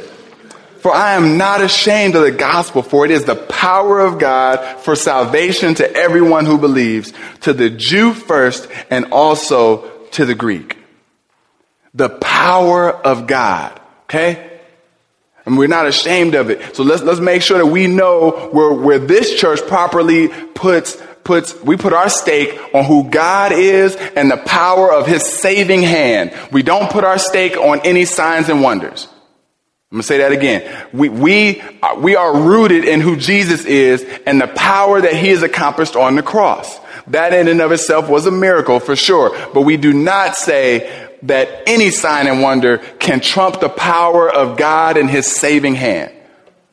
For 0.79 0.95
I 0.95 1.15
am 1.15 1.37
not 1.37 1.63
ashamed 1.63 2.15
of 2.15 2.23
the 2.23 2.31
gospel, 2.31 2.83
for 2.83 3.05
it 3.05 3.11
is 3.11 3.25
the 3.25 3.35
power 3.35 3.99
of 3.99 4.21
God 4.21 4.81
for 4.83 4.95
salvation 4.95 5.75
to 5.77 5.93
everyone 5.97 6.47
who 6.47 6.59
believes, 6.59 7.13
to 7.41 7.53
the 7.53 7.69
Jew 7.69 8.15
first 8.15 8.69
and 8.89 9.07
also 9.07 9.89
to 10.13 10.25
the 10.25 10.37
Greek. 10.37 10.79
The 11.93 12.09
power 12.09 12.93
of 12.93 13.27
God. 13.27 13.81
Okay? 14.05 14.52
And 15.45 15.59
we're 15.59 15.69
not 15.69 15.87
ashamed 15.87 16.35
of 16.35 16.51
it. 16.51 16.77
So 16.77 16.85
let's, 16.85 17.03
let's 17.03 17.21
make 17.21 17.43
sure 17.43 17.59
that 17.59 17.67
we 17.67 17.87
know 17.87 18.49
where, 18.53 18.73
where 18.73 18.99
this 18.99 19.39
church 19.39 19.61
properly 19.67 20.29
puts, 20.29 20.97
puts, 21.25 21.61
we 21.63 21.77
put 21.77 21.93
our 21.93 22.09
stake 22.09 22.59
on 22.75 22.85
who 22.85 23.11
God 23.11 23.53
is 23.53 23.97
and 23.97 24.31
the 24.31 24.37
power 24.37 24.93
of 24.93 25.07
his 25.07 25.27
saving 25.27 25.83
hand. 25.83 26.33
We 26.53 26.63
don't 26.63 26.91
put 26.91 27.05
our 27.05 27.19
stake 27.19 27.57
on 27.57 27.81
any 27.85 28.05
signs 28.05 28.49
and 28.49 28.63
wonders. 28.63 29.09
I'm 29.91 29.97
gonna 29.97 30.05
say 30.05 30.19
that 30.19 30.33
again. 30.33 30.87
We, 30.95 31.11
we, 31.11 31.61
uh, 31.83 31.97
we 31.99 32.17
are 32.17 32.35
rooted 32.35 32.85
in 32.85 33.03
who 33.03 33.15
Jesus 33.17 33.67
is 33.67 34.07
and 34.25 34.41
the 34.41 34.47
power 34.47 35.01
that 35.01 35.15
he 35.15 35.29
has 35.29 35.43
accomplished 35.43 35.97
on 35.97 36.17
the 36.17 36.23
cross. 36.23 36.81
That 37.09 37.35
in 37.35 37.49
and 37.49 37.61
of 37.61 37.73
itself 37.73 38.09
was 38.09 38.25
a 38.27 38.31
miracle 38.31 38.81
for 38.81 38.97
sure. 38.97 39.37
But 39.53 39.63
we 39.63 39.77
do 39.77 39.93
not 39.93 40.37
say 40.37 41.02
that 41.23 41.63
any 41.67 41.91
sign 41.91 42.27
and 42.27 42.43
wonder 42.43 42.79
can 42.99 43.21
trump 43.21 43.61
the 43.61 43.69
power 43.69 44.31
of 44.31 44.57
God 44.57 44.97
and 44.97 45.09
his 45.09 45.27
saving 45.27 45.75
hand. 45.75 46.13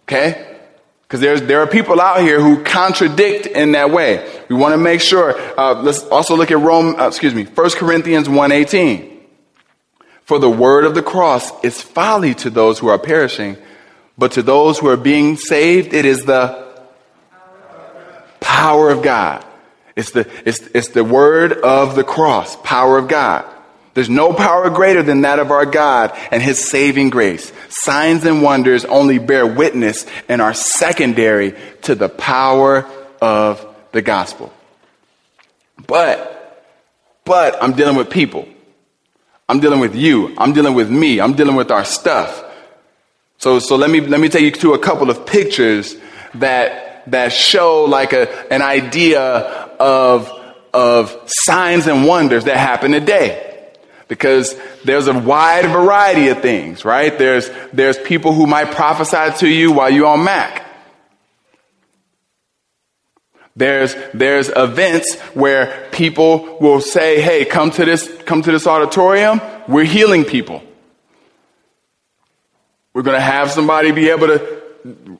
Okay? 0.03 0.45
Because 1.03 1.21
there's, 1.21 1.41
there 1.43 1.62
are 1.62 1.67
people 1.67 1.99
out 1.99 2.21
here 2.21 2.39
who 2.39 2.63
contradict 2.63 3.47
in 3.47 3.71
that 3.71 3.91
way. 3.91 4.27
We 4.47 4.55
want 4.55 4.73
to 4.73 4.77
make 4.77 5.01
sure. 5.01 5.35
Uh, 5.59 5.81
let's 5.81 6.03
also 6.03 6.35
look 6.35 6.51
at 6.51 6.59
Rome, 6.59 6.99
uh, 6.99 7.07
excuse 7.07 7.33
me, 7.33 7.45
1 7.45 7.69
Corinthians 7.71 8.27
1.18. 8.27 9.17
For 10.23 10.38
the 10.38 10.49
word 10.49 10.85
of 10.85 10.93
the 10.93 11.01
cross 11.01 11.51
is 11.63 11.81
folly 11.81 12.35
to 12.35 12.51
those 12.51 12.77
who 12.77 12.88
are 12.89 12.99
perishing, 12.99 13.57
but 14.17 14.33
to 14.33 14.43
those 14.43 14.77
who 14.77 14.88
are 14.88 14.97
being 14.97 15.38
saved, 15.38 15.93
it 15.93 16.05
is 16.05 16.25
the 16.25 16.69
power 18.39 18.91
of 18.91 19.01
God. 19.01 19.43
It's 19.95 20.12
the, 20.12 20.29
it's, 20.45 20.59
it's 20.75 20.89
the 20.89 21.03
word 21.03 21.53
of 21.53 21.95
the 21.95 22.03
cross, 22.03 22.55
power 22.57 22.99
of 22.99 23.07
God. 23.07 23.51
There's 23.99 24.09
no 24.09 24.31
power 24.31 24.69
greater 24.69 25.03
than 25.03 25.23
that 25.23 25.39
of 25.39 25.51
our 25.51 25.65
God 25.65 26.17
and 26.31 26.41
His 26.41 26.69
saving 26.69 27.09
grace. 27.09 27.51
Signs 27.67 28.23
and 28.23 28.41
wonders 28.41 28.85
only 28.85 29.19
bear 29.19 29.45
witness 29.45 30.05
and 30.29 30.41
are 30.41 30.53
secondary 30.53 31.53
to 31.81 31.95
the 31.95 32.07
power 32.07 32.89
of 33.21 33.67
the 33.91 34.01
gospel. 34.01 34.53
But, 35.85 36.65
but 37.25 37.62
I'm 37.62 37.73
dealing 37.73 37.97
with 37.97 38.09
people. 38.09 38.47
I'm 39.49 39.59
dealing 39.59 39.81
with 39.81 39.97
you. 39.97 40.33
I'm 40.38 40.53
dealing 40.53 40.75
with 40.75 40.89
me. 40.89 41.19
I'm 41.19 41.33
dealing 41.33 41.57
with 41.57 41.69
our 41.69 41.83
stuff. 41.83 42.41
So, 43.39 43.59
so 43.59 43.75
let 43.75 43.89
me, 43.89 43.99
let 43.99 44.21
me 44.21 44.29
take 44.29 44.43
you 44.43 44.51
to 44.62 44.75
a 44.75 44.79
couple 44.79 45.09
of 45.09 45.25
pictures 45.25 45.97
that, 46.35 47.03
that 47.12 47.33
show 47.33 47.83
like 47.83 48.13
a, 48.13 48.49
an 48.49 48.62
idea 48.62 49.19
of, 49.19 50.31
of 50.73 51.21
signs 51.27 51.85
and 51.85 52.07
wonders 52.07 52.45
that 52.45 52.55
happen 52.55 52.93
today 52.93 53.47
because 54.09 54.59
there's 54.83 55.07
a 55.07 55.17
wide 55.17 55.65
variety 55.67 56.27
of 56.27 56.41
things, 56.41 56.83
right? 56.83 57.17
There's, 57.17 57.49
there's 57.71 57.97
people 57.99 58.33
who 58.33 58.45
might 58.47 58.71
prophesy 58.71 59.37
to 59.37 59.47
you 59.47 59.71
while 59.71 59.89
you're 59.89 60.07
on 60.07 60.25
Mac. 60.25 60.65
There's, 63.55 63.95
there's 64.13 64.49
events 64.49 65.19
where 65.33 65.89
people 65.91 66.57
will 66.59 66.81
say, 66.81 67.21
hey, 67.21 67.45
come 67.45 67.71
to 67.71 67.85
this, 67.85 68.11
come 68.25 68.41
to 68.41 68.51
this 68.51 68.65
auditorium. 68.65 69.41
We're 69.67 69.85
healing 69.85 70.25
people. 70.25 70.63
We're 72.93 73.03
going 73.03 73.17
to 73.17 73.21
have 73.21 73.51
somebody 73.51 73.91
be 73.91 74.09
able 74.09 74.27
to 74.27 75.19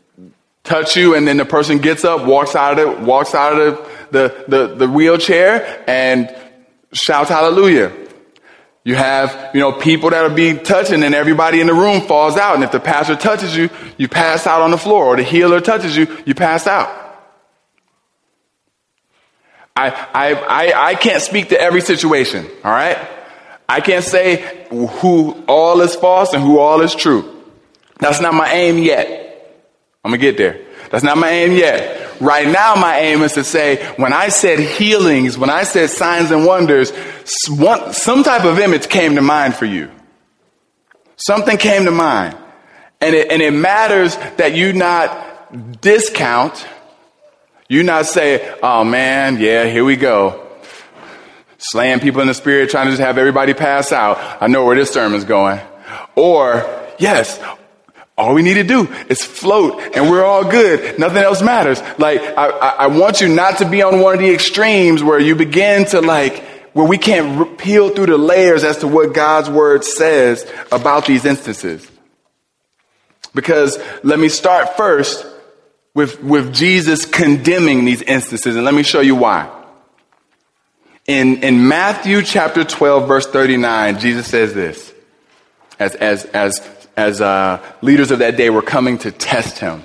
touch 0.63 0.95
you 0.95 1.15
and 1.15 1.28
then 1.28 1.38
the 1.38 1.45
person 1.45 1.78
gets 1.78 2.04
up, 2.04 2.25
walks 2.25 2.56
out 2.56 2.80
of 2.80 2.99
the, 2.99 3.06
walks 3.06 3.36
out 3.36 3.54
of 3.54 3.75
the, 4.12 4.45
the, 4.47 4.58
the, 4.67 4.75
the 4.75 4.88
wheelchair 4.88 5.84
and 5.88 6.36
shouts 6.91 7.30
hallelujah. 7.30 7.93
You 8.84 8.96
have, 8.96 9.52
you 9.54 9.60
know, 9.60 9.74
people 9.74 10.10
that 10.12 10.24
are 10.24 10.34
being 10.34 10.63
touched 10.63 10.92
and 10.92 11.04
everybody 11.04 11.60
in 11.62 11.68
the 11.68 11.74
room 11.74 12.02
falls 12.02 12.38
out. 12.38 12.56
And 12.56 12.63
if 12.63 12.72
the 12.72 12.80
pastor 12.80 13.15
touches 13.15 13.56
you, 13.56 13.70
you 13.98 14.08
pass 14.08 14.48
out 14.48 14.62
on 14.62 14.72
the 14.72 14.78
floor 14.78 15.06
or 15.06 15.15
the 15.18 15.24
healer 15.24 15.60
touches 15.60 15.96
you, 15.98 16.08
you 16.26 16.34
pass 16.34 16.65
out. 16.65 16.89
I, 19.76 19.89
I, 20.13 20.34
I, 20.34 20.88
I 20.89 20.96
can't 20.96 21.22
speak 21.22 21.50
to 21.50 21.60
every 21.60 21.82
situation, 21.82 22.46
all 22.63 22.72
right? 22.72 22.98
I 23.68 23.82
can't 23.82 24.04
say 24.04 24.68
who 24.70 25.44
all 25.48 25.82
is 25.82 25.96
false 25.96 26.34
and 26.34 26.42
who 26.42 26.60
all 26.60 26.82
is 26.82 26.96
true. 26.96 27.44
That's 28.00 28.20
not 28.20 28.34
my 28.34 28.52
aim 28.52 28.78
yet. 28.78 29.28
I'm 30.04 30.12
gonna 30.12 30.22
get 30.22 30.38
there. 30.38 30.65
That's 30.89 31.04
not 31.04 31.18
my 31.18 31.30
aim 31.30 31.52
yet. 31.52 31.99
Right 32.20 32.48
now, 32.48 32.76
my 32.76 33.00
aim 33.00 33.22
is 33.22 33.34
to 33.34 33.44
say, 33.44 33.84
when 33.96 34.12
I 34.12 34.30
said 34.30 34.60
healings, 34.60 35.38
when 35.38 35.50
I 35.50 35.64
said 35.64 35.90
signs 35.90 36.32
and 36.32 36.46
wonders, 36.46 36.92
some 37.26 38.24
type 38.24 38.44
of 38.44 38.60
image 38.60 38.90
came 38.90 39.16
to 39.16 39.22
mind 39.22 39.56
for 39.56 39.66
you. 39.66 39.90
Something 41.16 41.58
came 41.58 41.86
to 41.86 41.92
mind. 41.92 42.36
And 43.02 43.16
it, 43.16 43.32
and 43.32 43.42
it 43.42 43.52
matters 43.52 44.18
that 44.36 44.54
you 44.54 44.74
not 44.74 45.82
discount, 45.82 46.68
you 47.70 47.84
not 47.84 48.06
say, 48.06 48.54
oh 48.62 48.84
man, 48.84 49.40
yeah, 49.40 49.66
here 49.66 49.86
we 49.86 49.96
go. 49.96 50.46
Slaying 51.58 52.00
people 52.00 52.22
in 52.22 52.28
the 52.28 52.34
spirit, 52.34 52.70
trying 52.70 52.88
to 52.88 52.92
just 52.92 53.02
have 53.02 53.18
everybody 53.18 53.54
pass 53.54 53.92
out. 53.92 54.18
I 54.42 54.48
know 54.48 54.66
where 54.66 54.76
this 54.76 54.92
sermon's 54.92 55.24
going. 55.24 55.60
Or, 56.16 56.66
yes, 57.00 57.40
all 58.20 58.34
we 58.34 58.42
need 58.42 58.56
to 58.56 58.64
do 58.66 58.86
is 59.08 59.24
float 59.24 59.82
and 59.96 60.12
we're 60.12 60.26
all 60.26 60.44
good. 60.44 61.00
Nothing 61.00 61.24
else 61.24 61.42
matters. 61.42 61.82
Like, 61.98 62.20
I, 62.22 62.50
I, 62.50 62.88
want 62.88 63.22
you 63.22 63.30
not 63.30 63.60
to 63.60 63.70
be 63.70 63.82
on 63.82 64.02
one 64.02 64.16
of 64.16 64.20
the 64.20 64.30
extremes 64.30 65.02
where 65.02 65.22
you 65.22 65.36
begin 65.36 65.86
to 65.86 66.02
like, 66.02 66.44
where 66.74 66.86
we 66.86 66.98
can't 66.98 67.58
peel 67.58 67.90
through 67.90 68.08
the 68.08 68.18
layers 68.18 68.66
as 68.66 68.80
to 68.80 68.90
what 68.90 69.14
God's 69.14 69.50
word 69.50 69.86
says 69.86 70.46
about 70.70 71.06
these 71.06 71.24
instances. 71.24 71.90
Because 73.34 73.80
let 74.04 74.20
me 74.20 74.28
start 74.28 74.76
first 74.76 75.26
with, 75.94 76.22
with 76.22 76.54
Jesus 76.54 77.06
condemning 77.06 77.86
these 77.86 78.02
instances 78.02 78.58
and 78.58 78.66
let 78.66 78.74
me 78.74 78.84
show 78.84 79.00
you 79.00 79.16
why. 79.16 79.50
In, 81.08 81.42
in 81.42 81.70
Matthew 81.70 82.22
chapter 82.22 82.66
12 82.66 83.08
verse 83.08 83.28
39, 83.28 84.00
Jesus 84.00 84.28
says 84.28 84.54
this 84.54 84.94
as, 85.80 85.96
as, 85.96 86.26
as 86.26 86.60
as 87.00 87.22
uh, 87.22 87.66
leaders 87.82 88.12
of 88.12 88.20
that 88.20 88.36
day 88.36 88.50
were 88.50 88.62
coming 88.62 88.98
to 88.98 89.10
test 89.10 89.60
him. 89.60 89.84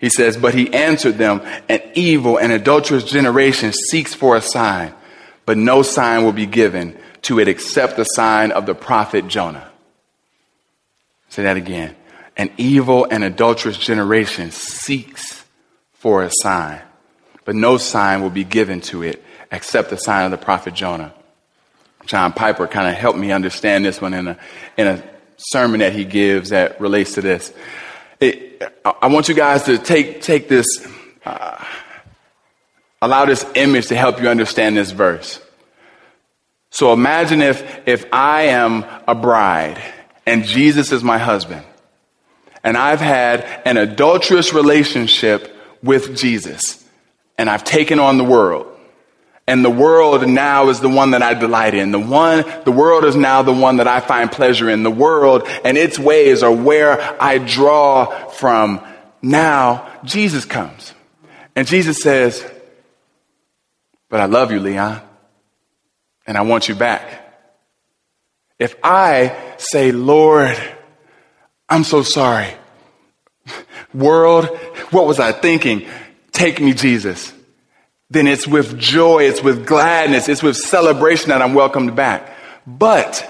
He 0.00 0.10
says, 0.10 0.36
But 0.36 0.52
he 0.52 0.72
answered 0.74 1.16
them, 1.16 1.42
An 1.68 1.80
evil 1.94 2.38
and 2.38 2.50
adulterous 2.50 3.04
generation 3.04 3.72
seeks 3.72 4.14
for 4.14 4.34
a 4.34 4.40
sign, 4.40 4.92
but 5.46 5.56
no 5.56 5.82
sign 5.82 6.24
will 6.24 6.32
be 6.32 6.46
given 6.46 6.98
to 7.22 7.38
it 7.38 7.46
except 7.46 7.96
the 7.96 8.04
sign 8.04 8.50
of 8.50 8.66
the 8.66 8.74
prophet 8.74 9.28
Jonah. 9.28 9.70
Say 11.28 11.44
that 11.44 11.56
again. 11.56 11.94
An 12.36 12.50
evil 12.56 13.06
and 13.08 13.22
adulterous 13.22 13.78
generation 13.78 14.50
seeks 14.50 15.44
for 15.92 16.24
a 16.24 16.30
sign, 16.42 16.80
but 17.44 17.54
no 17.54 17.76
sign 17.76 18.22
will 18.22 18.30
be 18.30 18.44
given 18.44 18.80
to 18.82 19.04
it 19.04 19.22
except 19.52 19.90
the 19.90 19.96
sign 19.96 20.24
of 20.24 20.32
the 20.32 20.44
prophet 20.44 20.74
Jonah. 20.74 21.14
John 22.06 22.32
Piper 22.32 22.66
kind 22.66 22.88
of 22.88 22.94
helped 22.94 23.18
me 23.18 23.30
understand 23.30 23.84
this 23.84 24.00
one 24.00 24.14
in 24.14 24.28
a, 24.28 24.38
in 24.76 24.86
a 24.88 25.02
sermon 25.38 25.80
that 25.80 25.92
he 25.94 26.04
gives 26.04 26.50
that 26.50 26.80
relates 26.80 27.14
to 27.14 27.22
this. 27.22 27.52
It, 28.20 28.62
I 28.84 29.06
want 29.06 29.28
you 29.28 29.34
guys 29.34 29.62
to 29.64 29.78
take, 29.78 30.20
take 30.20 30.48
this, 30.48 30.66
uh, 31.24 31.64
allow 33.00 33.24
this 33.24 33.46
image 33.54 33.86
to 33.86 33.96
help 33.96 34.20
you 34.20 34.28
understand 34.28 34.76
this 34.76 34.90
verse. 34.90 35.40
So 36.70 36.92
imagine 36.92 37.40
if, 37.40 37.88
if 37.88 38.06
I 38.12 38.42
am 38.42 38.84
a 39.06 39.14
bride 39.14 39.80
and 40.26 40.44
Jesus 40.44 40.92
is 40.92 41.02
my 41.02 41.18
husband 41.18 41.64
and 42.62 42.76
I've 42.76 43.00
had 43.00 43.62
an 43.64 43.76
adulterous 43.76 44.52
relationship 44.52 45.56
with 45.82 46.16
Jesus 46.16 46.84
and 47.38 47.48
I've 47.48 47.64
taken 47.64 47.98
on 48.00 48.18
the 48.18 48.24
world. 48.24 48.66
And 49.48 49.64
the 49.64 49.70
world 49.70 50.28
now 50.28 50.68
is 50.68 50.78
the 50.80 50.90
one 50.90 51.12
that 51.12 51.22
I 51.22 51.32
delight 51.32 51.72
in. 51.72 51.90
The 51.90 51.98
one, 51.98 52.44
the 52.66 52.70
world 52.70 53.06
is 53.06 53.16
now 53.16 53.40
the 53.40 53.50
one 53.50 53.78
that 53.78 53.88
I 53.88 54.00
find 54.00 54.30
pleasure 54.30 54.68
in. 54.68 54.82
The 54.82 54.90
world 54.90 55.48
and 55.64 55.78
its 55.78 55.98
ways 55.98 56.42
are 56.42 56.52
where 56.52 57.00
I 57.20 57.38
draw 57.38 58.28
from. 58.28 58.86
Now 59.22 59.90
Jesus 60.04 60.44
comes. 60.44 60.92
And 61.56 61.66
Jesus 61.66 62.02
says, 62.02 62.44
but 64.10 64.20
I 64.20 64.26
love 64.26 64.52
you, 64.52 64.60
Leon, 64.60 65.00
and 66.26 66.36
I 66.36 66.42
want 66.42 66.68
you 66.68 66.74
back. 66.74 67.24
If 68.58 68.76
I 68.84 69.34
say, 69.56 69.92
Lord, 69.92 70.56
I'm 71.70 71.84
so 71.84 72.02
sorry. 72.02 72.52
World, 73.94 74.44
what 74.90 75.06
was 75.06 75.18
I 75.18 75.32
thinking? 75.32 75.88
Take 76.32 76.60
me, 76.60 76.74
Jesus. 76.74 77.32
Then 78.10 78.26
it's 78.26 78.46
with 78.46 78.78
joy, 78.78 79.24
it's 79.24 79.42
with 79.42 79.66
gladness, 79.66 80.28
it's 80.28 80.42
with 80.42 80.56
celebration 80.56 81.28
that 81.28 81.42
I'm 81.42 81.54
welcomed 81.54 81.94
back. 81.94 82.34
But 82.66 83.24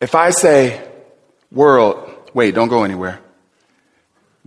if 0.00 0.14
I 0.14 0.30
say, 0.30 0.86
world, 1.52 2.10
wait, 2.32 2.54
don't 2.54 2.68
go 2.68 2.84
anywhere. 2.84 3.20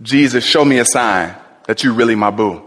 Jesus, 0.00 0.44
show 0.44 0.64
me 0.64 0.78
a 0.78 0.84
sign 0.84 1.36
that 1.66 1.84
you're 1.84 1.92
really 1.92 2.16
my 2.16 2.30
boo. 2.30 2.62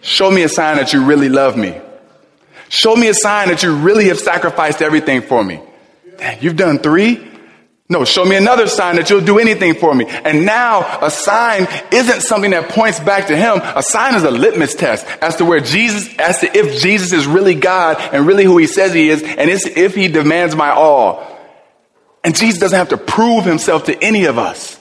Show 0.00 0.30
me 0.30 0.42
a 0.42 0.48
sign 0.48 0.76
that 0.76 0.92
you 0.92 1.04
really 1.04 1.28
love 1.28 1.56
me. 1.56 1.78
Show 2.68 2.96
me 2.96 3.08
a 3.08 3.14
sign 3.14 3.48
that 3.48 3.62
you 3.62 3.74
really 3.76 4.08
have 4.08 4.18
sacrificed 4.18 4.82
everything 4.82 5.22
for 5.22 5.44
me. 5.44 5.60
You've 6.40 6.56
done 6.56 6.78
three? 6.78 7.33
No, 7.86 8.06
show 8.06 8.24
me 8.24 8.34
another 8.36 8.66
sign 8.66 8.96
that 8.96 9.10
you'll 9.10 9.20
do 9.20 9.38
anything 9.38 9.74
for 9.74 9.94
me. 9.94 10.06
And 10.06 10.46
now 10.46 11.04
a 11.04 11.10
sign 11.10 11.68
isn't 11.92 12.22
something 12.22 12.52
that 12.52 12.70
points 12.70 12.98
back 12.98 13.26
to 13.26 13.36
him. 13.36 13.60
A 13.62 13.82
sign 13.82 14.14
is 14.14 14.22
a 14.22 14.30
litmus 14.30 14.74
test 14.74 15.06
as 15.20 15.36
to 15.36 15.44
where 15.44 15.60
Jesus, 15.60 16.08
as 16.18 16.38
to 16.38 16.56
if 16.56 16.80
Jesus 16.80 17.12
is 17.12 17.26
really 17.26 17.54
God 17.54 17.98
and 18.00 18.26
really 18.26 18.44
who 18.44 18.56
he 18.56 18.66
says 18.66 18.94
he 18.94 19.10
is, 19.10 19.22
and 19.22 19.50
if 19.50 19.94
he 19.94 20.08
demands 20.08 20.56
my 20.56 20.70
all. 20.70 21.30
And 22.24 22.34
Jesus 22.34 22.58
doesn't 22.58 22.78
have 22.78 22.88
to 22.88 22.96
prove 22.96 23.44
himself 23.44 23.84
to 23.84 24.02
any 24.02 24.24
of 24.24 24.38
us. 24.38 24.80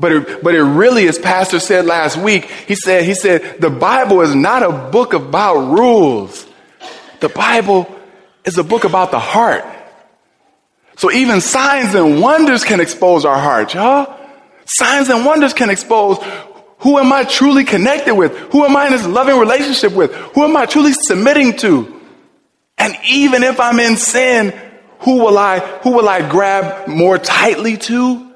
But 0.00 0.10
it, 0.10 0.42
but 0.42 0.56
it 0.56 0.62
really, 0.62 1.06
as 1.06 1.16
Pastor 1.16 1.60
said 1.60 1.86
last 1.86 2.16
week, 2.16 2.46
he 2.46 2.74
said, 2.74 3.04
he 3.04 3.14
said, 3.14 3.60
the 3.60 3.70
Bible 3.70 4.20
is 4.22 4.34
not 4.34 4.64
a 4.64 4.90
book 4.90 5.12
about 5.12 5.70
rules. 5.78 6.44
The 7.20 7.28
Bible 7.28 7.86
is 8.44 8.58
a 8.58 8.64
book 8.64 8.82
about 8.82 9.12
the 9.12 9.20
heart. 9.20 9.64
So 10.96 11.10
even 11.10 11.40
signs 11.40 11.94
and 11.94 12.20
wonders 12.20 12.64
can 12.64 12.80
expose 12.80 13.24
our 13.24 13.38
heart, 13.38 13.74
y'all. 13.74 14.20
Signs 14.66 15.08
and 15.08 15.24
wonders 15.26 15.52
can 15.52 15.70
expose 15.70 16.18
who 16.78 16.98
am 16.98 17.12
I 17.12 17.24
truly 17.24 17.64
connected 17.64 18.14
with? 18.14 18.36
Who 18.52 18.64
am 18.64 18.76
I 18.76 18.86
in 18.86 18.92
this 18.92 19.06
loving 19.06 19.38
relationship 19.38 19.92
with? 19.92 20.12
Who 20.12 20.44
am 20.44 20.54
I 20.54 20.66
truly 20.66 20.92
submitting 20.92 21.56
to? 21.58 22.00
And 22.76 22.94
even 23.08 23.42
if 23.42 23.58
I'm 23.58 23.80
in 23.80 23.96
sin, 23.96 24.52
who 25.00 25.18
will 25.24 25.38
I, 25.38 25.60
who 25.82 25.92
will 25.92 26.08
I 26.08 26.28
grab 26.28 26.86
more 26.86 27.16
tightly 27.16 27.78
to 27.78 28.30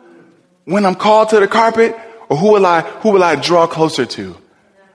when 0.65 0.87
I'm 0.87 0.95
called 0.95 1.31
to 1.31 1.41
the 1.41 1.49
carpet? 1.49 1.95
Or 2.31 2.37
who 2.37 2.53
will 2.53 2.65
I, 2.65 2.81
who 2.81 3.11
will 3.11 3.23
I 3.23 3.37
draw 3.37 3.67
closer 3.67 4.07
to? 4.07 4.37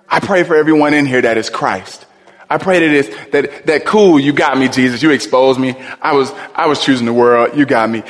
I 0.08 0.20
pray 0.20 0.44
for 0.44 0.56
everyone 0.56 0.94
in 0.94 1.06
here 1.06 1.22
that 1.22 1.38
is 1.38 1.50
Christ. 1.50 2.06
I 2.54 2.60
pray 2.60 2.88
that 2.88 2.96
it's, 2.96 3.32
that, 3.32 3.66
that 3.66 3.84
cool, 3.84 4.20
you 4.20 4.32
got 4.32 4.60
me, 4.60 4.70
Jesus. 4.70 5.02
You 5.02 5.10
exposed 5.10 5.60
me. 5.60 5.76
I 6.00 6.14
was, 6.14 6.32
I 6.54 6.68
was 6.68 6.80
choosing 6.86 7.08
the 7.08 7.14
world. 7.14 7.58
You 7.58 7.66
got 7.66 7.90
me. 7.90 8.04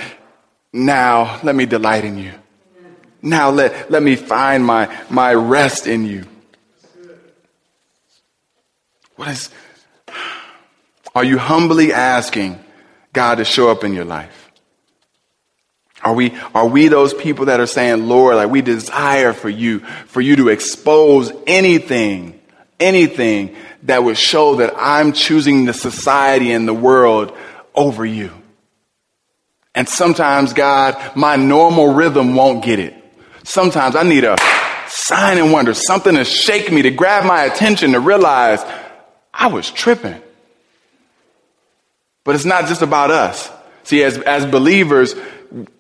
Now 0.73 1.39
let 1.43 1.56
me 1.56 1.65
delight 1.65 2.03
in 2.03 2.17
you. 2.17 2.34
Now 3.21 3.51
let, 3.51 3.89
let 3.89 4.03
me 4.03 4.17
find 4.17 4.65
my, 4.65 4.93
my 5.10 5.34
rest 5.34 5.88
in 5.88 6.03
you. 6.03 6.25
What 9.15 9.29
is, 9.29 9.49
are 11.15 11.23
you 11.23 11.38
humbly 11.38 11.93
asking 11.93 12.62
God 13.13 13.36
to 13.36 13.45
show 13.45 13.69
up 13.69 13.86
in 13.86 13.93
your 13.93 14.03
life? 14.03 14.51
Are 16.03 16.13
we, 16.13 16.38
are 16.53 16.67
we 16.67 16.89
those 16.89 17.13
people 17.13 17.45
that 17.45 17.62
are 17.62 17.65
saying, 17.65 18.10
Lord, 18.10 18.36
like 18.36 18.49
we 18.49 18.62
desire 18.62 19.32
for 19.32 19.47
you, 19.47 19.79
for 19.79 20.19
you 20.19 20.36
to 20.36 20.49
expose 20.49 21.32
anything, 21.47 22.41
anything 22.84 23.56
that 23.84 24.04
would 24.04 24.17
show 24.17 24.56
that 24.56 24.74
I'm 24.78 25.13
choosing 25.13 25.65
the 25.65 25.74
society 25.74 26.52
and 26.52 26.67
the 26.67 26.74
world 26.74 27.36
over 27.74 28.06
you. 28.06 28.32
And 29.76 29.89
sometimes, 29.89 30.54
God, 30.54 31.15
my 31.15 31.36
normal 31.36 31.93
rhythm 31.93 32.36
won't 32.36 32.63
get 32.63 32.80
it. 32.80 32.93
Sometimes 33.43 33.96
I 33.96 34.04
need 34.04 34.24
a 34.24 34.38
sign 34.88 35.38
and 35.38 35.52
wonder, 35.52 35.74
something 35.74 36.15
to 36.15 36.24
shake 36.24 36.72
me, 36.72 36.84
to 36.84 36.91
grab 36.91 37.26
my 37.26 37.43
attention, 37.46 37.93
to 37.93 38.00
realize 38.00 38.63
I 39.34 39.48
was 39.48 39.72
tripping. 39.72 40.22
But 42.24 42.36
it's 42.36 42.46
not 42.46 42.67
just 42.67 42.82
about 42.82 43.12
us. 43.12 43.50
See, 43.84 44.04
as, 44.04 44.17
as 44.19 44.46
believers, 44.46 45.15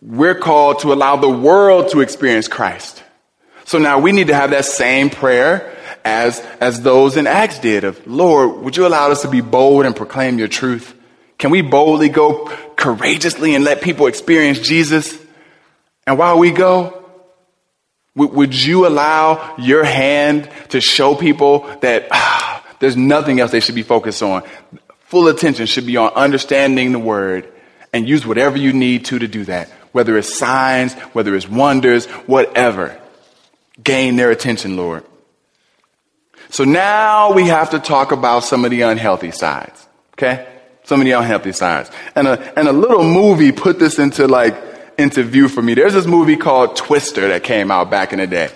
we're 0.01 0.35
called 0.35 0.79
to 0.79 0.91
allow 0.91 1.15
the 1.15 1.29
world 1.29 1.91
to 1.91 2.01
experience 2.01 2.47
Christ. 2.47 3.01
So 3.65 3.77
now 3.77 3.99
we 3.99 4.11
need 4.11 4.27
to 4.27 4.35
have 4.35 4.49
that 4.49 4.65
same 4.65 5.09
prayer 5.09 5.77
as, 6.03 6.39
as 6.59 6.81
those 6.81 7.17
in 7.17 7.27
Acts 7.27 7.59
did 7.59 7.83
of, 7.83 8.05
Lord, 8.05 8.63
would 8.63 8.77
you 8.77 8.85
allow 8.85 9.09
us 9.11 9.21
to 9.21 9.29
be 9.29 9.41
bold 9.41 9.85
and 9.85 9.95
proclaim 9.95 10.37
your 10.37 10.47
truth? 10.47 10.93
Can 11.37 11.51
we 11.51 11.61
boldly 11.61 12.09
go 12.09 12.45
courageously 12.75 13.55
and 13.55 13.63
let 13.63 13.81
people 13.81 14.07
experience 14.07 14.59
Jesus? 14.59 15.17
And 16.05 16.17
while 16.17 16.37
we 16.37 16.51
go, 16.51 17.03
would 18.15 18.53
you 18.53 18.85
allow 18.85 19.55
your 19.57 19.83
hand 19.83 20.49
to 20.69 20.79
show 20.81 21.15
people 21.15 21.61
that 21.81 22.07
ah, 22.11 22.63
there's 22.79 22.95
nothing 22.95 23.39
else 23.39 23.51
they 23.51 23.59
should 23.59 23.75
be 23.75 23.83
focused 23.83 24.21
on? 24.21 24.43
Full 25.05 25.27
attention 25.27 25.65
should 25.65 25.85
be 25.85 25.97
on 25.97 26.11
understanding 26.13 26.91
the 26.91 26.99
word 26.99 27.51
and 27.91 28.07
use 28.07 28.25
whatever 28.25 28.57
you 28.57 28.73
need 28.73 29.05
to 29.05 29.19
to 29.19 29.27
do 29.27 29.45
that, 29.45 29.69
whether 29.91 30.17
it's 30.17 30.37
signs, 30.37 30.93
whether 31.13 31.35
it's 31.35 31.47
wonders, 31.47 32.05
whatever. 32.05 32.99
Gain 33.83 34.15
their 34.15 34.31
attention, 34.31 34.75
Lord. 34.75 35.03
So 36.53 36.65
now 36.65 37.33
we 37.33 37.47
have 37.47 37.71
to 37.71 37.79
talk 37.79 38.11
about 38.11 38.43
some 38.43 38.63
of 38.63 38.69
the 38.69 38.81
unhealthy 38.81 39.31
sides. 39.31 39.87
Okay? 40.13 40.47
Some 40.83 41.01
of 41.01 41.05
the 41.05 41.13
unhealthy 41.13 41.51
sides. 41.51 41.89
And 42.13 42.27
a, 42.27 42.59
and 42.59 42.67
a 42.67 42.71
little 42.71 43.03
movie 43.03 43.51
put 43.51 43.79
this 43.79 43.97
into 43.97 44.27
like, 44.27 44.55
into 44.99 45.23
view 45.23 45.49
for 45.49 45.63
me. 45.63 45.73
There's 45.73 45.93
this 45.93 46.05
movie 46.05 46.37
called 46.37 46.75
Twister 46.75 47.29
that 47.29 47.43
came 47.43 47.71
out 47.71 47.89
back 47.89 48.13
in 48.13 48.19
the 48.19 48.27
day. 48.27 48.51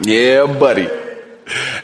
Yeah, 0.00 0.46
buddy. 0.58 0.88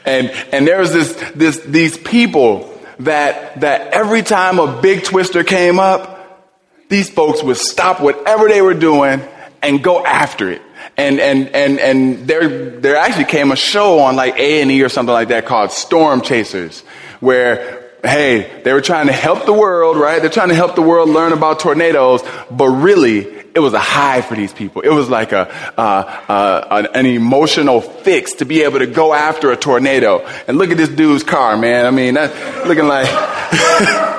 And, 0.06 0.30
and 0.52 0.66
there 0.66 0.78
was 0.78 0.94
this, 0.94 1.12
this, 1.34 1.58
these 1.58 1.98
people 1.98 2.80
that, 3.00 3.60
that 3.60 3.92
every 3.92 4.22
time 4.22 4.58
a 4.58 4.80
big 4.80 5.04
twister 5.04 5.44
came 5.44 5.78
up, 5.78 6.48
these 6.88 7.10
folks 7.10 7.42
would 7.42 7.58
stop 7.58 8.00
whatever 8.00 8.48
they 8.48 8.62
were 8.62 8.72
doing 8.72 9.20
and 9.60 9.84
go 9.84 10.02
after 10.02 10.50
it 10.50 10.62
and 10.96 11.20
and 11.20 11.48
and 11.48 11.78
and 11.78 12.28
there 12.28 12.70
there 12.80 12.96
actually 12.96 13.26
came 13.26 13.52
a 13.52 13.56
show 13.56 14.00
on 14.00 14.16
like 14.16 14.38
A 14.38 14.62
and 14.62 14.70
E 14.70 14.82
or 14.82 14.88
something 14.88 15.12
like 15.12 15.28
that 15.28 15.46
called 15.46 15.72
Storm 15.72 16.20
Chasers, 16.20 16.80
where 17.20 17.90
hey 18.02 18.60
they 18.64 18.72
were 18.72 18.80
trying 18.80 19.06
to 19.06 19.12
help 19.12 19.46
the 19.46 19.52
world, 19.52 19.96
right? 19.96 20.20
They're 20.20 20.30
trying 20.30 20.50
to 20.50 20.54
help 20.54 20.74
the 20.74 20.82
world 20.82 21.08
learn 21.08 21.32
about 21.32 21.60
tornadoes, 21.60 22.22
but 22.50 22.68
really 22.68 23.44
it 23.54 23.60
was 23.60 23.72
a 23.72 23.78
high 23.78 24.20
for 24.20 24.34
these 24.34 24.52
people. 24.52 24.82
It 24.82 24.90
was 24.90 25.08
like 25.08 25.32
a 25.32 25.48
uh, 25.78 25.80
uh, 25.80 26.66
an, 26.70 26.88
an 26.94 27.06
emotional 27.06 27.80
fix 27.80 28.34
to 28.34 28.44
be 28.44 28.62
able 28.62 28.80
to 28.80 28.86
go 28.86 29.14
after 29.14 29.52
a 29.52 29.56
tornado. 29.56 30.26
And 30.48 30.58
look 30.58 30.70
at 30.70 30.76
this 30.76 30.88
dude's 30.88 31.22
car, 31.22 31.56
man. 31.56 31.86
I 31.86 31.90
mean, 31.90 32.14
that's 32.14 32.66
looking 32.66 32.86
like. 32.86 34.10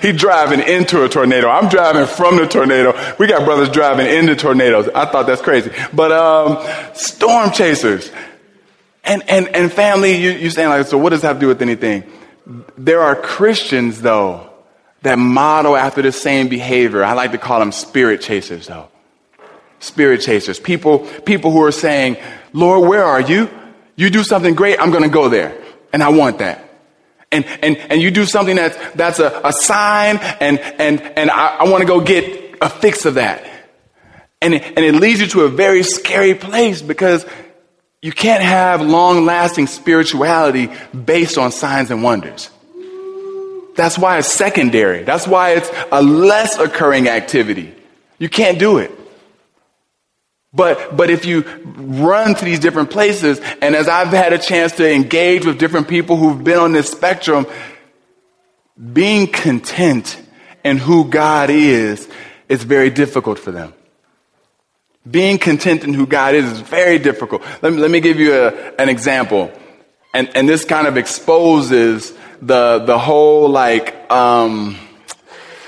He 0.00 0.12
driving 0.12 0.60
into 0.60 1.04
a 1.04 1.08
tornado. 1.08 1.48
I'm 1.48 1.68
driving 1.68 2.06
from 2.06 2.36
the 2.36 2.46
tornado. 2.46 2.92
We 3.18 3.26
got 3.26 3.44
brothers 3.44 3.68
driving 3.68 4.06
into 4.06 4.36
tornadoes. 4.36 4.88
I 4.94 5.06
thought 5.06 5.26
that's 5.26 5.42
crazy. 5.42 5.70
But 5.92 6.12
um, 6.12 6.94
storm 6.94 7.50
chasers. 7.50 8.10
And, 9.04 9.28
and, 9.28 9.48
and 9.48 9.72
family, 9.72 10.16
you, 10.16 10.30
you 10.30 10.50
saying 10.50 10.68
like, 10.68 10.86
so 10.86 10.98
what 10.98 11.10
does 11.10 11.22
that 11.22 11.28
have 11.28 11.36
to 11.36 11.40
do 11.40 11.48
with 11.48 11.62
anything? 11.62 12.04
There 12.76 13.00
are 13.00 13.16
Christians, 13.16 14.00
though, 14.00 14.50
that 15.02 15.18
model 15.18 15.76
after 15.76 16.02
the 16.02 16.12
same 16.12 16.48
behavior. 16.48 17.02
I 17.02 17.14
like 17.14 17.32
to 17.32 17.38
call 17.38 17.58
them 17.58 17.72
spirit 17.72 18.20
chasers, 18.20 18.68
though. 18.68 18.88
Spirit 19.80 20.20
chasers. 20.20 20.60
People, 20.60 21.00
people 21.00 21.50
who 21.50 21.62
are 21.64 21.72
saying, 21.72 22.16
Lord, 22.52 22.88
where 22.88 23.04
are 23.04 23.20
you? 23.20 23.50
You 23.96 24.10
do 24.10 24.22
something 24.22 24.54
great, 24.54 24.80
I'm 24.80 24.90
going 24.90 25.02
to 25.02 25.08
go 25.08 25.28
there. 25.28 25.56
And 25.92 26.02
I 26.02 26.10
want 26.10 26.38
that 26.38 26.71
and, 27.32 27.44
and, 27.62 27.76
and 27.76 28.02
you 28.02 28.10
do 28.10 28.24
something 28.24 28.56
that's, 28.56 28.76
that's 28.94 29.18
a, 29.18 29.40
a 29.44 29.52
sign 29.52 30.18
and, 30.18 30.58
and, 30.58 31.00
and 31.00 31.30
I, 31.30 31.56
I 31.60 31.68
want 31.68 31.80
to 31.80 31.86
go 31.86 32.00
get 32.00 32.56
a 32.60 32.68
fix 32.68 33.04
of 33.06 33.14
that. 33.14 33.44
And 34.40 34.54
it, 34.54 34.62
and 34.64 34.78
it 34.78 34.94
leads 34.94 35.20
you 35.20 35.26
to 35.28 35.42
a 35.42 35.48
very 35.48 35.82
scary 35.82 36.34
place 36.34 36.82
because 36.82 37.26
you 38.00 38.12
can't 38.12 38.42
have 38.42 38.82
long 38.82 39.24
lasting 39.24 39.68
spirituality 39.68 40.70
based 40.92 41.38
on 41.38 41.52
signs 41.52 41.90
and 41.90 42.02
wonders. 42.02 42.50
That's 43.76 43.96
why 43.96 44.18
it's 44.18 44.28
secondary. 44.28 45.04
That's 45.04 45.26
why 45.26 45.52
it's 45.52 45.70
a 45.90 46.02
less 46.02 46.58
occurring 46.58 47.08
activity. 47.08 47.74
You 48.18 48.28
can't 48.28 48.58
do 48.58 48.78
it. 48.78 48.90
But, 50.54 50.96
but 50.96 51.08
if 51.08 51.24
you 51.24 51.44
run 51.64 52.34
to 52.34 52.44
these 52.44 52.58
different 52.58 52.90
places, 52.90 53.40
and 53.62 53.74
as 53.74 53.88
I've 53.88 54.08
had 54.08 54.34
a 54.34 54.38
chance 54.38 54.72
to 54.72 54.90
engage 54.90 55.46
with 55.46 55.58
different 55.58 55.88
people 55.88 56.16
who've 56.16 56.44
been 56.44 56.58
on 56.58 56.72
this 56.72 56.90
spectrum, 56.90 57.46
being 58.92 59.26
content 59.28 60.20
in 60.62 60.76
who 60.76 61.08
God 61.08 61.48
is 61.48 62.06
is 62.48 62.64
very 62.64 62.90
difficult 62.90 63.38
for 63.38 63.50
them. 63.50 63.72
Being 65.10 65.38
content 65.38 65.84
in 65.84 65.94
who 65.94 66.06
God 66.06 66.34
is 66.34 66.44
is 66.44 66.60
very 66.60 66.98
difficult. 66.98 67.42
Let 67.62 67.72
me, 67.72 67.78
let 67.78 67.90
me 67.90 68.00
give 68.00 68.20
you 68.20 68.34
a, 68.34 68.74
an 68.78 68.88
example. 68.88 69.50
And, 70.12 70.30
and 70.36 70.46
this 70.46 70.64
kind 70.66 70.86
of 70.86 70.98
exposes 70.98 72.12
the, 72.42 72.80
the 72.80 72.98
whole 72.98 73.48
like, 73.48 74.10
um, 74.12 74.76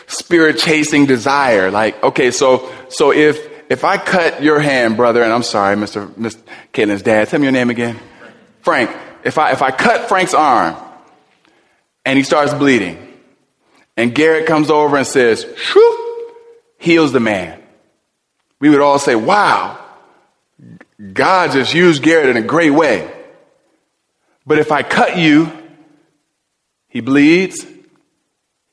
spirit 0.07 0.59
chasing 0.59 1.07
desire. 1.07 1.71
Like, 1.71 2.03
okay, 2.03 2.31
so, 2.31 2.71
so 2.91 3.13
if, 3.13 3.54
if 3.69 3.85
I 3.85 3.99
cut 3.99 4.43
your 4.43 4.61
hand, 4.61 4.97
brother, 4.97 5.23
and 5.23 5.33
I'm 5.33 5.43
sorry, 5.43 5.77
Mr. 5.77 6.09
Mr. 6.15 6.41
Caitlin's 6.73 7.03
dad, 7.03 7.29
tell 7.29 7.41
me 7.41 7.45
your 7.45 7.53
name 7.53 7.71
again. 7.71 7.99
Frank. 8.63 8.91
If 9.25 9.39
I, 9.39 9.53
if 9.53 9.63
I 9.63 9.71
cut 9.71 10.09
Frank's 10.09 10.35
arm 10.35 10.77
and 12.05 12.19
he 12.19 12.23
starts 12.23 12.53
bleeding 12.53 12.99
and 13.97 14.15
Garrett 14.15 14.47
comes 14.47 14.71
over 14.71 14.99
and 14.99 15.07
says, 15.07 15.47
shoo, 15.57 16.31
heals 16.77 17.13
the 17.13 17.21
man 17.21 17.63
we 18.65 18.71
would 18.71 18.81
all 18.81 18.99
say, 18.99 19.15
wow, 19.15 19.79
God 21.13 21.53
just 21.53 21.75
used 21.75 22.03
Garrett 22.03 22.31
in 22.31 22.39
a 22.39 22.47
great 22.47 22.71
way. 22.71 23.13
But 24.47 24.59
if 24.59 24.73
I 24.73 24.83
cut 24.83 25.19
you, 25.19 25.53
he 26.89 27.03
bleeds, 27.03 27.67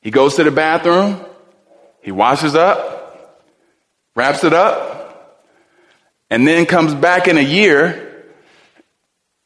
he 0.01 0.11
goes 0.11 0.35
to 0.35 0.45
the 0.45 0.51
bathroom, 0.51 1.19
he 2.01 2.13
washes 2.13 2.55
up, 2.55 3.00
wraps 4.15 4.43
it 4.43 4.53
up, 4.53 5.47
and 6.29 6.47
then 6.47 6.65
comes 6.65 6.93
back 6.93 7.27
in 7.27 7.37
a 7.37 7.41
year 7.41 8.11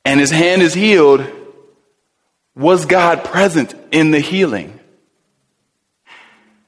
and 0.05 0.19
his 0.19 0.31
hand 0.31 0.61
is 0.61 0.73
healed. 0.73 1.25
Was 2.55 2.85
God 2.85 3.25
present 3.25 3.75
in 3.91 4.11
the 4.11 4.19
healing? 4.19 4.79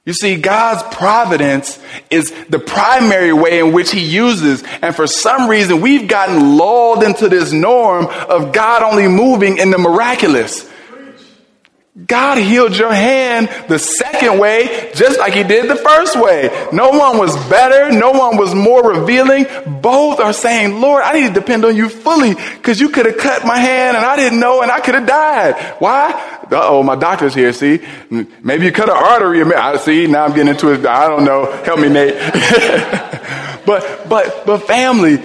You 0.04 0.12
see, 0.12 0.36
God's 0.36 0.82
providence 0.94 1.78
is 2.10 2.32
the 2.48 2.58
primary 2.58 3.32
way 3.32 3.60
in 3.60 3.72
which 3.72 3.90
He 3.90 4.00
uses. 4.00 4.64
And 4.80 4.96
for 4.96 5.06
some 5.06 5.50
reason, 5.50 5.82
we've 5.82 6.08
gotten 6.08 6.56
lulled 6.56 7.02
into 7.02 7.28
this 7.28 7.52
norm 7.52 8.06
of 8.06 8.52
God 8.52 8.82
only 8.82 9.06
moving 9.06 9.58
in 9.58 9.70
the 9.70 9.76
miraculous. 9.76 10.67
God 12.06 12.38
healed 12.38 12.76
your 12.76 12.92
hand 12.92 13.48
the 13.68 13.78
second 13.78 14.38
way, 14.38 14.92
just 14.94 15.18
like 15.18 15.32
He 15.32 15.42
did 15.42 15.68
the 15.68 15.76
first 15.76 16.20
way. 16.20 16.68
No 16.72 16.90
one 16.90 17.18
was 17.18 17.34
better. 17.48 17.90
No 17.90 18.12
one 18.12 18.36
was 18.36 18.54
more 18.54 18.92
revealing. 18.92 19.46
Both 19.80 20.20
are 20.20 20.32
saying, 20.32 20.80
Lord, 20.80 21.02
I 21.02 21.14
need 21.14 21.28
to 21.28 21.34
depend 21.34 21.64
on 21.64 21.74
you 21.74 21.88
fully 21.88 22.34
because 22.34 22.80
you 22.80 22.90
could 22.90 23.06
have 23.06 23.18
cut 23.18 23.44
my 23.44 23.58
hand 23.58 23.96
and 23.96 24.06
I 24.06 24.16
didn't 24.16 24.38
know 24.38 24.62
and 24.62 24.70
I 24.70 24.80
could 24.80 24.94
have 24.94 25.08
died. 25.08 25.56
Why? 25.80 26.38
oh, 26.52 26.82
my 26.82 26.94
doctor's 26.94 27.34
here. 27.34 27.52
See, 27.52 27.80
maybe 28.10 28.66
you 28.66 28.72
cut 28.72 28.88
an 28.88 28.96
artery. 28.96 29.42
I 29.42 29.76
see. 29.76 30.06
Now 30.06 30.24
I'm 30.24 30.30
getting 30.30 30.48
into 30.48 30.72
it. 30.72 30.86
I 30.86 31.08
don't 31.08 31.24
know. 31.24 31.50
Help 31.64 31.80
me, 31.80 31.88
Nate. 31.88 32.14
but, 33.66 34.08
but, 34.08 34.46
but 34.46 34.58
family, 34.66 35.16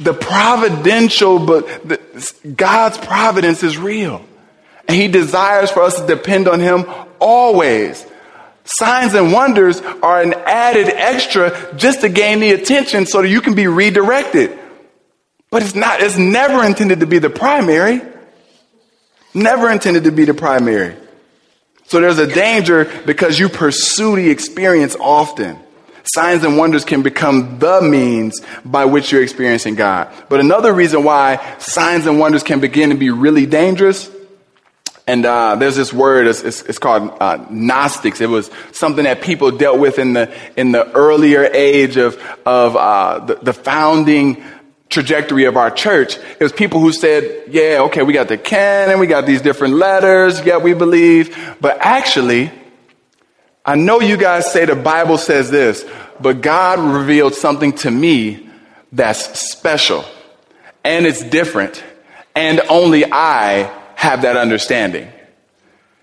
the 0.00 0.14
providential, 0.14 1.44
but 1.44 1.66
the, 1.88 2.00
God's 2.56 2.98
providence 2.98 3.62
is 3.62 3.76
real. 3.76 4.24
And 4.90 5.00
he 5.00 5.06
desires 5.06 5.70
for 5.70 5.84
us 5.84 6.00
to 6.00 6.04
depend 6.04 6.48
on 6.48 6.58
him 6.58 6.84
always. 7.20 8.04
Signs 8.64 9.14
and 9.14 9.32
wonders 9.32 9.80
are 9.80 10.20
an 10.20 10.34
added 10.34 10.88
extra 10.88 11.76
just 11.76 12.00
to 12.00 12.08
gain 12.08 12.40
the 12.40 12.50
attention 12.50 13.06
so 13.06 13.22
that 13.22 13.28
you 13.28 13.40
can 13.40 13.54
be 13.54 13.68
redirected. 13.68 14.58
But 15.48 15.62
it's 15.62 15.76
not, 15.76 16.00
it's 16.00 16.18
never 16.18 16.64
intended 16.64 16.98
to 17.00 17.06
be 17.06 17.20
the 17.20 17.30
primary. 17.30 18.02
Never 19.32 19.70
intended 19.70 20.02
to 20.04 20.10
be 20.10 20.24
the 20.24 20.34
primary. 20.34 20.96
So 21.84 22.00
there's 22.00 22.18
a 22.18 22.26
danger 22.26 22.90
because 23.06 23.38
you 23.38 23.48
pursue 23.48 24.16
the 24.16 24.28
experience 24.28 24.96
often. 24.98 25.56
Signs 26.02 26.42
and 26.42 26.58
wonders 26.58 26.84
can 26.84 27.02
become 27.02 27.60
the 27.60 27.80
means 27.80 28.40
by 28.64 28.86
which 28.86 29.12
you're 29.12 29.22
experiencing 29.22 29.76
God. 29.76 30.12
But 30.28 30.40
another 30.40 30.72
reason 30.72 31.04
why 31.04 31.58
signs 31.58 32.06
and 32.06 32.18
wonders 32.18 32.42
can 32.42 32.58
begin 32.58 32.90
to 32.90 32.96
be 32.96 33.10
really 33.10 33.46
dangerous 33.46 34.10
and 35.10 35.26
uh, 35.26 35.56
there's 35.56 35.74
this 35.74 35.92
word, 35.92 36.28
it's, 36.28 36.44
it's, 36.44 36.62
it's 36.62 36.78
called 36.78 37.12
uh, 37.20 37.44
Gnostics. 37.50 38.20
It 38.20 38.28
was 38.28 38.48
something 38.70 39.02
that 39.02 39.22
people 39.22 39.50
dealt 39.50 39.80
with 39.80 39.98
in 39.98 40.12
the, 40.12 40.32
in 40.56 40.70
the 40.70 40.88
earlier 40.92 41.42
age 41.46 41.96
of, 41.96 42.14
of 42.46 42.76
uh, 42.76 43.18
the, 43.18 43.34
the 43.42 43.52
founding 43.52 44.40
trajectory 44.88 45.46
of 45.46 45.56
our 45.56 45.68
church. 45.68 46.16
It 46.16 46.40
was 46.40 46.52
people 46.52 46.78
who 46.78 46.92
said, 46.92 47.48
yeah, 47.48 47.80
okay, 47.86 48.04
we 48.04 48.12
got 48.12 48.28
the 48.28 48.38
canon, 48.38 49.00
we 49.00 49.08
got 49.08 49.26
these 49.26 49.42
different 49.42 49.74
letters, 49.74 50.40
yeah, 50.46 50.58
we 50.58 50.74
believe. 50.74 51.56
But 51.60 51.78
actually, 51.80 52.52
I 53.64 53.74
know 53.74 54.00
you 54.00 54.16
guys 54.16 54.52
say 54.52 54.64
the 54.64 54.76
Bible 54.76 55.18
says 55.18 55.50
this, 55.50 55.84
but 56.20 56.40
God 56.40 56.78
revealed 56.78 57.34
something 57.34 57.72
to 57.78 57.90
me 57.90 58.48
that's 58.92 59.40
special 59.50 60.04
and 60.84 61.04
it's 61.04 61.24
different 61.24 61.82
and 62.36 62.60
only 62.68 63.04
I 63.10 63.76
have 64.00 64.22
that 64.22 64.34
understanding. 64.34 65.06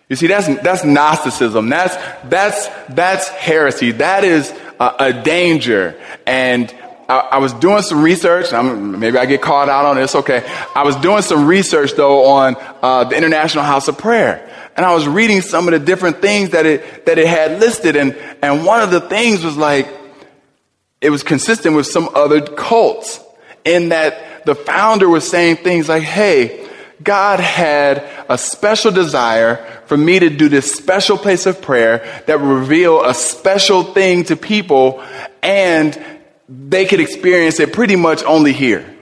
You 0.08 0.16
see, 0.16 0.28
that's, 0.28 0.46
that's 0.62 0.86
Gnosticism. 0.86 1.68
That's, 1.68 1.96
that's, 2.30 2.68
that's 2.90 3.28
heresy. 3.30 3.90
That 3.94 4.24
is 4.24 4.54
a, 4.80 4.94
a 5.00 5.14
danger. 5.24 6.00
And 6.28 6.72
I, 7.10 7.18
I, 7.18 7.38
was 7.40 7.54
doing 7.54 7.82
some 7.82 8.04
research. 8.04 8.54
I'm, 8.54 9.00
maybe 9.00 9.18
I 9.18 9.26
get 9.26 9.42
called 9.42 9.68
out 9.68 9.86
on 9.86 9.96
this. 9.96 10.14
Okay. 10.14 10.48
I 10.76 10.84
was 10.84 10.96
doing 10.98 11.24
some 11.24 11.48
research 11.48 11.94
though 11.94 12.26
on 12.26 12.56
uh, 12.84 13.06
the 13.06 13.18
International 13.18 13.64
House 13.64 13.88
of 13.88 13.98
Prayer. 13.98 14.48
And 14.76 14.86
I 14.86 14.94
was 14.94 15.08
reading 15.08 15.42
some 15.42 15.68
of 15.68 15.72
the 15.72 15.80
different 15.80 16.22
things 16.22 16.52
that 16.52 16.68
it, 16.68 17.08
that 17.08 17.18
it 17.18 17.26
had 17.26 17.60
listed. 17.60 17.96
And, 17.96 18.16
and 18.44 18.64
one 18.64 18.84
of 18.84 18.92
the 18.92 19.02
things 19.02 19.44
was 19.44 19.58
like, 19.58 19.90
it 21.02 21.10
was 21.10 21.24
consistent 21.24 21.76
with 21.76 21.88
some 21.88 22.10
other 22.14 22.42
cults 22.42 23.20
in 23.66 23.90
that 23.90 24.46
the 24.46 24.54
founder 24.54 25.10
was 25.10 25.28
saying 25.28 25.58
things 25.58 25.90
like, 25.90 26.04
hey, 26.04 26.67
God 27.04 27.40
had 27.40 28.04
a 28.28 28.38
special 28.38 28.92
desire 28.92 29.58
for 29.86 29.98
me 29.98 30.20
to 30.20 30.30
do 30.30 30.50
this 30.50 30.74
special 30.74 31.18
place 31.18 31.46
of 31.46 31.62
prayer 31.62 32.24
that 32.26 32.40
would 32.40 32.48
reveal 32.48 33.04
a 33.04 33.14
special 33.14 33.84
thing 33.84 34.24
to 34.26 34.36
people 34.36 35.04
and 35.44 35.98
they 36.50 36.86
could 36.86 37.00
experience 37.00 37.60
it 37.60 37.74
pretty 37.74 37.96
much 37.96 38.24
only 38.24 38.54
here. 38.54 38.96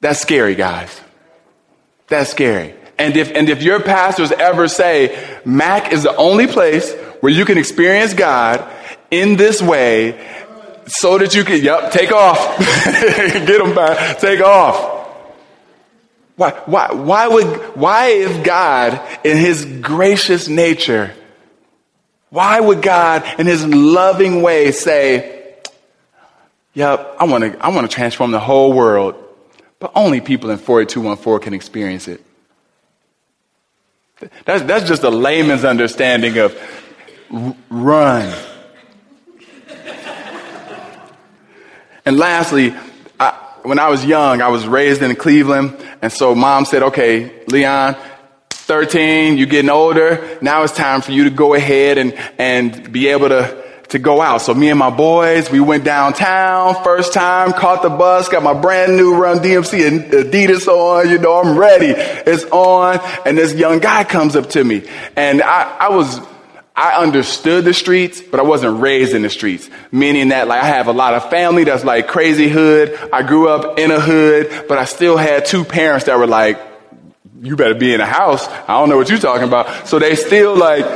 That's 0.00 0.20
scary, 0.20 0.54
guys. 0.54 1.00
That's 2.08 2.30
scary. 2.30 2.74
And 2.98 3.16
if, 3.16 3.32
and 3.32 3.48
if 3.48 3.62
your 3.62 3.80
pastors 3.80 4.32
ever 4.32 4.68
say, 4.68 5.40
Mac 5.44 5.92
is 5.92 6.02
the 6.02 6.14
only 6.16 6.46
place 6.46 6.92
where 7.20 7.32
you 7.32 7.44
can 7.44 7.58
experience 7.58 8.14
God 8.14 8.66
in 9.10 9.36
this 9.36 9.60
way 9.60 10.26
so 10.86 11.18
that 11.18 11.34
you 11.34 11.44
can, 11.44 11.62
yep, 11.62 11.92
take 11.92 12.12
off. 12.12 12.58
Get 12.84 13.46
them 13.46 13.74
back. 13.74 14.18
Take 14.18 14.40
off. 14.40 14.99
Why, 16.40 16.52
why, 16.64 16.92
why 16.94 17.28
would, 17.28 17.46
why 17.76 18.06
if 18.12 18.42
God 18.42 18.98
in 19.26 19.36
his 19.36 19.62
gracious 19.82 20.48
nature, 20.48 21.12
why 22.30 22.58
would 22.58 22.80
God 22.80 23.24
in 23.38 23.46
his 23.46 23.66
loving 23.66 24.40
way 24.40 24.72
say, 24.72 25.52
yep, 26.72 27.14
I 27.20 27.24
want 27.24 27.44
to, 27.44 27.62
I 27.62 27.68
want 27.68 27.90
to 27.90 27.94
transform 27.94 28.30
the 28.30 28.40
whole 28.40 28.72
world, 28.72 29.22
but 29.80 29.92
only 29.94 30.22
people 30.22 30.48
in 30.48 30.56
48214 30.56 31.44
can 31.44 31.52
experience 31.52 32.08
it. 32.08 32.24
That's, 34.46 34.62
that's 34.62 34.88
just 34.88 35.02
a 35.02 35.10
layman's 35.10 35.66
understanding 35.66 36.38
of 36.38 36.58
run. 37.68 38.34
and 42.06 42.16
lastly, 42.16 42.74
when 43.62 43.78
I 43.78 43.88
was 43.88 44.04
young, 44.04 44.40
I 44.40 44.48
was 44.48 44.66
raised 44.66 45.02
in 45.02 45.14
Cleveland. 45.16 45.76
And 46.02 46.12
so 46.12 46.34
mom 46.34 46.64
said, 46.64 46.82
okay, 46.84 47.44
Leon, 47.46 47.96
13, 48.50 49.36
you're 49.36 49.46
getting 49.46 49.70
older. 49.70 50.38
Now 50.40 50.62
it's 50.62 50.72
time 50.72 51.00
for 51.00 51.12
you 51.12 51.24
to 51.24 51.30
go 51.30 51.54
ahead 51.54 51.98
and, 51.98 52.14
and 52.38 52.92
be 52.92 53.08
able 53.08 53.28
to, 53.28 53.64
to 53.88 53.98
go 53.98 54.20
out. 54.20 54.42
So 54.42 54.54
me 54.54 54.70
and 54.70 54.78
my 54.78 54.90
boys, 54.90 55.50
we 55.50 55.60
went 55.60 55.84
downtown 55.84 56.82
first 56.84 57.12
time, 57.12 57.52
caught 57.52 57.82
the 57.82 57.90
bus, 57.90 58.28
got 58.28 58.42
my 58.42 58.54
brand 58.54 58.96
new 58.96 59.16
Run 59.16 59.38
DMC 59.38 59.86
and 59.86 60.00
Adidas 60.12 60.68
on, 60.68 61.10
you 61.10 61.18
know, 61.18 61.40
I'm 61.40 61.58
ready. 61.58 61.88
It's 61.88 62.44
on. 62.44 63.00
And 63.26 63.36
this 63.36 63.54
young 63.54 63.80
guy 63.80 64.04
comes 64.04 64.36
up 64.36 64.50
to 64.50 64.62
me 64.62 64.88
and 65.16 65.42
I, 65.42 65.76
I 65.80 65.88
was, 65.90 66.20
I 66.80 67.02
understood 67.02 67.66
the 67.66 67.74
streets, 67.74 68.22
but 68.22 68.40
I 68.40 68.42
wasn't 68.42 68.80
raised 68.80 69.12
in 69.12 69.20
the 69.20 69.28
streets. 69.28 69.68
Meaning 69.92 70.30
that 70.30 70.48
like 70.48 70.62
I 70.62 70.66
have 70.66 70.86
a 70.86 70.92
lot 70.92 71.12
of 71.12 71.28
family 71.28 71.64
that's 71.64 71.84
like 71.84 72.08
crazy 72.08 72.48
hood. 72.48 72.98
I 73.12 73.22
grew 73.22 73.50
up 73.50 73.78
in 73.78 73.90
a 73.90 74.00
hood, 74.00 74.64
but 74.66 74.78
I 74.78 74.86
still 74.86 75.18
had 75.18 75.44
two 75.44 75.66
parents 75.66 76.06
that 76.06 76.18
were 76.18 76.26
like, 76.26 76.58
you 77.42 77.54
better 77.54 77.74
be 77.74 77.92
in 77.92 78.00
a 78.00 78.06
house. 78.06 78.48
I 78.48 78.78
don't 78.78 78.88
know 78.88 78.96
what 78.96 79.10
you're 79.10 79.18
talking 79.18 79.46
about. 79.46 79.88
So 79.88 79.98
they 79.98 80.14
still 80.14 80.56
like, 80.56 80.86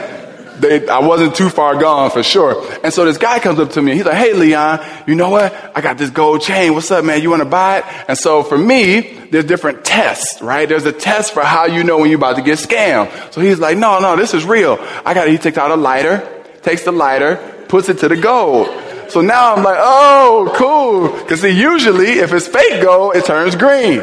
they, 0.61 0.89
I 0.89 0.99
wasn't 0.99 1.35
too 1.35 1.49
far 1.49 1.77
gone 1.79 2.11
for 2.11 2.23
sure. 2.23 2.65
And 2.83 2.93
so 2.93 3.05
this 3.05 3.19
guy 3.19 3.39
comes 3.39 3.59
up 3.59 3.73
to 3.73 3.83
me 3.83 3.93
and 3.93 3.99
he's 3.99 4.07
like, 4.07 4.17
Hey, 4.17 4.33
Leon, 4.33 4.85
you 5.07 5.15
know 5.15 5.31
what? 5.31 5.53
I 5.77 5.81
got 5.81 5.99
this 5.99 6.11
gold 6.11 6.43
chain. 6.43 6.75
What's 6.75 6.91
up, 6.91 7.05
man? 7.05 7.23
You 7.23 7.31
want 7.31 7.43
to 7.43 7.49
buy 7.49 7.79
it? 7.79 7.85
And 8.09 8.19
so 8.19 8.43
for 8.43 8.57
me, 8.57 9.01
there's 9.31 9.45
different 9.45 9.85
tests, 9.85 10.41
right? 10.41 10.69
There's 10.69 10.87
a 10.87 10.93
test 10.93 11.35
for 11.35 11.43
how 11.43 11.67
you 11.67 11.85
know 11.85 11.99
when 11.99 12.11
you're 12.11 12.19
about 12.19 12.37
to 12.37 12.43
get 12.43 12.59
scammed. 12.59 13.33
So 13.33 13.41
he's 13.41 13.59
like, 13.59 13.77
no, 13.77 13.99
no, 13.99 14.17
this 14.17 14.35
is 14.35 14.45
real. 14.45 14.79
I 15.05 15.15
got 15.15 15.29
it. 15.29 15.33
He 15.33 15.39
takes 15.39 15.59
out 15.59 15.71
a 15.71 15.77
lighter, 15.77 16.45
takes 16.63 16.85
the 16.85 16.93
lighter, 16.93 17.37
puts 17.69 17.89
it 17.89 17.99
to 17.99 18.09
the 18.09 18.17
gold. 18.17 18.69
So 19.11 19.21
now 19.21 19.55
I'm 19.55 19.63
like, 19.63 19.79
oh, 19.79 20.53
cool. 20.57 21.27
Cause 21.27 21.41
see, 21.41 21.51
usually 21.51 22.21
if 22.21 22.33
it's 22.33 22.49
fake 22.49 22.83
gold, 22.83 23.17
it 23.17 23.25
turns 23.25 23.55
green. 23.55 24.03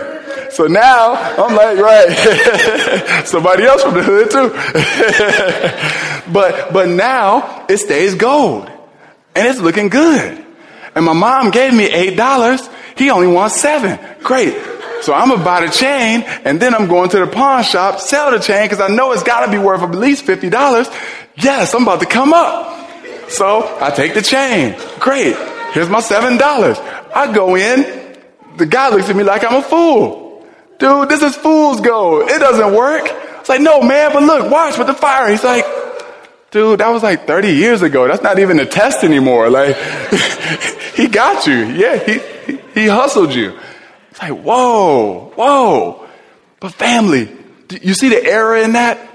So 0.52 0.68
now 0.68 1.14
I'm 1.14 1.56
like, 1.56 1.78
right, 1.78 3.24
somebody 3.26 3.64
else 3.64 3.84
from 3.84 3.94
the 3.94 4.04
hood 4.04 4.32
too. 4.32 4.50
but, 6.34 6.74
but 6.74 6.90
now 6.90 7.66
it 7.70 7.78
stays 7.78 8.16
gold 8.16 8.70
and 9.36 9.48
it's 9.48 9.60
looking 9.60 9.90
good. 9.90 10.46
And 10.94 11.06
my 11.06 11.14
mom 11.14 11.52
gave 11.52 11.74
me 11.74 11.90
$8. 11.90 12.74
He 12.98 13.10
only 13.10 13.28
wants 13.28 13.56
seven. 13.56 14.00
Great. 14.24 14.54
So 15.02 15.14
I'm 15.14 15.30
gonna 15.30 15.44
buy 15.44 15.66
the 15.66 15.72
chain 15.72 16.22
and 16.46 16.60
then 16.60 16.76
I'm 16.76 16.88
going 16.88 17.10
to 17.10 17.20
the 17.20 17.28
pawn 17.28 17.64
shop, 17.64 18.00
sell 18.00 18.32
the 18.32 18.40
chain 18.40 18.66
because 18.66 18.82
I 18.82 18.88
know 18.88 19.12
it's 19.14 19.24
gotta 19.24 19.52
be 19.52 19.58
worth 19.58 19.82
at 19.82 19.92
least 19.92 20.26
$50. 20.26 20.52
Yes, 21.38 21.74
I'm 21.74 21.84
about 21.84 22.02
to 22.02 22.06
come 22.06 22.34
up. 22.34 22.78
So 23.30 23.78
I 23.82 23.90
take 23.92 24.14
the 24.14 24.22
chain. 24.22 24.76
Great. 25.00 25.36
Here's 25.72 25.90
my 25.90 26.02
$7. 26.02 26.38
I 27.16 27.34
go 27.34 27.56
in. 27.56 28.01
The 28.58 28.66
guy 28.66 28.90
looks 28.90 29.10
at 29.10 29.16
me 29.16 29.24
like 29.24 29.44
I'm 29.44 29.56
a 29.56 29.62
fool. 29.62 30.46
Dude, 30.82 31.10
this 31.10 31.22
is 31.22 31.36
fool's 31.36 31.80
gold. 31.80 32.30
It 32.30 32.40
doesn't 32.40 32.74
work. 32.74 33.04
It's 33.40 33.50
like, 33.50 33.62
no, 33.62 33.82
man, 33.82 34.14
but 34.14 34.24
look, 34.24 34.52
watch 34.52 34.78
with 34.78 34.88
the 34.88 34.94
fire. 34.94 35.30
He's 35.30 35.44
like, 35.44 35.64
dude, 36.50 36.80
that 36.80 36.90
was 36.90 37.04
like 37.04 37.28
30 37.28 37.54
years 37.54 37.82
ago. 37.82 38.08
That's 38.08 38.24
not 38.24 38.40
even 38.40 38.60
a 38.60 38.66
test 38.66 39.04
anymore. 39.04 39.50
Like, 39.50 39.76
he 40.96 41.08
got 41.08 41.46
you. 41.48 41.66
Yeah, 41.68 41.98
he, 41.98 42.58
he, 42.74 42.88
hustled 42.88 43.34
you. 43.34 43.58
It's 44.10 44.22
like, 44.22 44.34
whoa, 44.34 45.32
whoa. 45.36 46.08
But 46.60 46.74
family, 46.74 47.30
you 47.82 47.94
see 47.94 48.10
the 48.10 48.24
error 48.24 48.58
in 48.58 48.74
that? 48.74 49.08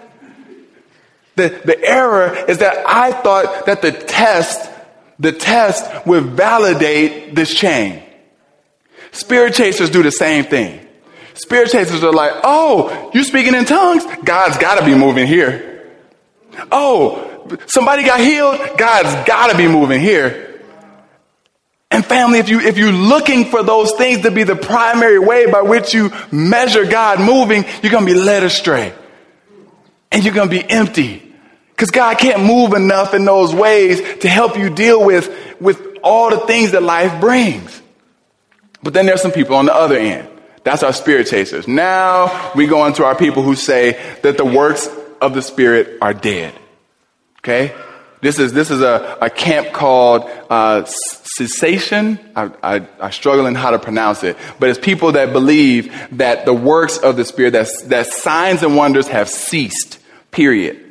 The, 1.37 1.49
the 1.64 1.78
error 1.84 2.34
is 2.49 2.59
that 2.59 2.87
I 2.87 3.12
thought 3.12 3.66
that 3.66 3.82
the 3.82 3.93
test, 3.93 4.70
the 5.18 5.32
test 5.32 6.07
would 6.07 6.24
validate 6.26 7.34
this 7.34 7.55
chain. 7.55 8.03
Spirit 9.16 9.54
chasers 9.54 9.88
do 9.88 10.02
the 10.02 10.12
same 10.12 10.44
thing. 10.44 10.86
Spirit 11.32 11.70
chasers 11.70 12.04
are 12.04 12.12
like, 12.12 12.32
oh, 12.44 13.10
you 13.14 13.24
speaking 13.24 13.54
in 13.54 13.64
tongues? 13.64 14.04
God's 14.24 14.58
gotta 14.58 14.84
be 14.84 14.94
moving 14.94 15.26
here. 15.26 15.90
Oh, 16.70 17.56
somebody 17.66 18.04
got 18.04 18.20
healed? 18.20 18.58
God's 18.76 19.26
gotta 19.26 19.56
be 19.56 19.68
moving 19.68 20.00
here. 20.00 20.60
And 21.90 22.04
family, 22.04 22.40
if 22.40 22.50
you, 22.50 22.60
if 22.60 22.76
you're 22.76 22.92
looking 22.92 23.46
for 23.46 23.62
those 23.62 23.92
things 23.92 24.22
to 24.22 24.30
be 24.30 24.42
the 24.42 24.56
primary 24.56 25.18
way 25.18 25.50
by 25.50 25.62
which 25.62 25.94
you 25.94 26.12
measure 26.30 26.84
God 26.84 27.18
moving, 27.18 27.64
you're 27.82 27.92
to 28.04 28.12
be 28.12 28.18
led 28.18 28.42
astray. 28.42 28.92
And 30.12 30.24
you're 30.24 30.34
to 30.48 30.62
be 30.62 30.68
empty. 30.68 31.22
Because 31.70 31.90
God 31.90 32.18
can't 32.18 32.42
move 32.44 32.74
enough 32.74 33.14
in 33.14 33.24
those 33.24 33.54
ways 33.54 34.18
to 34.18 34.28
help 34.28 34.58
you 34.58 34.68
deal 34.68 35.02
with, 35.02 35.58
with 35.58 35.98
all 36.02 36.28
the 36.28 36.40
things 36.40 36.72
that 36.72 36.82
life 36.82 37.18
brings. 37.18 37.80
But 38.87 38.95
then 38.95 39.07
there's 39.07 39.20
some 39.20 39.32
people 39.32 39.57
on 39.57 39.66
the 39.66 39.74
other 39.74 39.97
end. 39.97 40.28
That's 40.62 40.84
our 40.84 40.93
spirit 40.93 41.26
chasers. 41.26 41.66
Now 41.66 42.53
we 42.55 42.68
go 42.68 42.87
into 42.87 43.05
our 43.05 43.16
people 43.16 43.43
who 43.43 43.57
say 43.57 44.01
that 44.22 44.37
the 44.37 44.45
works 44.45 44.89
of 45.20 45.34
the 45.34 45.43
spirit 45.43 45.99
are 46.01 46.14
dead. 46.14 46.55
Okay? 47.41 47.74
This 48.20 48.39
is, 48.39 48.53
this 48.53 48.70
is 48.70 48.82
a, 48.82 49.18
a 49.20 49.28
camp 49.28 49.72
called 49.72 50.30
uh, 50.49 50.84
cessation. 50.84 52.20
I, 52.37 52.53
I, 52.62 52.89
I, 53.01 53.11
struggle 53.11 53.47
in 53.47 53.57
how 53.57 53.72
to 53.72 53.80
pronounce 53.80 54.22
it. 54.22 54.37
But 54.61 54.70
it's 54.70 54.78
people 54.78 55.11
that 55.12 55.32
believe 55.32 55.93
that 56.12 56.45
the 56.45 56.55
works 56.55 56.97
of 56.97 57.16
the 57.16 57.24
Spirit, 57.24 57.55
that, 57.55 57.66
that 57.87 58.07
signs 58.07 58.62
and 58.62 58.76
wonders 58.76 59.09
have 59.09 59.28
ceased, 59.28 59.99
period. 60.30 60.87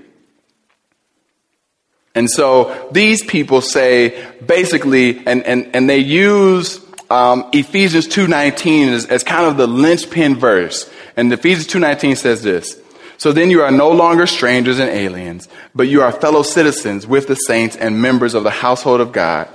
And 2.13 2.29
so 2.29 2.89
these 2.91 3.23
people 3.23 3.61
say 3.61 4.33
basically, 4.45 5.25
and, 5.25 5.43
and, 5.43 5.73
and 5.73 5.89
they 5.89 5.99
use 5.99 6.84
um, 7.09 7.49
Ephesians 7.53 8.07
2.19 8.07 8.93
as, 8.93 9.05
as 9.05 9.23
kind 9.23 9.45
of 9.45 9.57
the 9.57 9.67
linchpin 9.67 10.35
verse. 10.35 10.89
And 11.15 11.31
Ephesians 11.31 11.67
2.19 11.67 12.17
says 12.17 12.41
this. 12.41 12.79
So 13.17 13.31
then 13.31 13.49
you 13.49 13.61
are 13.61 13.71
no 13.71 13.91
longer 13.91 14.27
strangers 14.27 14.79
and 14.79 14.89
aliens, 14.89 15.47
but 15.73 15.87
you 15.87 16.01
are 16.01 16.11
fellow 16.11 16.43
citizens 16.43 17.07
with 17.07 17.27
the 17.27 17.35
saints 17.35 17.75
and 17.75 18.01
members 18.01 18.33
of 18.33 18.43
the 18.43 18.51
household 18.51 18.99
of 18.99 19.11
God, 19.11 19.47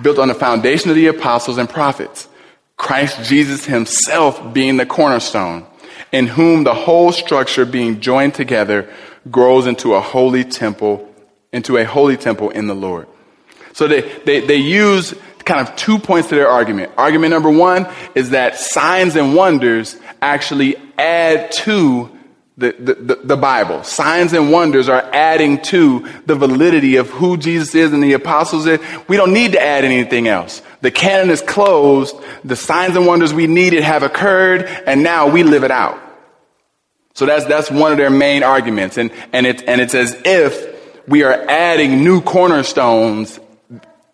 built 0.00 0.18
on 0.18 0.28
the 0.28 0.34
foundation 0.34 0.90
of 0.90 0.96
the 0.96 1.08
apostles 1.08 1.58
and 1.58 1.68
prophets, 1.68 2.28
Christ 2.76 3.28
Jesus 3.28 3.64
himself 3.64 4.54
being 4.54 4.76
the 4.76 4.86
cornerstone, 4.86 5.66
in 6.12 6.28
whom 6.28 6.64
the 6.64 6.74
whole 6.74 7.12
structure 7.12 7.66
being 7.66 8.00
joined 8.00 8.34
together 8.34 8.88
grows 9.30 9.66
into 9.66 9.94
a 9.94 10.00
holy 10.00 10.44
temple, 10.44 11.12
into 11.52 11.76
a 11.76 11.84
holy 11.84 12.16
temple 12.16 12.50
in 12.50 12.68
the 12.68 12.74
Lord. 12.74 13.06
So 13.72 13.86
they, 13.86 14.00
they, 14.24 14.40
they 14.40 14.56
use 14.56 15.14
kind 15.50 15.66
of 15.66 15.74
two 15.74 15.98
points 15.98 16.28
to 16.28 16.36
their 16.36 16.48
argument. 16.48 16.92
Argument 16.96 17.32
number 17.32 17.50
one 17.50 17.88
is 18.14 18.30
that 18.30 18.56
signs 18.56 19.16
and 19.16 19.34
wonders 19.34 19.96
actually 20.22 20.76
add 20.96 21.50
to 21.50 22.08
the, 22.56 22.72
the, 22.78 23.14
the, 23.24 23.36
Bible. 23.36 23.82
Signs 23.82 24.32
and 24.32 24.52
wonders 24.52 24.88
are 24.88 25.02
adding 25.12 25.62
to 25.62 26.06
the 26.26 26.34
validity 26.36 26.96
of 26.96 27.08
who 27.08 27.36
Jesus 27.36 27.74
is 27.74 27.92
and 27.92 28.02
the 28.02 28.12
apostles 28.12 28.66
is. 28.66 28.78
We 29.08 29.16
don't 29.16 29.32
need 29.32 29.52
to 29.52 29.60
add 29.60 29.84
anything 29.84 30.28
else. 30.28 30.62
The 30.82 30.90
canon 30.90 31.30
is 31.30 31.40
closed. 31.40 32.14
The 32.44 32.56
signs 32.56 32.96
and 32.96 33.06
wonders 33.06 33.32
we 33.32 33.46
needed 33.46 33.82
have 33.82 34.02
occurred 34.02 34.66
and 34.86 35.02
now 35.02 35.30
we 35.30 35.42
live 35.42 35.64
it 35.64 35.70
out. 35.70 35.98
So 37.14 37.26
that's, 37.26 37.46
that's 37.46 37.70
one 37.70 37.92
of 37.92 37.98
their 37.98 38.10
main 38.10 38.42
arguments. 38.42 38.98
And, 38.98 39.10
and 39.32 39.46
it's, 39.46 39.62
and 39.62 39.80
it's 39.80 39.94
as 39.94 40.20
if 40.24 41.08
we 41.08 41.24
are 41.24 41.32
adding 41.32 42.04
new 42.04 42.20
cornerstones, 42.20 43.40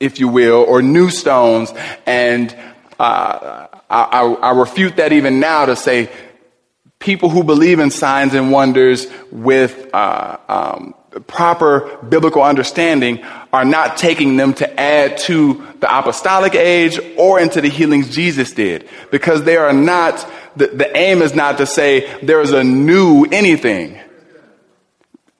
if 0.00 0.20
you 0.20 0.28
will, 0.28 0.64
or 0.68 0.82
new 0.82 1.10
stones. 1.10 1.72
And, 2.06 2.54
uh, 2.98 3.66
I, 3.88 4.02
I, 4.02 4.32
I 4.32 4.50
refute 4.58 4.96
that 4.96 5.12
even 5.12 5.40
now 5.40 5.66
to 5.66 5.76
say 5.76 6.10
people 6.98 7.28
who 7.28 7.44
believe 7.44 7.78
in 7.78 7.90
signs 7.90 8.34
and 8.34 8.50
wonders 8.50 9.06
with 9.30 9.94
uh, 9.94 10.38
um, 10.48 10.94
proper 11.26 11.98
biblical 12.08 12.42
understanding 12.42 13.22
are 13.52 13.64
not 13.64 13.96
taking 13.96 14.36
them 14.36 14.54
to 14.54 14.80
add 14.80 15.18
to 15.18 15.66
the 15.80 15.98
apostolic 15.98 16.54
age 16.54 16.98
or 17.16 17.38
into 17.40 17.60
the 17.60 17.68
healings 17.68 18.14
Jesus 18.14 18.52
did. 18.52 18.88
Because 19.10 19.44
they 19.44 19.56
are 19.56 19.72
not, 19.72 20.28
the, 20.56 20.68
the 20.68 20.96
aim 20.96 21.22
is 21.22 21.34
not 21.34 21.58
to 21.58 21.66
say 21.66 22.20
there 22.22 22.40
is 22.40 22.52
a 22.52 22.64
new 22.64 23.24
anything. 23.30 24.00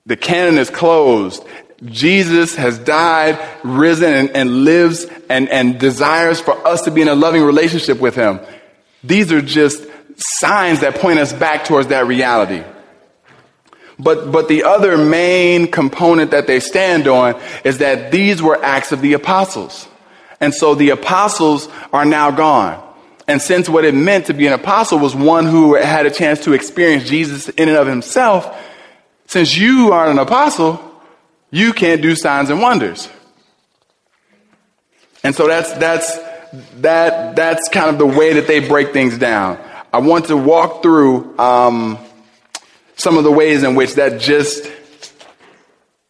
The 0.07 0.17
canon 0.17 0.59
is 0.59 0.71
closed. 0.71 1.45
Jesus 1.85 2.55
has 2.57 2.79
died, 2.79 3.39
risen, 3.63 4.13
and, 4.13 4.31
and 4.31 4.65
lives 4.65 5.07
and, 5.29 5.49
and 5.49 5.79
desires 5.79 6.41
for 6.41 6.67
us 6.67 6.83
to 6.83 6.91
be 6.91 7.03
in 7.03 7.09
a 7.09 7.15
loving 7.15 7.43
relationship 7.43 8.01
with 8.01 8.15
him. 8.15 8.41
These 9.05 9.31
are 9.33 9.43
just 9.43 9.87
signs 10.17 10.81
that 10.81 10.97
point 10.97 11.19
us 11.19 11.33
back 11.33 11.65
towards 11.65 11.89
that 11.89 12.07
reality. 12.07 12.65
But, 13.99 14.31
but 14.31 14.49
the 14.49 14.65
other 14.65 14.99
main 14.99 15.71
component 15.71 16.31
that 16.33 16.47
they 16.47 16.61
stand 16.61 17.09
on 17.09 17.41
is 17.65 17.79
that 17.79 18.11
these 18.11 18.43
were 18.43 18.63
acts 18.63 18.93
of 18.93 19.01
the 19.01 19.15
apostles. 19.15 19.89
And 20.41 20.53
so 20.55 20.75
the 20.75 20.91
apostles 20.91 21.69
are 21.93 22.05
now 22.05 22.31
gone. 22.31 22.83
And 23.29 23.41
since 23.41 23.69
what 23.69 23.85
it 23.85 23.95
meant 23.95 24.27
to 24.27 24.35
be 24.35 24.47
an 24.47 24.53
apostle 24.53 24.99
was 24.99 25.15
one 25.15 25.47
who 25.47 25.75
had 25.75 26.07
a 26.07 26.11
chance 26.11 26.45
to 26.45 26.53
experience 26.53 27.09
Jesus 27.09 27.49
in 27.49 27.69
and 27.69 27.77
of 27.77 27.87
himself, 27.87 28.63
since 29.27 29.57
you 29.57 29.93
are 29.93 30.09
an 30.09 30.19
apostle, 30.19 30.86
you 31.51 31.73
can't 31.73 32.03
do 32.03 32.15
signs 32.15 32.51
and 32.51 32.61
wonders. 32.61 33.09
And 35.23 35.35
so 35.35 35.47
that's, 35.47 35.73
that's, 35.75 36.19
that, 36.77 37.37
that's 37.37 37.69
kind 37.69 37.91
of 37.91 37.99
the 37.99 38.07
way 38.07 38.35
that 38.35 38.47
they 38.47 38.61
break 38.61 38.93
things 38.93 39.19
down. 39.19 39.59
I 39.93 39.99
want 39.99 40.27
to 40.27 40.37
walk 40.37 40.83
through 40.83 41.39
um, 41.39 41.99
some 42.97 43.19
of 43.19 43.25
the 43.25 43.33
ways 43.33 43.63
in 43.63 43.75
which 43.75 43.95
that 43.95 44.21
just 44.21 44.71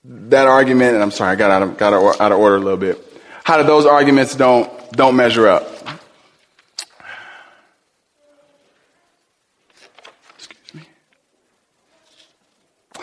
that 0.05 0.47
argument, 0.47 0.95
and 0.95 1.03
I'm 1.03 1.11
sorry, 1.11 1.33
I 1.33 1.35
got 1.37 1.51
out 1.51 1.63
of, 1.63 1.77
got 1.79 1.93
out 2.21 2.33
of 2.33 2.39
order 2.39 2.57
a 2.57 2.61
little 2.61 2.77
bit. 2.77 3.03
How 3.45 3.57
do 3.57 3.65
those 3.65 3.87
arguments 3.87 4.35
don't 4.35 4.71
don't 4.93 5.17
measure 5.17 5.49
up? 5.49 5.69
Excuse 10.37 10.75
me. 10.75 10.83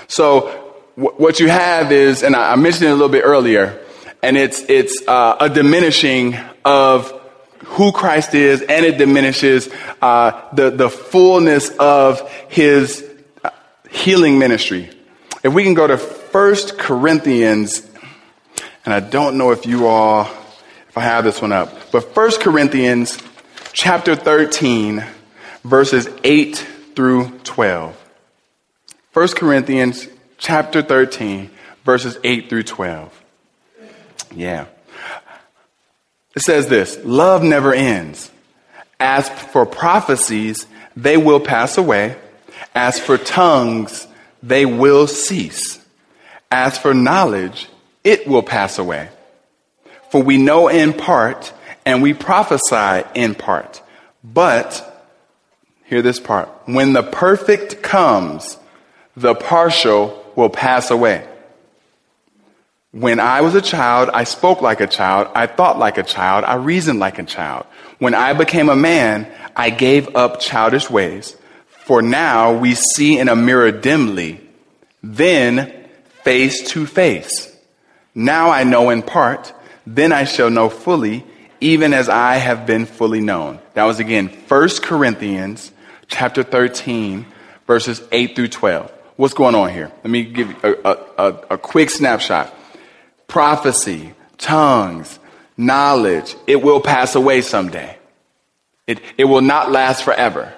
So 0.08 0.63
what 0.96 1.40
you 1.40 1.50
have 1.50 1.92
is, 1.92 2.24
and 2.24 2.36
I, 2.36 2.56
mentioned 2.56 2.86
it 2.86 2.92
a 2.92 2.94
little 2.94 3.10
bit 3.10 3.24
earlier, 3.24 3.84
and 4.22 4.38
it's, 4.38 4.62
it's 4.70 5.02
uh, 5.08 5.38
a 5.40 5.50
diminishing 5.50 6.38
of 6.64 7.12
who 7.66 7.92
Christ 7.92 8.36
is, 8.36 8.62
and 8.62 8.86
it 8.86 8.98
diminishes 8.98 9.70
uh, 10.02 10.50
the, 10.54 10.70
the 10.70 10.90
fullness 10.90 11.70
of 11.78 12.30
his 12.50 13.04
uh, 13.44 13.50
healing 13.90 14.38
ministry. 14.38 14.90
If 15.44 15.54
we 15.54 15.64
can 15.64 15.74
go 15.74 15.88
to 15.88 15.98
1 15.98 16.56
Corinthians, 16.78 17.90
and 18.86 18.94
I 18.94 19.00
don't 19.00 19.38
know 19.38 19.52
if 19.52 19.66
you 19.66 19.88
all, 19.88 20.26
if 20.90 20.98
I 20.98 21.02
have 21.02 21.24
this 21.24 21.42
one 21.42 21.52
up, 21.52 21.92
but 21.92 22.16
1 22.16 22.32
Corinthians 22.40 23.18
chapter 23.72 24.16
13, 24.16 25.04
verses 25.64 26.08
8 26.24 26.56
through 26.96 27.40
12. 27.40 28.00
1 29.14 29.28
Corinthians 29.30 30.08
chapter 30.44 30.82
13, 30.82 31.50
verses 31.86 32.20
8 32.22 32.50
through 32.50 32.64
12. 32.64 33.24
Yeah. 34.36 34.66
It 36.36 36.42
says 36.42 36.68
this 36.68 37.00
Love 37.04 37.42
never 37.42 37.74
ends. 37.74 38.30
As 39.00 39.30
for 39.30 39.66
prophecies, 39.66 40.68
they 40.96 41.18
will 41.18 41.40
pass 41.40 41.78
away. 41.78 42.18
As 42.76 43.00
for 43.00 43.18
tongues, 43.18 44.08
they 44.44 44.66
will 44.66 45.08
cease. 45.08 45.84
As 46.52 46.78
for 46.78 46.94
knowledge, 46.94 47.68
it 48.04 48.28
will 48.28 48.44
pass 48.44 48.78
away. 48.78 49.10
For 50.12 50.22
we 50.22 50.38
know 50.38 50.68
in 50.68 50.94
part 50.94 51.54
and 51.86 52.02
we 52.04 52.14
prophesy 52.14 53.08
in 53.16 53.34
part. 53.34 53.82
But, 54.24 55.10
hear 55.86 56.02
this 56.02 56.20
part, 56.20 56.50
when 56.66 56.94
the 56.94 57.04
perfect 57.04 57.82
comes, 57.82 58.58
the 59.16 59.36
partial 59.36 60.23
will 60.36 60.50
pass 60.50 60.92
away. 60.92 61.28
When 62.92 63.20
I 63.20 63.42
was 63.42 63.56
a 63.56 63.62
child, 63.62 64.12
I 64.14 64.24
spoke 64.24 64.62
like 64.62 64.80
a 64.80 64.88
child, 64.88 65.28
I 65.34 65.48
thought 65.48 65.80
like 65.80 65.98
a 65.98 66.04
child, 66.04 66.46
I 66.46 66.56
reasoned 66.56 67.00
like 67.00 67.18
a 67.18 67.24
child. 67.24 67.66
When 67.98 68.14
I 68.14 68.34
became 68.34 68.70
a 68.70 68.76
man, 68.76 69.32
I 69.56 69.72
gave 69.72 70.16
up 70.16 70.40
childish 70.40 70.90
ways. 70.90 71.36
For 71.86 72.02
now 72.02 72.54
we 72.54 72.76
see 72.76 73.18
in 73.18 73.30
a 73.30 73.36
mirror 73.36 73.72
dimly, 73.72 74.40
then 75.02 75.90
face 76.24 76.70
to 76.70 76.86
face. 76.86 77.52
Now 78.14 78.52
I 78.52 78.64
know 78.64 78.92
in 78.92 79.02
part, 79.02 79.54
then 79.88 80.12
I 80.12 80.26
shall 80.26 80.50
know 80.50 80.70
fully, 80.70 81.26
even 81.60 81.94
as 81.94 82.10
I 82.10 82.36
have 82.36 82.66
been 82.66 82.86
fully 82.86 83.22
known. 83.22 83.60
That 83.74 83.86
was 83.86 84.00
again 84.00 84.28
1 84.28 84.70
Corinthians 84.82 85.72
chapter 86.08 86.44
13, 86.44 87.26
verses 87.66 88.02
8 88.12 88.36
through 88.36 88.50
12. 88.50 88.92
What's 89.16 89.34
going 89.34 89.56
on 89.56 89.70
here? 89.70 89.92
Let 90.04 90.10
me 90.10 90.24
give 90.24 90.50
you 90.50 90.58
a, 90.64 90.98
a, 91.18 91.28
a, 91.52 91.58
quick 91.58 91.90
snapshot 91.90 92.54
prophecy, 93.28 94.14
tongues, 94.38 95.18
knowledge, 95.58 96.36
it 96.46 96.62
will 96.62 96.80
pass 96.80 97.16
away 97.16 97.42
someday. 97.42 97.98
It, 98.86 99.00
it 99.18 99.26
will 99.26 99.42
not 99.42 99.72
last 99.72 100.04
forever. 100.04 100.54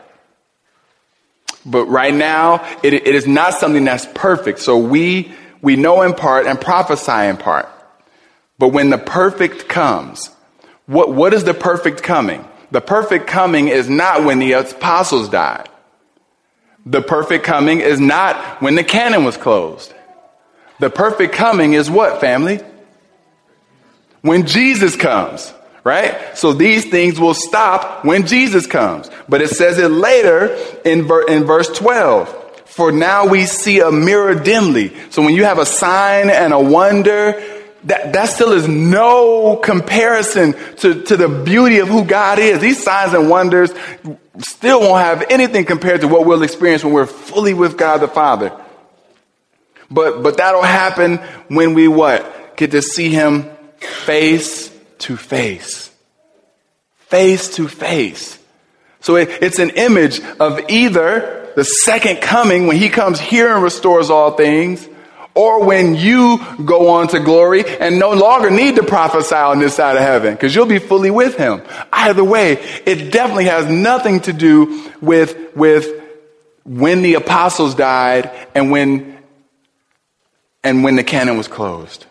But 1.65 1.85
right 1.85 2.13
now, 2.13 2.65
it, 2.83 2.93
it 2.93 3.15
is 3.15 3.25
not 3.25 3.53
something 3.53 3.85
that's 3.85 4.05
perfect. 4.13 4.59
So 4.59 4.77
we, 4.77 5.33
we 5.61 5.77
know 5.77 6.01
in 6.01 6.13
part 6.13 6.47
and 6.47 6.59
prophesy 6.59 7.29
in 7.29 7.37
part. 7.37 7.69
But 8.59 8.69
when 8.69 8.89
the 8.89 8.97
perfect 8.97 9.69
comes, 9.69 10.29
what, 10.85 11.13
what 11.13 11.33
is 11.33 11.45
the 11.45 11.53
perfect 11.53 12.03
coming? 12.03 12.45
The 12.71 12.81
perfect 12.81 13.25
coming 13.25 13.69
is 13.69 13.89
not 13.89 14.25
when 14.25 14.39
the 14.39 14.51
apostles 14.53 15.29
died. 15.29 15.69
The 16.85 17.01
perfect 17.01 17.43
coming 17.43 17.79
is 17.79 17.99
not 17.99 18.61
when 18.61 18.75
the 18.75 18.83
canon 18.83 19.23
was 19.23 19.37
closed. 19.37 19.93
The 20.79 20.89
perfect 20.89 21.33
coming 21.33 21.73
is 21.73 21.89
what, 21.89 22.21
family? 22.21 22.59
When 24.21 24.45
Jesus 24.45 24.95
comes, 24.95 25.53
right? 25.83 26.37
So 26.37 26.53
these 26.53 26.85
things 26.85 27.19
will 27.19 27.33
stop 27.33 28.03
when 28.03 28.27
Jesus 28.27 28.67
comes. 28.67 29.09
But 29.29 29.41
it 29.41 29.49
says 29.49 29.77
it 29.77 29.89
later 29.89 30.55
in, 30.83 31.03
ver- 31.03 31.27
in 31.27 31.45
verse 31.45 31.69
12. 31.69 32.43
For 32.65 32.91
now 32.91 33.27
we 33.27 33.45
see 33.45 33.79
a 33.79 33.91
mirror 33.91 34.35
dimly. 34.35 34.93
So 35.09 35.23
when 35.23 35.33
you 35.33 35.45
have 35.45 35.59
a 35.59 35.65
sign 35.65 36.29
and 36.29 36.53
a 36.53 36.59
wonder, 36.59 37.41
that, 37.85 38.13
that 38.13 38.25
still 38.29 38.51
is 38.51 38.67
no 38.67 39.57
comparison 39.57 40.53
to, 40.77 41.03
to 41.03 41.15
the 41.15 41.29
beauty 41.29 41.77
of 41.79 41.87
who 41.87 42.03
God 42.03 42.39
is. 42.39 42.59
These 42.59 42.83
signs 42.83 43.13
and 43.13 43.29
wonders 43.29 43.71
still 44.39 44.81
won't 44.81 45.03
have 45.03 45.25
anything 45.29 45.65
compared 45.65 46.01
to 46.01 46.07
what 46.07 46.25
we'll 46.25 46.43
experience 46.43 46.83
when 46.83 46.93
we're 46.93 47.05
fully 47.05 47.53
with 47.53 47.77
God 47.77 47.97
the 47.99 48.07
Father. 48.07 48.51
But, 49.89 50.23
but 50.23 50.37
that'll 50.37 50.63
happen 50.63 51.17
when 51.47 51.73
we 51.73 51.87
what? 51.87 52.57
Get 52.57 52.71
to 52.71 52.81
see 52.81 53.09
him 53.09 53.49
face 53.77 54.73
to 54.99 55.15
face. 55.15 55.91
Face 56.97 57.55
to 57.55 57.67
face. 57.67 58.39
So 59.01 59.15
it, 59.17 59.29
it's 59.41 59.59
an 59.59 59.71
image 59.71 60.19
of 60.39 60.59
either 60.69 61.51
the 61.55 61.63
second 61.63 62.21
coming 62.21 62.67
when 62.67 62.77
he 62.77 62.89
comes 62.89 63.19
here 63.19 63.53
and 63.53 63.63
restores 63.63 64.09
all 64.09 64.31
things, 64.31 64.87
or 65.35 65.65
when 65.65 65.95
you 65.95 66.39
go 66.63 66.89
on 66.89 67.09
to 67.09 67.19
glory 67.19 67.65
and 67.65 67.99
no 67.99 68.11
longer 68.11 68.49
need 68.49 68.77
to 68.77 68.83
prophesy 68.83 69.35
on 69.35 69.59
this 69.59 69.75
side 69.75 69.97
of 69.97 70.01
heaven 70.01 70.33
because 70.33 70.55
you'll 70.55 70.65
be 70.65 70.79
fully 70.79 71.11
with 71.11 71.35
him. 71.35 71.61
Either 71.91 72.23
way, 72.23 72.53
it 72.85 73.11
definitely 73.11 73.45
has 73.45 73.69
nothing 73.69 74.21
to 74.21 74.33
do 74.33 74.89
with, 75.01 75.55
with 75.55 76.01
when 76.63 77.01
the 77.01 77.15
apostles 77.15 77.75
died 77.75 78.31
and 78.55 78.71
when 78.71 79.13
and 80.63 80.83
when 80.83 80.95
the 80.95 81.03
canon 81.03 81.37
was 81.37 81.47
closed. 81.47 82.07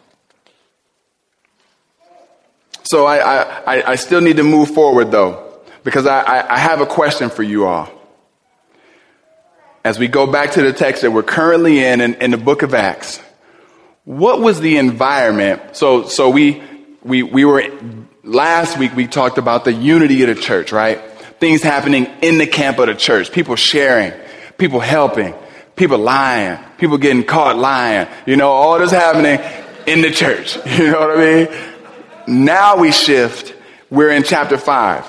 So 2.84 3.04
I, 3.04 3.16
I, 3.18 3.90
I 3.92 3.94
still 3.96 4.20
need 4.20 4.36
to 4.36 4.44
move 4.44 4.70
forward 4.72 5.10
though, 5.10 5.60
because 5.82 6.06
I, 6.06 6.46
I 6.48 6.58
have 6.58 6.80
a 6.80 6.86
question 6.86 7.30
for 7.30 7.42
you 7.42 7.66
all. 7.66 7.90
As 9.84 9.98
we 9.98 10.08
go 10.08 10.26
back 10.26 10.52
to 10.52 10.62
the 10.62 10.72
text 10.72 11.02
that 11.02 11.10
we're 11.10 11.22
currently 11.22 11.84
in, 11.84 12.00
in, 12.00 12.14
in 12.14 12.30
the 12.30 12.38
book 12.38 12.62
of 12.62 12.72
Acts, 12.72 13.20
what 14.04 14.40
was 14.40 14.60
the 14.60 14.78
environment? 14.78 15.60
So, 15.76 16.06
so 16.06 16.30
we, 16.30 16.62
we, 17.02 17.22
we 17.22 17.44
were, 17.44 17.62
last 18.22 18.78
week 18.78 18.96
we 18.96 19.06
talked 19.06 19.36
about 19.36 19.66
the 19.66 19.74
unity 19.74 20.22
of 20.22 20.34
the 20.34 20.40
church, 20.40 20.72
right? 20.72 20.98
Things 21.38 21.62
happening 21.62 22.06
in 22.22 22.38
the 22.38 22.46
camp 22.46 22.78
of 22.78 22.86
the 22.86 22.94
church, 22.94 23.30
people 23.30 23.56
sharing, 23.56 24.12
people 24.56 24.80
helping, 24.80 25.34
people 25.76 25.98
lying, 25.98 26.58
people 26.78 26.96
getting 26.96 27.22
caught 27.22 27.58
lying. 27.58 28.08
You 28.24 28.36
know, 28.36 28.50
all 28.50 28.78
this 28.78 28.90
happening 28.90 29.38
in 29.86 30.00
the 30.00 30.10
church. 30.10 30.56
You 30.78 30.92
know 30.92 31.00
what 31.00 31.18
I 31.18 31.46
mean? 32.26 32.44
Now 32.44 32.78
we 32.78 32.90
shift. 32.90 33.54
We're 33.90 34.12
in 34.12 34.22
chapter 34.22 34.56
five. 34.56 35.06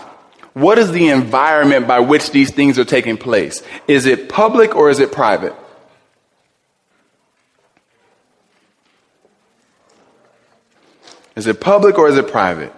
What 0.56 0.80
is 0.80 0.94
the 0.94 1.10
environment 1.10 1.86
by 1.86 2.00
which 2.00 2.32
these 2.32 2.50
things 2.50 2.80
are 2.80 2.86
taking 2.86 3.18
place? 3.18 3.62
Is 3.90 4.06
it 4.06 4.30
public 4.30 4.74
or 4.74 4.90
is 4.90 5.00
it 5.00 5.12
private? 5.12 5.54
Is 11.36 11.46
it 11.46 11.60
public 11.60 11.98
or 11.98 12.08
is 12.08 12.18
it 12.18 12.30
private? 12.30 12.72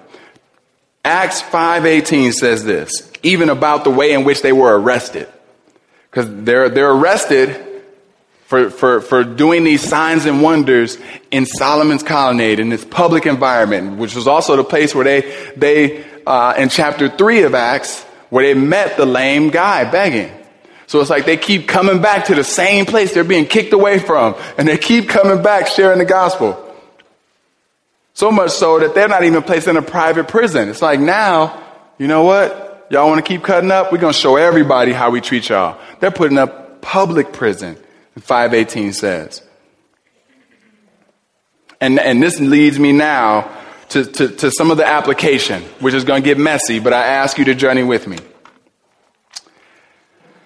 Acts 1.05 1.39
5:18 1.43 2.33
says 2.33 2.65
this, 2.65 3.11
even 3.21 3.47
about 3.47 3.83
the 3.83 3.91
way 3.91 4.11
in 4.13 4.23
which 4.23 4.41
they 4.41 4.51
were 4.51 4.75
arrested. 4.79 5.27
Cuz 6.09 6.25
they're 6.27 6.69
they're 6.69 6.91
arrested 6.91 7.63
for, 8.47 8.71
for, 8.71 9.01
for 9.01 9.23
doing 9.23 9.65
these 9.65 9.81
signs 9.81 10.25
and 10.25 10.41
wonders 10.41 10.97
in 11.31 11.45
Solomon's 11.45 12.01
colonnade, 12.01 12.59
in 12.59 12.69
this 12.69 12.85
public 12.85 13.25
environment, 13.25 13.97
which 13.97 14.15
was 14.15 14.25
also 14.25 14.55
the 14.55 14.63
place 14.63 14.95
where 14.95 15.03
they, 15.03 15.51
they 15.57 16.05
uh, 16.27 16.53
in 16.57 16.67
chapter 16.69 17.07
3 17.07 17.43
of 17.43 17.55
Acts, 17.55 18.03
where 18.29 18.45
they 18.45 18.59
met 18.59 18.97
the 18.97 19.05
lame 19.05 19.49
guy 19.49 19.89
begging. 19.89 20.31
So 20.85 20.99
it's 20.99 21.09
like 21.09 21.25
they 21.25 21.37
keep 21.37 21.67
coming 21.67 22.01
back 22.01 22.25
to 22.25 22.35
the 22.35 22.43
same 22.43 22.85
place 22.85 23.13
they're 23.13 23.23
being 23.23 23.45
kicked 23.45 23.73
away 23.73 23.99
from, 23.99 24.35
and 24.57 24.67
they 24.67 24.77
keep 24.77 25.07
coming 25.07 25.41
back 25.41 25.67
sharing 25.67 25.99
the 25.99 26.05
gospel. 26.05 26.63
So 28.13 28.31
much 28.31 28.51
so 28.51 28.79
that 28.79 28.93
they're 28.93 29.07
not 29.07 29.23
even 29.23 29.41
placed 29.41 29.67
in 29.67 29.77
a 29.77 29.81
private 29.81 30.27
prison. 30.27 30.69
It's 30.69 30.81
like 30.81 30.99
now, 30.99 31.63
you 31.97 32.07
know 32.07 32.23
what? 32.23 32.87
Y'all 32.89 33.07
want 33.07 33.23
to 33.23 33.27
keep 33.27 33.43
cutting 33.43 33.71
up? 33.71 33.91
We're 33.91 33.97
going 33.99 34.13
to 34.13 34.19
show 34.19 34.35
everybody 34.37 34.91
how 34.91 35.11
we 35.11 35.21
treat 35.21 35.49
y'all. 35.49 35.79
They're 35.99 36.11
putting 36.11 36.37
up 36.37 36.81
public 36.81 37.31
prison. 37.31 37.77
518 38.19 38.93
says. 38.93 39.43
And, 41.79 41.99
and 41.99 42.23
this 42.23 42.39
leads 42.39 42.79
me 42.79 42.91
now 42.91 43.56
to, 43.89 44.05
to, 44.05 44.27
to 44.27 44.51
some 44.51 44.71
of 44.71 44.77
the 44.77 44.85
application, 44.85 45.63
which 45.79 45.93
is 45.93 46.03
going 46.03 46.21
to 46.21 46.25
get 46.25 46.37
messy, 46.37 46.79
but 46.79 46.93
I 46.93 47.05
ask 47.05 47.37
you 47.37 47.45
to 47.45 47.55
journey 47.55 47.83
with 47.83 48.07
me. 48.07 48.17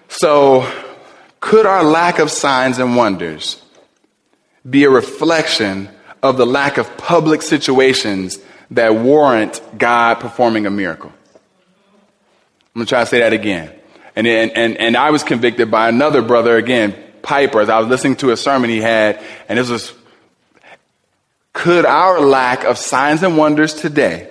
So, 0.08 0.70
could 1.40 1.66
our 1.66 1.82
lack 1.82 2.18
of 2.18 2.30
signs 2.30 2.78
and 2.78 2.96
wonders 2.96 3.62
be 4.68 4.84
a 4.84 4.90
reflection 4.90 5.88
of 6.22 6.36
the 6.36 6.46
lack 6.46 6.78
of 6.78 6.96
public 6.96 7.42
situations 7.42 8.38
that 8.70 8.94
warrant 8.94 9.60
God 9.76 10.20
performing 10.20 10.66
a 10.66 10.70
miracle? 10.70 11.12
I'm 12.74 12.78
going 12.78 12.86
to 12.86 12.88
try 12.88 13.00
to 13.00 13.06
say 13.06 13.20
that 13.20 13.32
again. 13.32 13.72
And, 14.14 14.26
and, 14.26 14.52
and, 14.56 14.76
and 14.76 14.96
I 14.96 15.10
was 15.10 15.24
convicted 15.24 15.70
by 15.70 15.88
another 15.88 16.22
brother 16.22 16.56
again 16.56 16.94
Piper 17.22 17.60
as 17.60 17.68
I 17.68 17.78
was 17.78 17.88
listening 17.88 18.16
to 18.16 18.30
a 18.30 18.36
sermon 18.36 18.68
he 18.68 18.80
had, 18.80 19.22
and 19.48 19.58
this 19.58 19.70
was, 19.70 19.92
could 21.52 21.84
our 21.84 22.20
lack 22.20 22.64
of 22.64 22.78
signs 22.78 23.22
and 23.22 23.36
wonders 23.36 23.74
today 23.74 24.28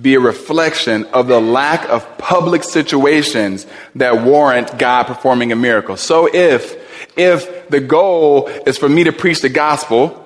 be 0.00 0.14
a 0.14 0.20
reflection 0.20 1.04
of 1.06 1.26
the 1.26 1.40
lack 1.40 1.88
of 1.88 2.18
public 2.18 2.62
situations 2.62 3.66
that 3.94 4.22
warrant 4.24 4.78
God 4.78 5.04
performing 5.04 5.52
a 5.52 5.56
miracle? 5.56 5.96
So 5.96 6.28
if, 6.32 7.18
if 7.18 7.68
the 7.68 7.80
goal 7.80 8.48
is 8.48 8.78
for 8.78 8.88
me 8.88 9.04
to 9.04 9.12
preach 9.12 9.40
the 9.40 9.48
gospel, 9.48 10.16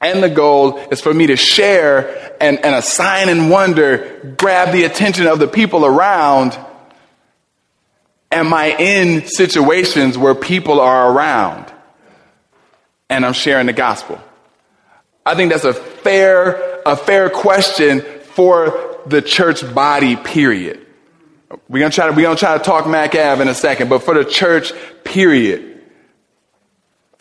and 0.00 0.22
the 0.22 0.28
goal 0.28 0.78
is 0.90 1.00
for 1.00 1.14
me 1.14 1.28
to 1.28 1.36
share 1.36 2.36
and, 2.40 2.62
and 2.62 2.74
a 2.74 2.82
sign 2.82 3.30
and 3.30 3.48
wonder 3.50 4.34
grab 4.36 4.72
the 4.72 4.84
attention 4.84 5.26
of 5.26 5.38
the 5.38 5.48
people 5.48 5.86
around, 5.86 6.58
am 8.30 8.52
I 8.52 8.76
in 8.76 9.26
situations 9.26 10.18
where 10.18 10.34
people 10.34 10.80
are 10.80 11.10
around 11.10 11.72
and 13.08 13.24
I'm 13.24 13.32
sharing 13.32 13.66
the 13.66 13.72
gospel? 13.72 14.20
I 15.26 15.34
think 15.34 15.52
that's 15.52 15.64
a 15.64 15.72
fair, 15.72 16.80
a 16.84 16.96
fair 16.96 17.30
question 17.30 18.00
for 18.34 19.00
the 19.06 19.22
church 19.22 19.74
body, 19.74 20.16
period. 20.16 20.84
We're 21.68 21.80
gonna 21.80 21.90
try 21.90 22.06
to, 22.06 22.12
we're 22.12 22.22
gonna 22.22 22.36
try 22.36 22.58
to 22.58 22.64
talk 22.64 22.86
Mack 22.86 23.14
Ave 23.14 23.40
in 23.40 23.48
a 23.48 23.54
second, 23.54 23.88
but 23.88 24.02
for 24.02 24.14
the 24.14 24.24
church, 24.24 24.72
period. 25.04 25.82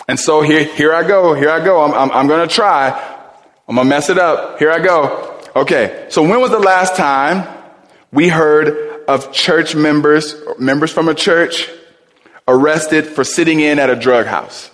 And 0.08 0.20
so 0.20 0.42
here, 0.42 0.64
here 0.64 0.94
I 0.94 1.08
go, 1.08 1.34
here 1.34 1.50
I 1.50 1.64
go. 1.64 1.82
I'm, 1.84 1.94
I'm, 1.94 2.12
I'm 2.12 2.28
gonna 2.28 2.48
try. 2.48 2.90
I'm 3.68 3.76
gonna 3.76 3.90
mess 3.90 4.10
it 4.10 4.18
up. 4.18 4.60
Here 4.60 4.72
I 4.72 4.80
go. 4.80 5.42
Okay. 5.56 6.08
So 6.10 6.24
when 6.24 6.42
was 6.42 6.52
the 6.52 6.60
last 6.60 6.96
time 6.96 7.48
we 8.12 8.28
heard 8.28 9.06
of 9.08 9.32
church 9.32 9.76
members, 9.76 10.36
members 10.60 10.92
from 10.92 11.08
a 11.08 11.16
church, 11.16 11.70
arrested 12.48 13.08
for 13.08 13.24
sitting 13.24 13.62
in 13.62 13.80
at 13.80 13.90
a 13.90 13.96
drug 13.96 14.26
house? 14.26 14.70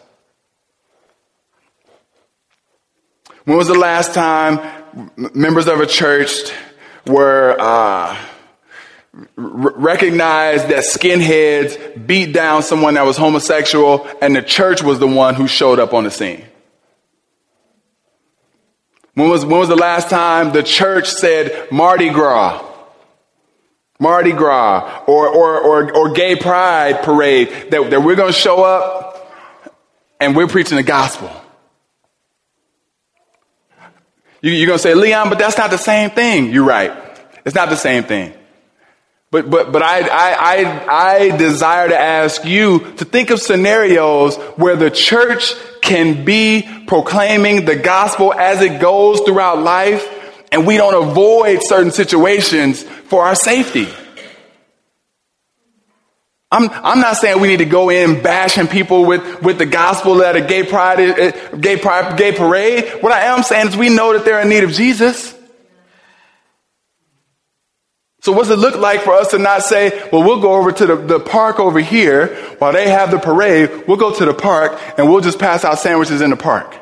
When 3.50 3.58
was 3.58 3.68
the 3.68 3.74
last 3.74 4.14
time 4.14 4.60
members 5.34 5.66
of 5.66 5.80
a 5.80 5.88
church 5.88 6.30
were 7.08 7.56
uh, 7.60 8.16
recognized 9.36 10.68
that 10.68 10.84
skinheads 10.84 12.06
beat 12.06 12.32
down 12.32 12.62
someone 12.62 12.94
that 12.94 13.08
was 13.08 13.18
homosexual 13.18 14.08
and 14.22 14.36
the 14.36 14.44
church 14.44 14.84
was 14.84 15.00
the 15.00 15.08
one 15.08 15.34
who 15.34 15.48
showed 15.48 15.80
up 15.80 15.96
on 15.96 16.04
the 16.04 16.12
scene? 16.12 16.46
When 19.16 19.32
was, 19.32 19.44
when 19.44 19.58
was 19.58 19.70
the 19.70 19.76
last 19.76 20.12
time 20.12 20.54
the 20.54 20.62
church 20.62 21.10
said 21.10 21.72
Mardi 21.72 22.12
Gras? 22.12 22.64
Mardi 24.00 24.32
Gras 24.32 25.06
or, 25.08 25.28
or, 25.28 25.60
or, 25.60 25.98
or 25.98 26.12
gay 26.12 26.36
pride 26.36 27.02
parade 27.02 27.72
that, 27.72 27.90
that 27.90 28.04
we're 28.04 28.16
going 28.16 28.32
to 28.32 28.40
show 28.40 28.64
up 28.64 29.34
and 30.20 30.36
we're 30.36 30.46
preaching 30.46 30.78
the 30.78 30.84
gospel. 30.84 31.32
You, 34.42 34.52
you're 34.52 34.68
going 34.68 34.78
to 34.78 34.84
say, 34.84 34.94
Leon, 34.94 35.30
but 35.30 35.40
that's 35.40 35.58
not 35.58 35.72
the 35.72 35.78
same 35.78 36.10
thing. 36.12 36.52
You're 36.52 36.66
right. 36.66 36.92
It's 37.46 37.56
not 37.56 37.70
the 37.70 37.76
same 37.76 38.04
thing. 38.04 38.34
But, 39.32 39.50
but, 39.50 39.72
but 39.72 39.84
I, 39.84 40.02
I, 40.02 40.34
I, 40.40 41.30
I 41.32 41.38
desire 41.38 41.90
to 41.90 41.98
ask 41.98 42.44
you 42.46 42.80
to 42.94 43.06
think 43.06 43.30
of 43.30 43.40
scenarios 43.40 44.38
where 44.56 44.76
the 44.76 44.90
church 44.90 45.54
can 45.82 46.26
be 46.26 46.68
proclaiming 46.88 47.66
the 47.66 47.76
gospel 47.76 48.34
as 48.34 48.62
it 48.62 48.82
goes 48.82 49.22
throughout 49.22 49.60
life 49.60 50.08
and 50.52 50.66
we 50.66 50.78
don't 50.78 51.10
avoid 51.10 51.60
certain 51.62 51.92
situations 51.92 52.82
for 52.84 53.24
our 53.24 53.36
safety. 53.36 53.88
I'm, 56.52 56.70
I'm 56.70 57.00
not 57.00 57.18
saying 57.18 57.40
we 57.42 57.48
need 57.48 57.58
to 57.58 57.66
go 57.66 57.90
in 57.90 58.24
bashing 58.24 58.68
people 58.68 59.06
with, 59.06 59.44
with 59.44 59.60
the 59.60 59.68
gospel 59.68 60.24
at 60.24 60.36
a 60.36 60.42
gay 60.42 60.64
pride, 60.64 61.00
uh, 61.00 61.56
gay 61.58 61.78
pride, 61.78 62.18
gay 62.18 62.32
parade. 62.32 62.90
What 63.02 63.12
I 63.12 63.26
am 63.26 63.44
saying 63.44 63.68
is 63.68 63.78
we 63.78 63.90
know 63.90 64.14
that 64.14 64.26
they're 64.26 64.42
in 64.42 64.50
need 64.50 64.64
of 64.64 64.72
Jesus. 64.72 65.36
So 68.22 68.34
what's 68.34 68.50
it 68.50 68.58
look 68.58 68.76
like 68.76 69.02
for 69.02 69.14
us 69.14 69.32
to 69.32 69.38
not 69.38 69.62
say, 69.62 69.90
well, 70.12 70.24
we'll 70.24 70.42
go 70.42 70.56
over 70.56 70.72
to 70.72 70.86
the, 70.86 70.96
the 70.96 71.20
park 71.20 71.60
over 71.60 71.80
here 71.80 72.36
while 72.58 72.74
they 72.74 72.90
have 72.90 73.12
the 73.12 73.20
parade. 73.20 73.88
We'll 73.88 73.98
go 73.98 74.14
to 74.14 74.26
the 74.26 74.34
park 74.34 74.80
and 74.98 75.10
we'll 75.10 75.22
just 75.22 75.40
pass 75.40 75.64
out 75.64 75.80
sandwiches 75.80 76.20
in 76.20 76.32
the 76.32 76.36
park. 76.36 76.76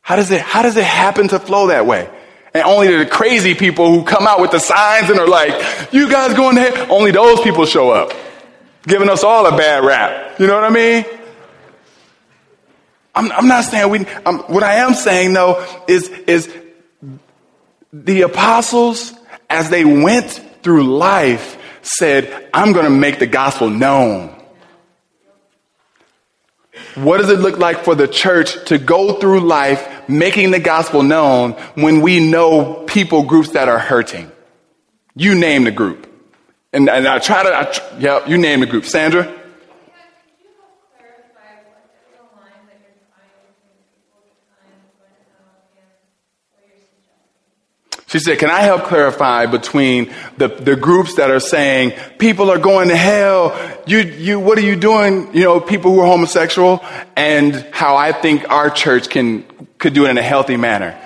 How 0.00 0.16
does 0.16 0.30
it, 0.30 0.40
how 0.40 0.62
does 0.62 0.76
it 0.76 0.84
happen 0.84 1.28
to 1.28 1.38
flow 1.38 1.66
that 1.66 1.86
way? 1.86 2.08
And 2.54 2.62
only 2.62 2.96
the 2.96 3.04
crazy 3.04 3.54
people 3.54 3.90
who 3.92 4.04
come 4.04 4.26
out 4.26 4.40
with 4.40 4.52
the 4.52 4.58
signs 4.58 5.10
and 5.10 5.20
are 5.20 5.28
like, 5.28 5.92
you 5.92 6.08
guys 6.08 6.34
going 6.34 6.54
there? 6.54 6.90
Only 6.90 7.10
those 7.10 7.40
people 7.42 7.66
show 7.66 7.90
up, 7.90 8.12
giving 8.88 9.08
us 9.08 9.22
all 9.22 9.46
a 9.46 9.56
bad 9.56 9.84
rap. 9.84 10.40
You 10.40 10.46
know 10.46 10.54
what 10.54 10.64
I 10.64 10.70
mean? 10.70 11.04
I'm, 13.14 13.30
I'm 13.32 13.48
not 13.48 13.64
saying 13.64 13.90
we, 13.90 14.06
I'm, 14.24 14.38
what 14.40 14.62
I 14.62 14.76
am 14.76 14.94
saying 14.94 15.32
though 15.32 15.64
is, 15.86 16.08
is 16.08 16.52
the 17.92 18.22
apostles, 18.22 19.12
as 19.50 19.70
they 19.70 19.84
went 19.84 20.30
through 20.62 20.84
life, 20.84 21.56
said, 21.82 22.50
I'm 22.52 22.72
going 22.72 22.84
to 22.84 22.90
make 22.90 23.18
the 23.18 23.26
gospel 23.26 23.70
known. 23.70 24.34
What 26.94 27.18
does 27.18 27.30
it 27.30 27.40
look 27.40 27.58
like 27.58 27.84
for 27.84 27.94
the 27.94 28.08
church 28.08 28.66
to 28.66 28.78
go 28.78 29.14
through 29.14 29.40
life 29.40 30.08
making 30.08 30.50
the 30.50 30.58
gospel 30.58 31.02
known 31.02 31.52
when 31.74 32.00
we 32.00 32.20
know 32.20 32.84
people 32.86 33.22
groups 33.24 33.50
that 33.50 33.68
are 33.68 33.78
hurting? 33.78 34.30
You 35.14 35.34
name 35.34 35.64
the 35.64 35.70
group. 35.70 36.07
And, 36.72 36.88
and 36.90 37.08
I 37.08 37.18
try 37.18 37.42
to, 37.42 37.58
I 37.58 37.64
tr- 37.64 37.82
yeah, 37.98 38.26
you 38.26 38.36
name 38.36 38.60
the 38.60 38.66
group. 38.66 38.84
Sandra? 38.84 39.34
She 48.08 48.18
said, 48.20 48.38
Can 48.38 48.48
I 48.48 48.60
help 48.60 48.84
clarify 48.84 49.44
between 49.46 50.12
the, 50.38 50.48
the 50.48 50.76
groups 50.76 51.16
that 51.16 51.30
are 51.30 51.40
saying 51.40 51.92
people 52.18 52.50
are 52.50 52.58
going 52.58 52.88
to 52.88 52.96
hell? 52.96 53.54
You, 53.86 53.98
you, 53.98 54.40
what 54.40 54.56
are 54.56 54.62
you 54.62 54.76
doing? 54.76 55.34
You 55.34 55.44
know, 55.44 55.60
people 55.60 55.92
who 55.92 56.00
are 56.00 56.06
homosexual 56.06 56.82
and 57.16 57.54
how 57.70 57.96
I 57.96 58.12
think 58.12 58.48
our 58.50 58.70
church 58.70 59.10
can, 59.10 59.44
could 59.78 59.92
do 59.92 60.06
it 60.06 60.10
in 60.10 60.18
a 60.18 60.22
healthy 60.22 60.56
manner. 60.56 60.98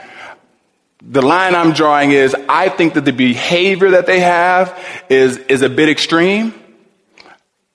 The 1.04 1.22
line 1.22 1.54
I'm 1.54 1.72
drawing 1.72 2.12
is 2.12 2.34
I 2.48 2.68
think 2.68 2.94
that 2.94 3.04
the 3.04 3.12
behavior 3.12 3.90
that 3.90 4.06
they 4.06 4.20
have 4.20 4.78
is, 5.08 5.36
is 5.36 5.62
a 5.62 5.68
bit 5.68 5.88
extreme. 5.88 6.54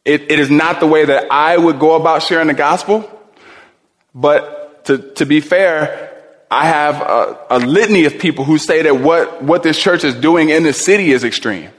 It, 0.05 0.31
it 0.31 0.39
is 0.39 0.49
not 0.49 0.79
the 0.79 0.87
way 0.87 1.03
that 1.03 1.29
I 1.29 1.57
would 1.57 1.79
go 1.79 1.95
about 1.95 2.23
sharing 2.23 2.47
the 2.47 2.53
gospel. 2.53 3.09
But 4.15 4.85
to, 4.85 4.97
to 5.15 5.25
be 5.25 5.41
fair, 5.41 6.13
I 6.49 6.67
have 6.67 7.01
a, 7.01 7.57
a, 7.57 7.59
litany 7.59 8.05
of 8.05 8.17
people 8.17 8.45
who 8.45 8.57
say 8.57 8.83
that 8.83 9.01
what, 9.01 9.43
what 9.43 9.63
this 9.63 9.77
church 9.77 10.05
is 10.05 10.15
doing 10.15 10.49
in 10.49 10.63
the 10.63 10.71
city 10.71 11.11
is 11.11 11.25
extreme. 11.25 11.71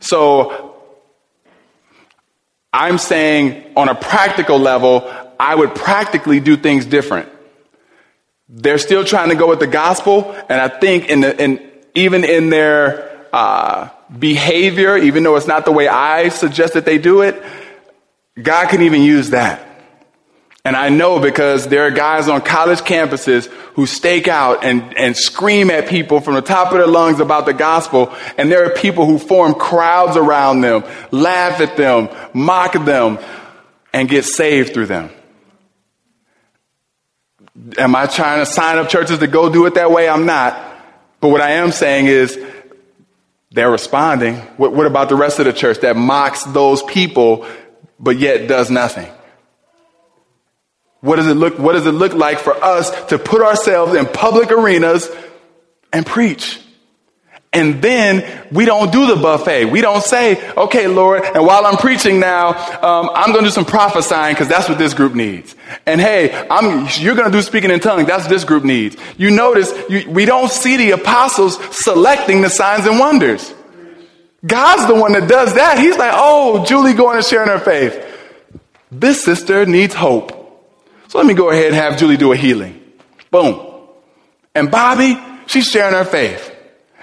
So 0.00 0.76
I'm 2.72 2.98
saying 2.98 3.74
on 3.76 3.88
a 3.88 3.94
practical 3.94 4.58
level, 4.58 5.08
I 5.38 5.54
would 5.54 5.76
practically 5.76 6.40
do 6.40 6.56
things 6.56 6.84
different. 6.84 7.28
They're 8.48 8.78
still 8.78 9.04
trying 9.04 9.28
to 9.28 9.34
go 9.34 9.48
with 9.48 9.60
the 9.60 9.66
gospel, 9.66 10.32
and 10.48 10.60
I 10.60 10.68
think 10.68 11.08
in 11.08 11.20
the, 11.20 11.42
in, 11.42 11.70
even 11.94 12.24
in 12.24 12.48
their 12.48 13.26
uh, 13.32 13.90
behavior, 14.18 14.96
even 14.96 15.22
though 15.22 15.36
it's 15.36 15.46
not 15.46 15.64
the 15.64 15.72
way 15.72 15.86
I 15.86 16.30
suggest 16.30 16.74
that 16.74 16.84
they 16.84 16.98
do 16.98 17.22
it, 17.22 17.42
God 18.40 18.68
can 18.68 18.82
even 18.82 19.02
use 19.02 19.30
that. 19.30 19.64
And 20.64 20.76
I 20.76 20.90
know 20.90 21.18
because 21.18 21.66
there 21.68 21.86
are 21.86 21.90
guys 21.90 22.28
on 22.28 22.42
college 22.42 22.80
campuses 22.80 23.46
who 23.74 23.86
stake 23.86 24.28
out 24.28 24.64
and, 24.64 24.96
and 24.98 25.16
scream 25.16 25.70
at 25.70 25.88
people 25.88 26.20
from 26.20 26.34
the 26.34 26.42
top 26.42 26.72
of 26.72 26.78
their 26.78 26.86
lungs 26.86 27.20
about 27.20 27.46
the 27.46 27.54
gospel. 27.54 28.14
And 28.36 28.50
there 28.50 28.66
are 28.66 28.74
people 28.74 29.06
who 29.06 29.18
form 29.18 29.54
crowds 29.54 30.16
around 30.16 30.60
them, 30.60 30.84
laugh 31.10 31.60
at 31.60 31.76
them, 31.76 32.08
mock 32.34 32.72
them, 32.84 33.18
and 33.92 34.08
get 34.08 34.24
saved 34.24 34.74
through 34.74 34.86
them. 34.86 35.10
Am 37.76 37.94
I 37.94 38.06
trying 38.06 38.44
to 38.44 38.46
sign 38.46 38.78
up 38.78 38.88
churches 38.88 39.18
to 39.18 39.26
go 39.26 39.52
do 39.52 39.66
it 39.66 39.74
that 39.74 39.90
way? 39.90 40.08
I'm 40.08 40.26
not. 40.26 40.64
But 41.20 41.28
what 41.28 41.40
I 41.40 41.52
am 41.52 41.72
saying 41.72 42.06
is 42.06 42.38
they're 43.50 43.70
responding. 43.70 44.36
What, 44.56 44.72
what 44.72 44.86
about 44.86 45.08
the 45.08 45.16
rest 45.16 45.38
of 45.38 45.46
the 45.46 45.52
church 45.52 45.80
that 45.80 45.96
mocks 45.96 46.44
those 46.44 46.82
people 46.82 47.46
but 47.98 48.18
yet 48.18 48.48
does 48.48 48.70
nothing? 48.70 49.10
What 51.00 51.16
does 51.16 51.28
it 51.28 51.34
look, 51.34 51.58
what 51.58 51.72
does 51.72 51.86
it 51.86 51.92
look 51.92 52.12
like 52.12 52.38
for 52.38 52.52
us 52.52 52.90
to 53.06 53.18
put 53.18 53.40
ourselves 53.40 53.94
in 53.94 54.06
public 54.06 54.50
arenas 54.50 55.08
and 55.92 56.04
preach? 56.04 56.60
And 57.52 57.80
then 57.80 58.46
we 58.52 58.66
don't 58.66 58.92
do 58.92 59.06
the 59.06 59.16
buffet. 59.16 59.66
We 59.66 59.80
don't 59.80 60.04
say, 60.04 60.52
okay, 60.52 60.86
Lord, 60.86 61.24
and 61.24 61.46
while 61.46 61.64
I'm 61.64 61.78
preaching 61.78 62.20
now, 62.20 62.48
um, 62.82 63.10
I'm 63.14 63.32
going 63.32 63.42
to 63.42 63.48
do 63.48 63.54
some 63.54 63.64
prophesying 63.64 64.34
because 64.34 64.48
that's 64.48 64.68
what 64.68 64.76
this 64.76 64.92
group 64.92 65.14
needs. 65.14 65.56
And 65.86 65.98
hey, 65.98 66.46
I'm, 66.50 66.86
you're 66.98 67.14
going 67.14 67.30
to 67.30 67.36
do 67.36 67.40
speaking 67.40 67.70
in 67.70 67.80
tongues. 67.80 68.06
That's 68.06 68.24
what 68.24 68.30
this 68.30 68.44
group 68.44 68.64
needs. 68.64 68.98
You 69.16 69.30
notice 69.30 69.72
you, 69.88 70.10
we 70.10 70.26
don't 70.26 70.50
see 70.50 70.76
the 70.76 70.90
apostles 70.90 71.58
selecting 71.74 72.42
the 72.42 72.50
signs 72.50 72.86
and 72.86 72.98
wonders. 72.98 73.54
God's 74.46 74.86
the 74.86 74.94
one 74.94 75.12
that 75.12 75.26
does 75.26 75.54
that. 75.54 75.78
He's 75.78 75.96
like, 75.96 76.12
oh, 76.14 76.64
Julie 76.66 76.92
going 76.92 77.16
and 77.16 77.24
sharing 77.24 77.48
her 77.48 77.58
faith. 77.58 78.04
this 78.92 79.24
sister 79.24 79.64
needs 79.64 79.94
hope. 79.94 80.32
So 81.08 81.16
let 81.16 81.26
me 81.26 81.32
go 81.32 81.50
ahead 81.50 81.68
and 81.68 81.74
have 81.74 81.98
Julie 81.98 82.18
do 82.18 82.32
a 82.32 82.36
healing. 82.36 82.78
Boom. 83.30 83.66
And 84.54 84.70
Bobby, 84.70 85.18
she's 85.46 85.66
sharing 85.66 85.94
her 85.94 86.04
faith. 86.04 86.54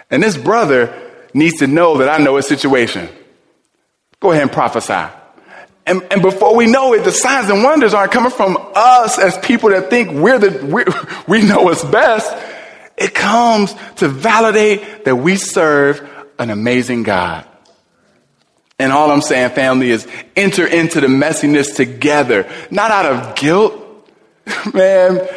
And 0.10 0.22
this 0.22 0.38
brother 0.38 0.94
needs 1.34 1.60
to 1.60 1.68
know 1.68 1.98
that 1.98 2.10
I 2.10 2.24
know 2.24 2.38
his 2.38 2.48
situation. 2.48 3.10
Go 4.20 4.32
ahead 4.32 4.44
and 4.44 4.52
prophesy. 4.52 5.12
And, 5.88 6.02
and 6.10 6.22
before 6.22 6.56
we 6.56 6.66
know 6.66 6.94
it, 6.94 7.04
the 7.04 7.12
signs 7.12 7.50
and 7.50 7.64
wonders 7.64 7.94
aren't 7.94 8.12
coming 8.12 8.32
from 8.32 8.58
us 8.74 9.20
as 9.20 9.38
people 9.40 9.70
that 9.70 9.90
think 9.90 10.12
we're 10.12 10.40
the, 10.40 10.66
we're, 10.66 10.86
we 11.28 11.48
know 11.48 11.64
what's 11.64 11.84
best. 11.84 12.36
It 12.98 13.14
comes 13.14 13.76
to 13.98 14.08
validate 14.08 15.06
that 15.06 15.16
we 15.16 15.36
serve 15.36 16.10
an 16.40 16.50
amazing 16.50 17.04
God. 17.04 17.46
And 18.80 18.92
all 18.92 19.12
I'm 19.12 19.22
saying, 19.22 19.52
family, 19.52 19.90
is 19.92 20.08
enter 20.36 20.66
into 20.66 21.02
the 21.02 21.08
messiness 21.08 21.76
together, 21.76 22.50
not 22.72 22.92
out 22.92 23.06
of 23.06 23.36
guilt. 23.36 23.82
Man, 24.74 25.28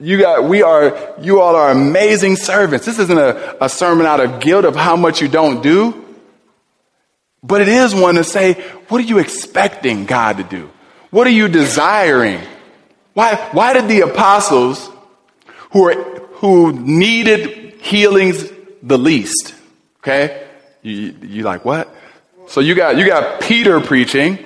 you 0.00 0.18
got, 0.18 0.44
we 0.44 0.62
are, 0.62 1.14
you 1.20 1.40
all 1.40 1.54
are 1.54 1.70
amazing 1.70 2.36
servants. 2.36 2.86
This 2.86 2.98
isn't 2.98 3.18
a, 3.18 3.64
a 3.64 3.68
sermon 3.68 4.06
out 4.06 4.20
of 4.20 4.40
guilt 4.40 4.64
of 4.64 4.74
how 4.74 4.96
much 4.96 5.20
you 5.20 5.28
don't 5.28 5.62
do. 5.62 6.06
But 7.42 7.60
it 7.60 7.68
is 7.68 7.94
one 7.94 8.14
to 8.16 8.24
say, 8.24 8.54
what 8.88 9.00
are 9.00 9.06
you 9.06 9.18
expecting 9.18 10.06
God 10.06 10.38
to 10.38 10.42
do? 10.42 10.70
What 11.10 11.26
are 11.26 11.30
you 11.30 11.48
desiring? 11.48 12.40
Why, 13.14 13.36
why 13.52 13.72
did 13.74 13.88
the 13.88 14.00
apostles 14.00 14.90
who 15.72 15.88
are, 15.88 15.94
who 16.34 16.72
needed 16.72 17.74
healings 17.80 18.50
the 18.82 18.98
least, 18.98 19.54
okay? 19.98 20.46
You, 20.82 21.14
you 21.22 21.42
like 21.42 21.64
what? 21.64 21.94
So 22.46 22.60
you 22.60 22.74
got, 22.74 22.96
you 22.96 23.06
got 23.06 23.40
Peter 23.42 23.80
preaching. 23.80 24.38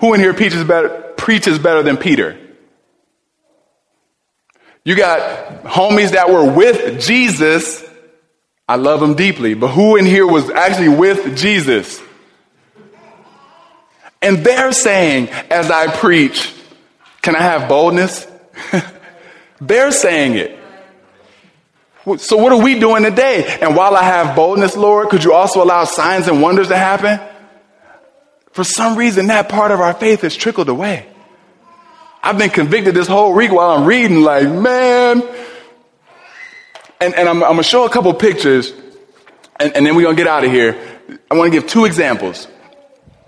Who 0.00 0.14
in 0.14 0.20
here 0.20 0.34
preaches 0.34 0.64
better, 0.64 0.88
preaches 1.16 1.58
better 1.58 1.82
than 1.82 1.96
Peter? 1.96 2.38
You 4.86 4.94
got 4.94 5.64
homies 5.64 6.12
that 6.12 6.30
were 6.30 6.48
with 6.48 7.00
Jesus. 7.00 7.84
I 8.68 8.76
love 8.76 9.00
them 9.00 9.16
deeply, 9.16 9.54
but 9.54 9.66
who 9.66 9.96
in 9.96 10.06
here 10.06 10.24
was 10.24 10.48
actually 10.48 10.90
with 10.90 11.36
Jesus? 11.36 12.00
And 14.22 14.44
they're 14.46 14.70
saying, 14.70 15.28
as 15.50 15.72
I 15.72 15.88
preach, 15.88 16.54
can 17.20 17.34
I 17.34 17.42
have 17.42 17.68
boldness? 17.68 18.28
they're 19.60 19.90
saying 19.90 20.34
it. 20.34 20.56
So 22.20 22.36
what 22.36 22.52
are 22.52 22.62
we 22.62 22.78
doing 22.78 23.02
today? 23.02 23.58
And 23.60 23.74
while 23.74 23.96
I 23.96 24.04
have 24.04 24.36
boldness, 24.36 24.76
Lord, 24.76 25.08
could 25.08 25.24
you 25.24 25.32
also 25.32 25.64
allow 25.64 25.82
signs 25.82 26.28
and 26.28 26.40
wonders 26.40 26.68
to 26.68 26.76
happen? 26.76 27.18
For 28.52 28.62
some 28.62 28.96
reason, 28.96 29.26
that 29.26 29.48
part 29.48 29.72
of 29.72 29.80
our 29.80 29.94
faith 29.94 30.20
has 30.20 30.36
trickled 30.36 30.68
away. 30.68 31.08
I've 32.26 32.38
been 32.38 32.50
convicted 32.50 32.92
this 32.92 33.06
whole 33.06 33.32
week 33.32 33.52
while 33.52 33.70
I'm 33.70 33.86
reading, 33.86 34.20
like, 34.22 34.48
man. 34.48 35.22
And, 37.00 37.14
and 37.14 37.28
I'm, 37.28 37.36
I'm 37.36 37.50
going 37.50 37.58
to 37.58 37.62
show 37.62 37.84
a 37.84 37.88
couple 37.88 38.12
pictures, 38.14 38.72
and, 39.60 39.76
and 39.76 39.86
then 39.86 39.94
we're 39.94 40.02
going 40.02 40.16
to 40.16 40.20
get 40.20 40.26
out 40.26 40.42
of 40.42 40.50
here. 40.50 40.76
I 41.30 41.36
want 41.36 41.52
to 41.52 41.60
give 41.60 41.68
two 41.70 41.84
examples. 41.84 42.48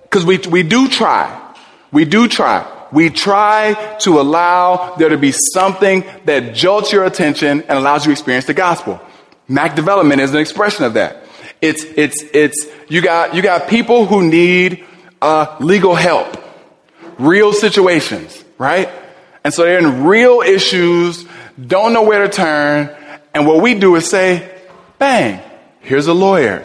Because 0.02 0.24
we, 0.24 0.38
we 0.38 0.64
do 0.64 0.88
try. 0.88 1.54
We 1.92 2.06
do 2.06 2.26
try. 2.26 2.66
We 2.90 3.10
try 3.10 3.96
to 4.00 4.18
allow 4.18 4.96
there 4.96 5.10
to 5.10 5.16
be 5.16 5.30
something 5.30 6.04
that 6.24 6.56
jolts 6.56 6.90
your 6.90 7.04
attention 7.04 7.60
and 7.60 7.78
allows 7.78 8.04
you 8.04 8.08
to 8.08 8.12
experience 8.14 8.46
the 8.46 8.54
gospel. 8.54 9.00
Mac 9.46 9.76
development 9.76 10.20
is 10.20 10.34
an 10.34 10.40
expression 10.40 10.84
of 10.84 10.94
that. 10.94 11.24
It's, 11.62 11.84
it's, 11.84 12.24
it's, 12.34 12.66
you 12.88 13.00
got, 13.00 13.36
you 13.36 13.42
got 13.42 13.68
people 13.68 14.06
who 14.06 14.28
need 14.28 14.84
uh, 15.22 15.56
legal 15.60 15.94
help, 15.94 16.36
real 17.16 17.52
situations, 17.52 18.44
right? 18.58 18.90
And 19.44 19.54
so 19.54 19.62
they're 19.62 19.78
in 19.78 20.04
real 20.04 20.40
issues, 20.40 21.24
don't 21.64 21.92
know 21.92 22.02
where 22.02 22.26
to 22.26 22.28
turn. 22.28 22.94
And 23.34 23.46
what 23.46 23.62
we 23.62 23.74
do 23.74 23.94
is 23.96 24.08
say, 24.08 24.50
bang, 24.98 25.42
here's 25.80 26.06
a 26.06 26.14
lawyer. 26.14 26.64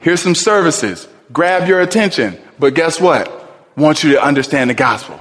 Here's 0.00 0.20
some 0.20 0.34
services 0.34 1.06
grab 1.32 1.68
your 1.68 1.80
attention. 1.80 2.38
But 2.58 2.74
guess 2.74 3.00
what? 3.00 3.36
Want 3.76 4.02
you 4.02 4.12
to 4.12 4.22
understand 4.22 4.68
the 4.68 4.74
gospel. 4.74 5.18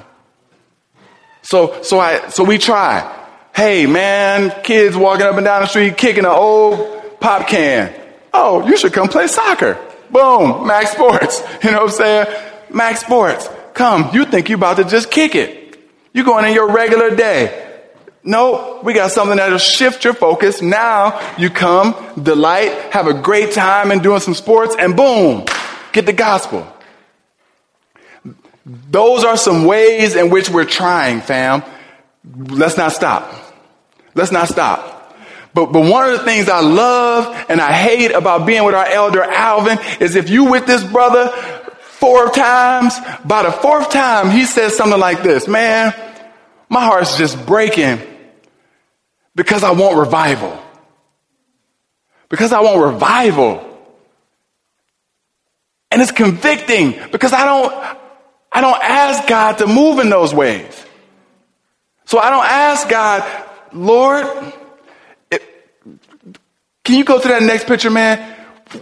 So, 1.44 1.82
so 1.84 2.00
I, 2.00 2.28
so 2.30 2.44
we 2.44 2.58
try. 2.58 3.16
Hey 3.56 3.86
man, 3.86 4.62
kids 4.64 4.96
walking 4.96 5.26
up 5.26 5.36
and 5.36 5.46
down 5.46 5.62
the 5.62 5.68
street 5.68 5.98
kicking 5.98 6.26
an 6.26 6.32
old 6.32 7.20
pop 7.20 7.48
can. 7.48 7.94
Oh, 8.34 8.68
you 8.68 8.78
should 8.78 8.94
come 8.94 9.08
play 9.08 9.28
soccer. 9.28 9.78
Boom, 10.12 10.66
Max 10.68 10.92
Sports. 10.92 11.42
You 11.64 11.72
know 11.72 11.84
what 11.84 11.92
I'm 11.92 11.96
saying? 11.96 12.28
Max 12.72 13.02
Sports. 13.02 13.50
Come, 13.74 14.13
you 14.13 14.26
think 14.26 14.49
you 14.49 14.55
about 14.55 14.78
to 14.78 14.84
just 14.84 15.11
kick 15.11 15.36
it. 15.36 15.80
You 16.13 16.24
going 16.24 16.45
in 16.45 16.53
your 16.53 16.72
regular 16.72 17.15
day. 17.15 17.67
No, 18.24 18.82
we 18.84 18.93
got 18.93 19.11
something 19.11 19.38
that'll 19.38 19.57
shift 19.57 20.03
your 20.03 20.13
focus. 20.13 20.61
Now 20.61 21.36
you 21.38 21.49
come, 21.49 21.95
delight, 22.22 22.72
have 22.91 23.07
a 23.07 23.13
great 23.13 23.53
time 23.53 23.91
and 23.91 24.03
doing 24.03 24.20
some 24.20 24.34
sports, 24.34 24.76
and 24.78 24.95
boom, 24.95 25.45
Get 25.91 26.05
the 26.05 26.13
gospel. 26.13 26.67
Those 28.65 29.24
are 29.24 29.38
some 29.38 29.65
ways 29.65 30.15
in 30.15 30.30
which 30.30 30.49
we're 30.49 30.65
trying, 30.65 31.22
fam. 31.22 31.63
Let's 32.36 32.78
not 32.78 32.91
stop. 32.91 33.34
Let's 34.13 34.32
not 34.32 34.47
stop. 34.47 35.15
But, 35.53 35.72
but 35.72 35.89
one 35.89 36.07
of 36.07 36.20
the 36.20 36.26
things 36.26 36.47
I 36.47 36.61
love 36.61 37.45
and 37.49 37.59
I 37.59 37.72
hate 37.74 38.11
about 38.11 38.45
being 38.45 38.63
with 38.63 38.76
our 38.76 38.86
elder 38.86 39.24
Alvin 39.24 39.80
is 39.99 40.15
if 40.15 40.30
you 40.30 40.45
with 40.45 40.67
this 40.67 40.84
brother 40.84 41.32
four 42.00 42.30
times, 42.30 42.97
by 43.26 43.43
the 43.43 43.52
fourth 43.52 43.91
time 43.91 44.32
he 44.32 44.45
says 44.45 44.76
something 44.76 45.00
like 45.00 45.22
this, 45.22 45.47
man, 45.47 45.93
my 46.70 46.84
heart's 46.86 47.18
just 47.18 47.45
breaking 47.45 48.00
because 49.36 49.64
I 49.64 49.72
want 49.72 49.97
revival. 49.97 50.58
Because 52.30 52.54
I 52.54 52.62
want 52.62 52.82
revival. 52.93 53.66
And 55.91 56.02
it's 56.02 56.12
convicting 56.12 56.95
because 57.12 57.34
I 57.34 57.45
don't, 57.45 57.97
I 58.52 58.62
don't 58.62 58.82
ask 58.82 59.28
God 59.28 59.58
to 59.58 59.68
move 59.68 60.00
in 60.00 60.10
those 60.10 60.34
ways. 60.34 60.86
So 62.06 62.20
I 62.20 62.30
don't 62.30 62.45
ask 62.45 62.88
God, 62.88 63.45
Lord, 63.74 64.26
it, 65.32 65.43
can 66.84 66.95
you 66.95 67.04
go 67.04 67.20
to 67.20 67.28
that 67.28 67.43
next 67.43 67.68
picture, 67.68 67.89
man? 67.89 68.36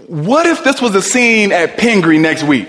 What 0.07 0.45
if 0.45 0.63
this 0.63 0.81
was 0.81 0.93
a 0.95 1.01
scene 1.01 1.51
at 1.51 1.77
Pingree 1.77 2.19
next 2.19 2.43
week? 2.43 2.67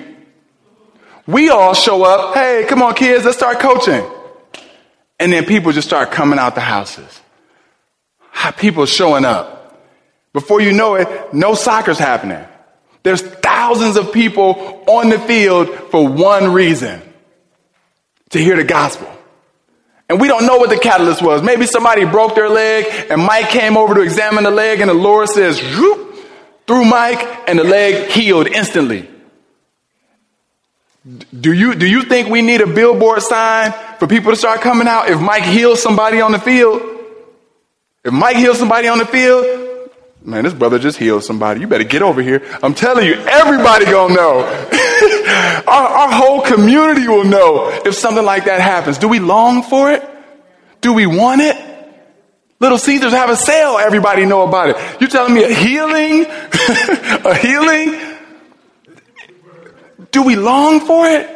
We 1.28 1.50
all 1.50 1.74
show 1.74 2.04
up, 2.04 2.34
hey, 2.34 2.64
come 2.66 2.80
on, 2.80 2.94
kids, 2.94 3.26
let's 3.26 3.36
start 3.36 3.60
coaching. 3.60 4.02
And 5.20 5.30
then 5.30 5.44
people 5.44 5.72
just 5.72 5.86
start 5.86 6.10
coming 6.10 6.38
out 6.38 6.54
the 6.54 6.62
houses. 6.62 7.20
People 8.56 8.86
showing 8.86 9.26
up. 9.26 9.78
Before 10.32 10.58
you 10.58 10.72
know 10.72 10.94
it, 10.94 11.34
no 11.34 11.54
soccer's 11.54 11.98
happening. 11.98 12.42
There's 13.02 13.20
thousands 13.20 13.98
of 13.98 14.10
people 14.10 14.82
on 14.86 15.10
the 15.10 15.18
field 15.18 15.68
for 15.90 16.08
one 16.08 16.54
reason 16.54 17.02
to 18.30 18.38
hear 18.38 18.56
the 18.56 18.64
gospel. 18.64 19.12
And 20.08 20.18
we 20.18 20.28
don't 20.28 20.46
know 20.46 20.56
what 20.56 20.70
the 20.70 20.78
catalyst 20.78 21.20
was. 21.20 21.42
Maybe 21.42 21.66
somebody 21.66 22.06
broke 22.06 22.36
their 22.36 22.48
leg 22.48 22.86
and 23.10 23.22
Mike 23.22 23.50
came 23.50 23.76
over 23.76 23.94
to 23.96 24.00
examine 24.00 24.44
the 24.44 24.50
leg 24.50 24.80
and 24.80 24.88
the 24.88 24.94
Lord 24.94 25.28
says, 25.28 25.60
through 25.60 26.84
Mike 26.86 27.20
and 27.46 27.58
the 27.58 27.64
leg 27.64 28.10
healed 28.10 28.46
instantly. 28.46 29.10
Do 31.40 31.52
you, 31.52 31.74
do 31.74 31.86
you 31.86 32.02
think 32.02 32.28
we 32.28 32.42
need 32.42 32.60
a 32.60 32.66
billboard 32.66 33.22
sign 33.22 33.72
for 33.98 34.06
people 34.06 34.32
to 34.32 34.36
start 34.36 34.60
coming 34.60 34.86
out 34.86 35.08
if 35.08 35.20
Mike 35.20 35.44
heals 35.44 35.82
somebody 35.82 36.20
on 36.20 36.32
the 36.32 36.38
field? 36.38 36.82
If 38.04 38.12
Mike 38.12 38.36
heals 38.36 38.58
somebody 38.58 38.88
on 38.88 38.98
the 38.98 39.06
field, 39.06 39.68
Man, 40.28 40.44
this 40.44 40.52
brother 40.52 40.78
just 40.78 40.98
healed 40.98 41.24
somebody. 41.24 41.60
You 41.60 41.68
better 41.68 41.84
get 41.84 42.02
over 42.02 42.20
here. 42.20 42.42
I'm 42.62 42.74
telling 42.74 43.06
you, 43.06 43.14
everybody 43.14 43.86
gonna 43.86 44.14
know. 44.14 44.40
our, 45.66 45.86
our 45.88 46.12
whole 46.12 46.42
community 46.42 47.06
will 47.08 47.24
know 47.24 47.70
if 47.84 47.94
something 47.94 48.24
like 48.24 48.44
that 48.44 48.60
happens. 48.60 48.98
Do 48.98 49.08
we 49.08 49.20
long 49.20 49.62
for 49.62 49.90
it? 49.92 50.06
Do 50.80 50.92
we 50.92 51.06
want 51.06 51.40
it? 51.40 51.56
Little 52.60 52.76
Caesars 52.78 53.12
have 53.12 53.30
a 53.30 53.36
sale. 53.36 53.78
Everybody 53.78 54.26
know 54.26 54.42
about 54.42 54.70
it. 54.70 55.00
You 55.00 55.06
telling 55.06 55.32
me 55.32 55.44
a 55.44 55.54
healing? 55.54 56.26
a 57.24 57.34
healing? 57.34 58.07
Do 60.10 60.22
we 60.22 60.36
long 60.36 60.80
for 60.80 61.06
it? 61.06 61.28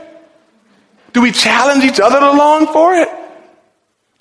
Do 1.12 1.20
we 1.20 1.32
challenge 1.32 1.84
each 1.84 2.00
other 2.00 2.20
to 2.20 2.32
long 2.32 2.66
for 2.66 2.94
it? 2.94 3.08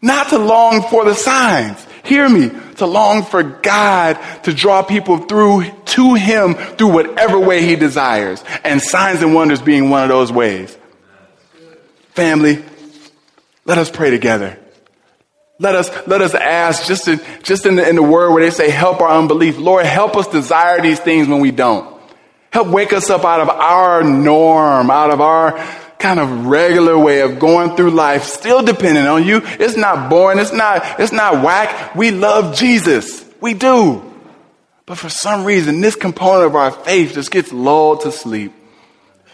Not 0.01 0.29
to 0.29 0.37
long 0.37 0.81
for 0.83 1.05
the 1.05 1.13
signs. 1.13 1.85
Hear 2.03 2.27
me 2.27 2.49
to 2.77 2.85
long 2.85 3.23
for 3.23 3.43
God 3.43 4.19
to 4.43 4.53
draw 4.53 4.81
people 4.81 5.19
through 5.19 5.65
to 5.85 6.13
Him 6.15 6.55
through 6.55 6.91
whatever 6.91 7.39
way 7.39 7.63
He 7.65 7.75
desires. 7.75 8.43
And 8.63 8.81
signs 8.81 9.21
and 9.21 9.35
wonders 9.35 9.61
being 9.61 9.89
one 9.89 10.03
of 10.03 10.09
those 10.09 10.31
ways. 10.31 10.75
Family, 12.09 12.63
let 13.65 13.77
us 13.77 13.91
pray 13.91 14.09
together. 14.09 14.57
Let 15.59 15.75
us, 15.75 16.07
let 16.07 16.21
us 16.21 16.33
ask 16.33 16.87
just, 16.87 17.07
in, 17.07 17.21
just 17.43 17.67
in, 17.67 17.75
the, 17.75 17.87
in 17.87 17.95
the 17.95 18.03
word 18.03 18.31
where 18.31 18.43
they 18.43 18.49
say, 18.49 18.71
help 18.71 18.99
our 18.99 19.09
unbelief. 19.09 19.59
Lord, 19.59 19.85
help 19.85 20.17
us 20.17 20.27
desire 20.27 20.81
these 20.81 20.99
things 20.99 21.27
when 21.27 21.39
we 21.39 21.51
don't. 21.51 22.00
Help 22.51 22.67
wake 22.67 22.91
us 22.91 23.09
up 23.09 23.23
out 23.23 23.39
of 23.39 23.49
our 23.49 24.03
norm, 24.03 24.91
out 24.91 25.09
of 25.09 25.21
our 25.21 25.57
kind 25.99 26.19
of 26.19 26.47
regular 26.47 26.97
way 26.97 27.21
of 27.21 27.39
going 27.39 27.75
through 27.77 27.91
life, 27.91 28.23
still 28.23 28.61
depending 28.61 29.05
on 29.05 29.23
you. 29.23 29.41
It's 29.43 29.77
not 29.77 30.09
boring. 30.09 30.39
It's 30.39 30.51
not, 30.51 30.99
it's 30.99 31.13
not 31.13 31.43
whack. 31.43 31.95
We 31.95 32.11
love 32.11 32.55
Jesus. 32.55 33.23
We 33.39 33.53
do. 33.53 34.03
But 34.85 34.97
for 34.97 35.09
some 35.09 35.45
reason, 35.45 35.79
this 35.79 35.95
component 35.95 36.47
of 36.47 36.55
our 36.55 36.71
faith 36.71 37.13
just 37.13 37.31
gets 37.31 37.53
lulled 37.53 38.01
to 38.01 38.11
sleep. 38.11 38.51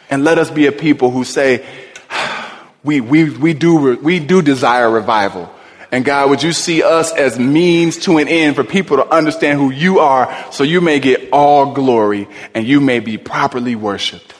And 0.09 0.24
let 0.24 0.38
us 0.38 0.51
be 0.51 0.68
a 0.68 0.72
people 0.72 1.09
who 1.09 1.24
say, 1.24 1.65
we, 2.84 3.01
we, 3.01 3.30
we, 3.30 3.53
do, 3.53 3.97
we 3.97 4.20
do 4.20 4.41
desire 4.41 4.89
revival. 4.89 5.51
And 5.92 6.04
God, 6.04 6.30
would 6.30 6.44
you 6.44 6.52
see 6.52 6.84
us 6.84 7.14
as 7.14 7.40
means 7.40 7.98
to 8.00 8.18
an 8.18 8.28
end 8.28 8.56
for 8.56 8.64
people 8.64 8.98
to 8.98 9.08
understand 9.08 9.60
who 9.60 9.72
you 9.72 10.00
are 10.00 10.52
so 10.52 10.64
you 10.64 10.82
may 10.82 11.00
get 11.00 11.30
all 11.32 11.74
glory 11.74 12.28
and 12.54 12.68
you 12.68 12.82
may 12.82 13.00
be 13.00 13.18
properly 13.18 13.76
worshiped? 13.76 14.34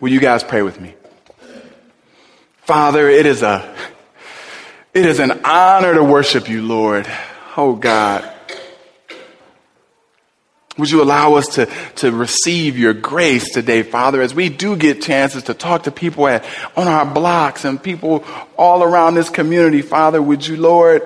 Will 0.00 0.10
you 0.10 0.20
guys 0.20 0.42
pray 0.42 0.62
with 0.62 0.80
me? 0.80 0.94
Father, 2.62 3.08
it 3.08 3.26
is 3.26 3.42
a, 3.42 3.74
it 4.92 5.06
is 5.06 5.20
an 5.20 5.44
honor 5.44 5.94
to 5.94 6.02
worship 6.02 6.48
you, 6.48 6.62
Lord. 6.62 7.06
Oh 7.56 7.74
God. 7.74 8.37
Would 10.78 10.90
you 10.90 11.02
allow 11.02 11.34
us 11.34 11.48
to, 11.56 11.66
to 11.96 12.12
receive 12.12 12.78
your 12.78 12.94
grace 12.94 13.52
today, 13.52 13.82
Father, 13.82 14.22
as 14.22 14.32
we 14.32 14.48
do 14.48 14.76
get 14.76 15.02
chances 15.02 15.42
to 15.44 15.54
talk 15.54 15.82
to 15.82 15.90
people 15.90 16.28
at, 16.28 16.44
on 16.76 16.86
our 16.86 17.04
blocks 17.04 17.64
and 17.64 17.82
people 17.82 18.24
all 18.56 18.84
around 18.84 19.16
this 19.16 19.28
community, 19.28 19.82
Father, 19.82 20.22
would 20.22 20.46
you, 20.46 20.56
Lord, 20.56 21.02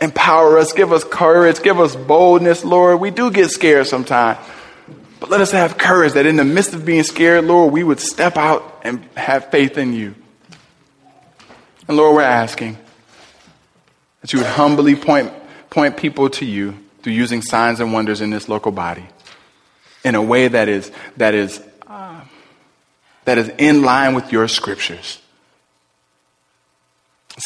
empower 0.00 0.58
us, 0.58 0.72
give 0.72 0.92
us 0.92 1.02
courage, 1.02 1.60
give 1.60 1.80
us 1.80 1.96
boldness, 1.96 2.64
Lord. 2.64 3.00
We 3.00 3.10
do 3.10 3.32
get 3.32 3.50
scared 3.50 3.88
sometimes. 3.88 4.38
But 5.18 5.28
let 5.28 5.40
us 5.40 5.50
have 5.50 5.76
courage 5.76 6.12
that 6.12 6.26
in 6.26 6.36
the 6.36 6.44
midst 6.44 6.72
of 6.72 6.84
being 6.84 7.02
scared, 7.02 7.46
Lord, 7.46 7.72
we 7.72 7.82
would 7.82 7.98
step 7.98 8.36
out 8.36 8.82
and 8.84 9.02
have 9.16 9.50
faith 9.50 9.76
in 9.76 9.92
you. 9.92 10.14
And 11.88 11.96
Lord, 11.96 12.14
we're 12.14 12.22
asking 12.22 12.78
that 14.20 14.32
you 14.32 14.38
would 14.38 14.46
humbly 14.46 14.94
point, 14.94 15.32
point 15.68 15.96
people 15.96 16.30
to 16.30 16.44
you 16.44 16.78
through 17.08 17.14
using 17.14 17.40
signs 17.40 17.80
and 17.80 17.90
wonders 17.94 18.20
in 18.20 18.28
this 18.28 18.50
local 18.50 18.70
body 18.70 19.06
in 20.04 20.14
a 20.14 20.20
way 20.20 20.46
that 20.46 20.68
is, 20.68 20.92
that 21.16 21.32
is, 21.32 21.58
uh, 21.86 22.20
that 23.24 23.38
is 23.38 23.50
in 23.56 23.80
line 23.80 24.14
with 24.14 24.30
your 24.30 24.46
scriptures. 24.46 25.18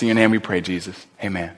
In 0.00 0.08
your 0.08 0.16
name 0.16 0.32
we 0.32 0.40
pray, 0.40 0.60
Jesus. 0.62 1.06
Amen. 1.22 1.56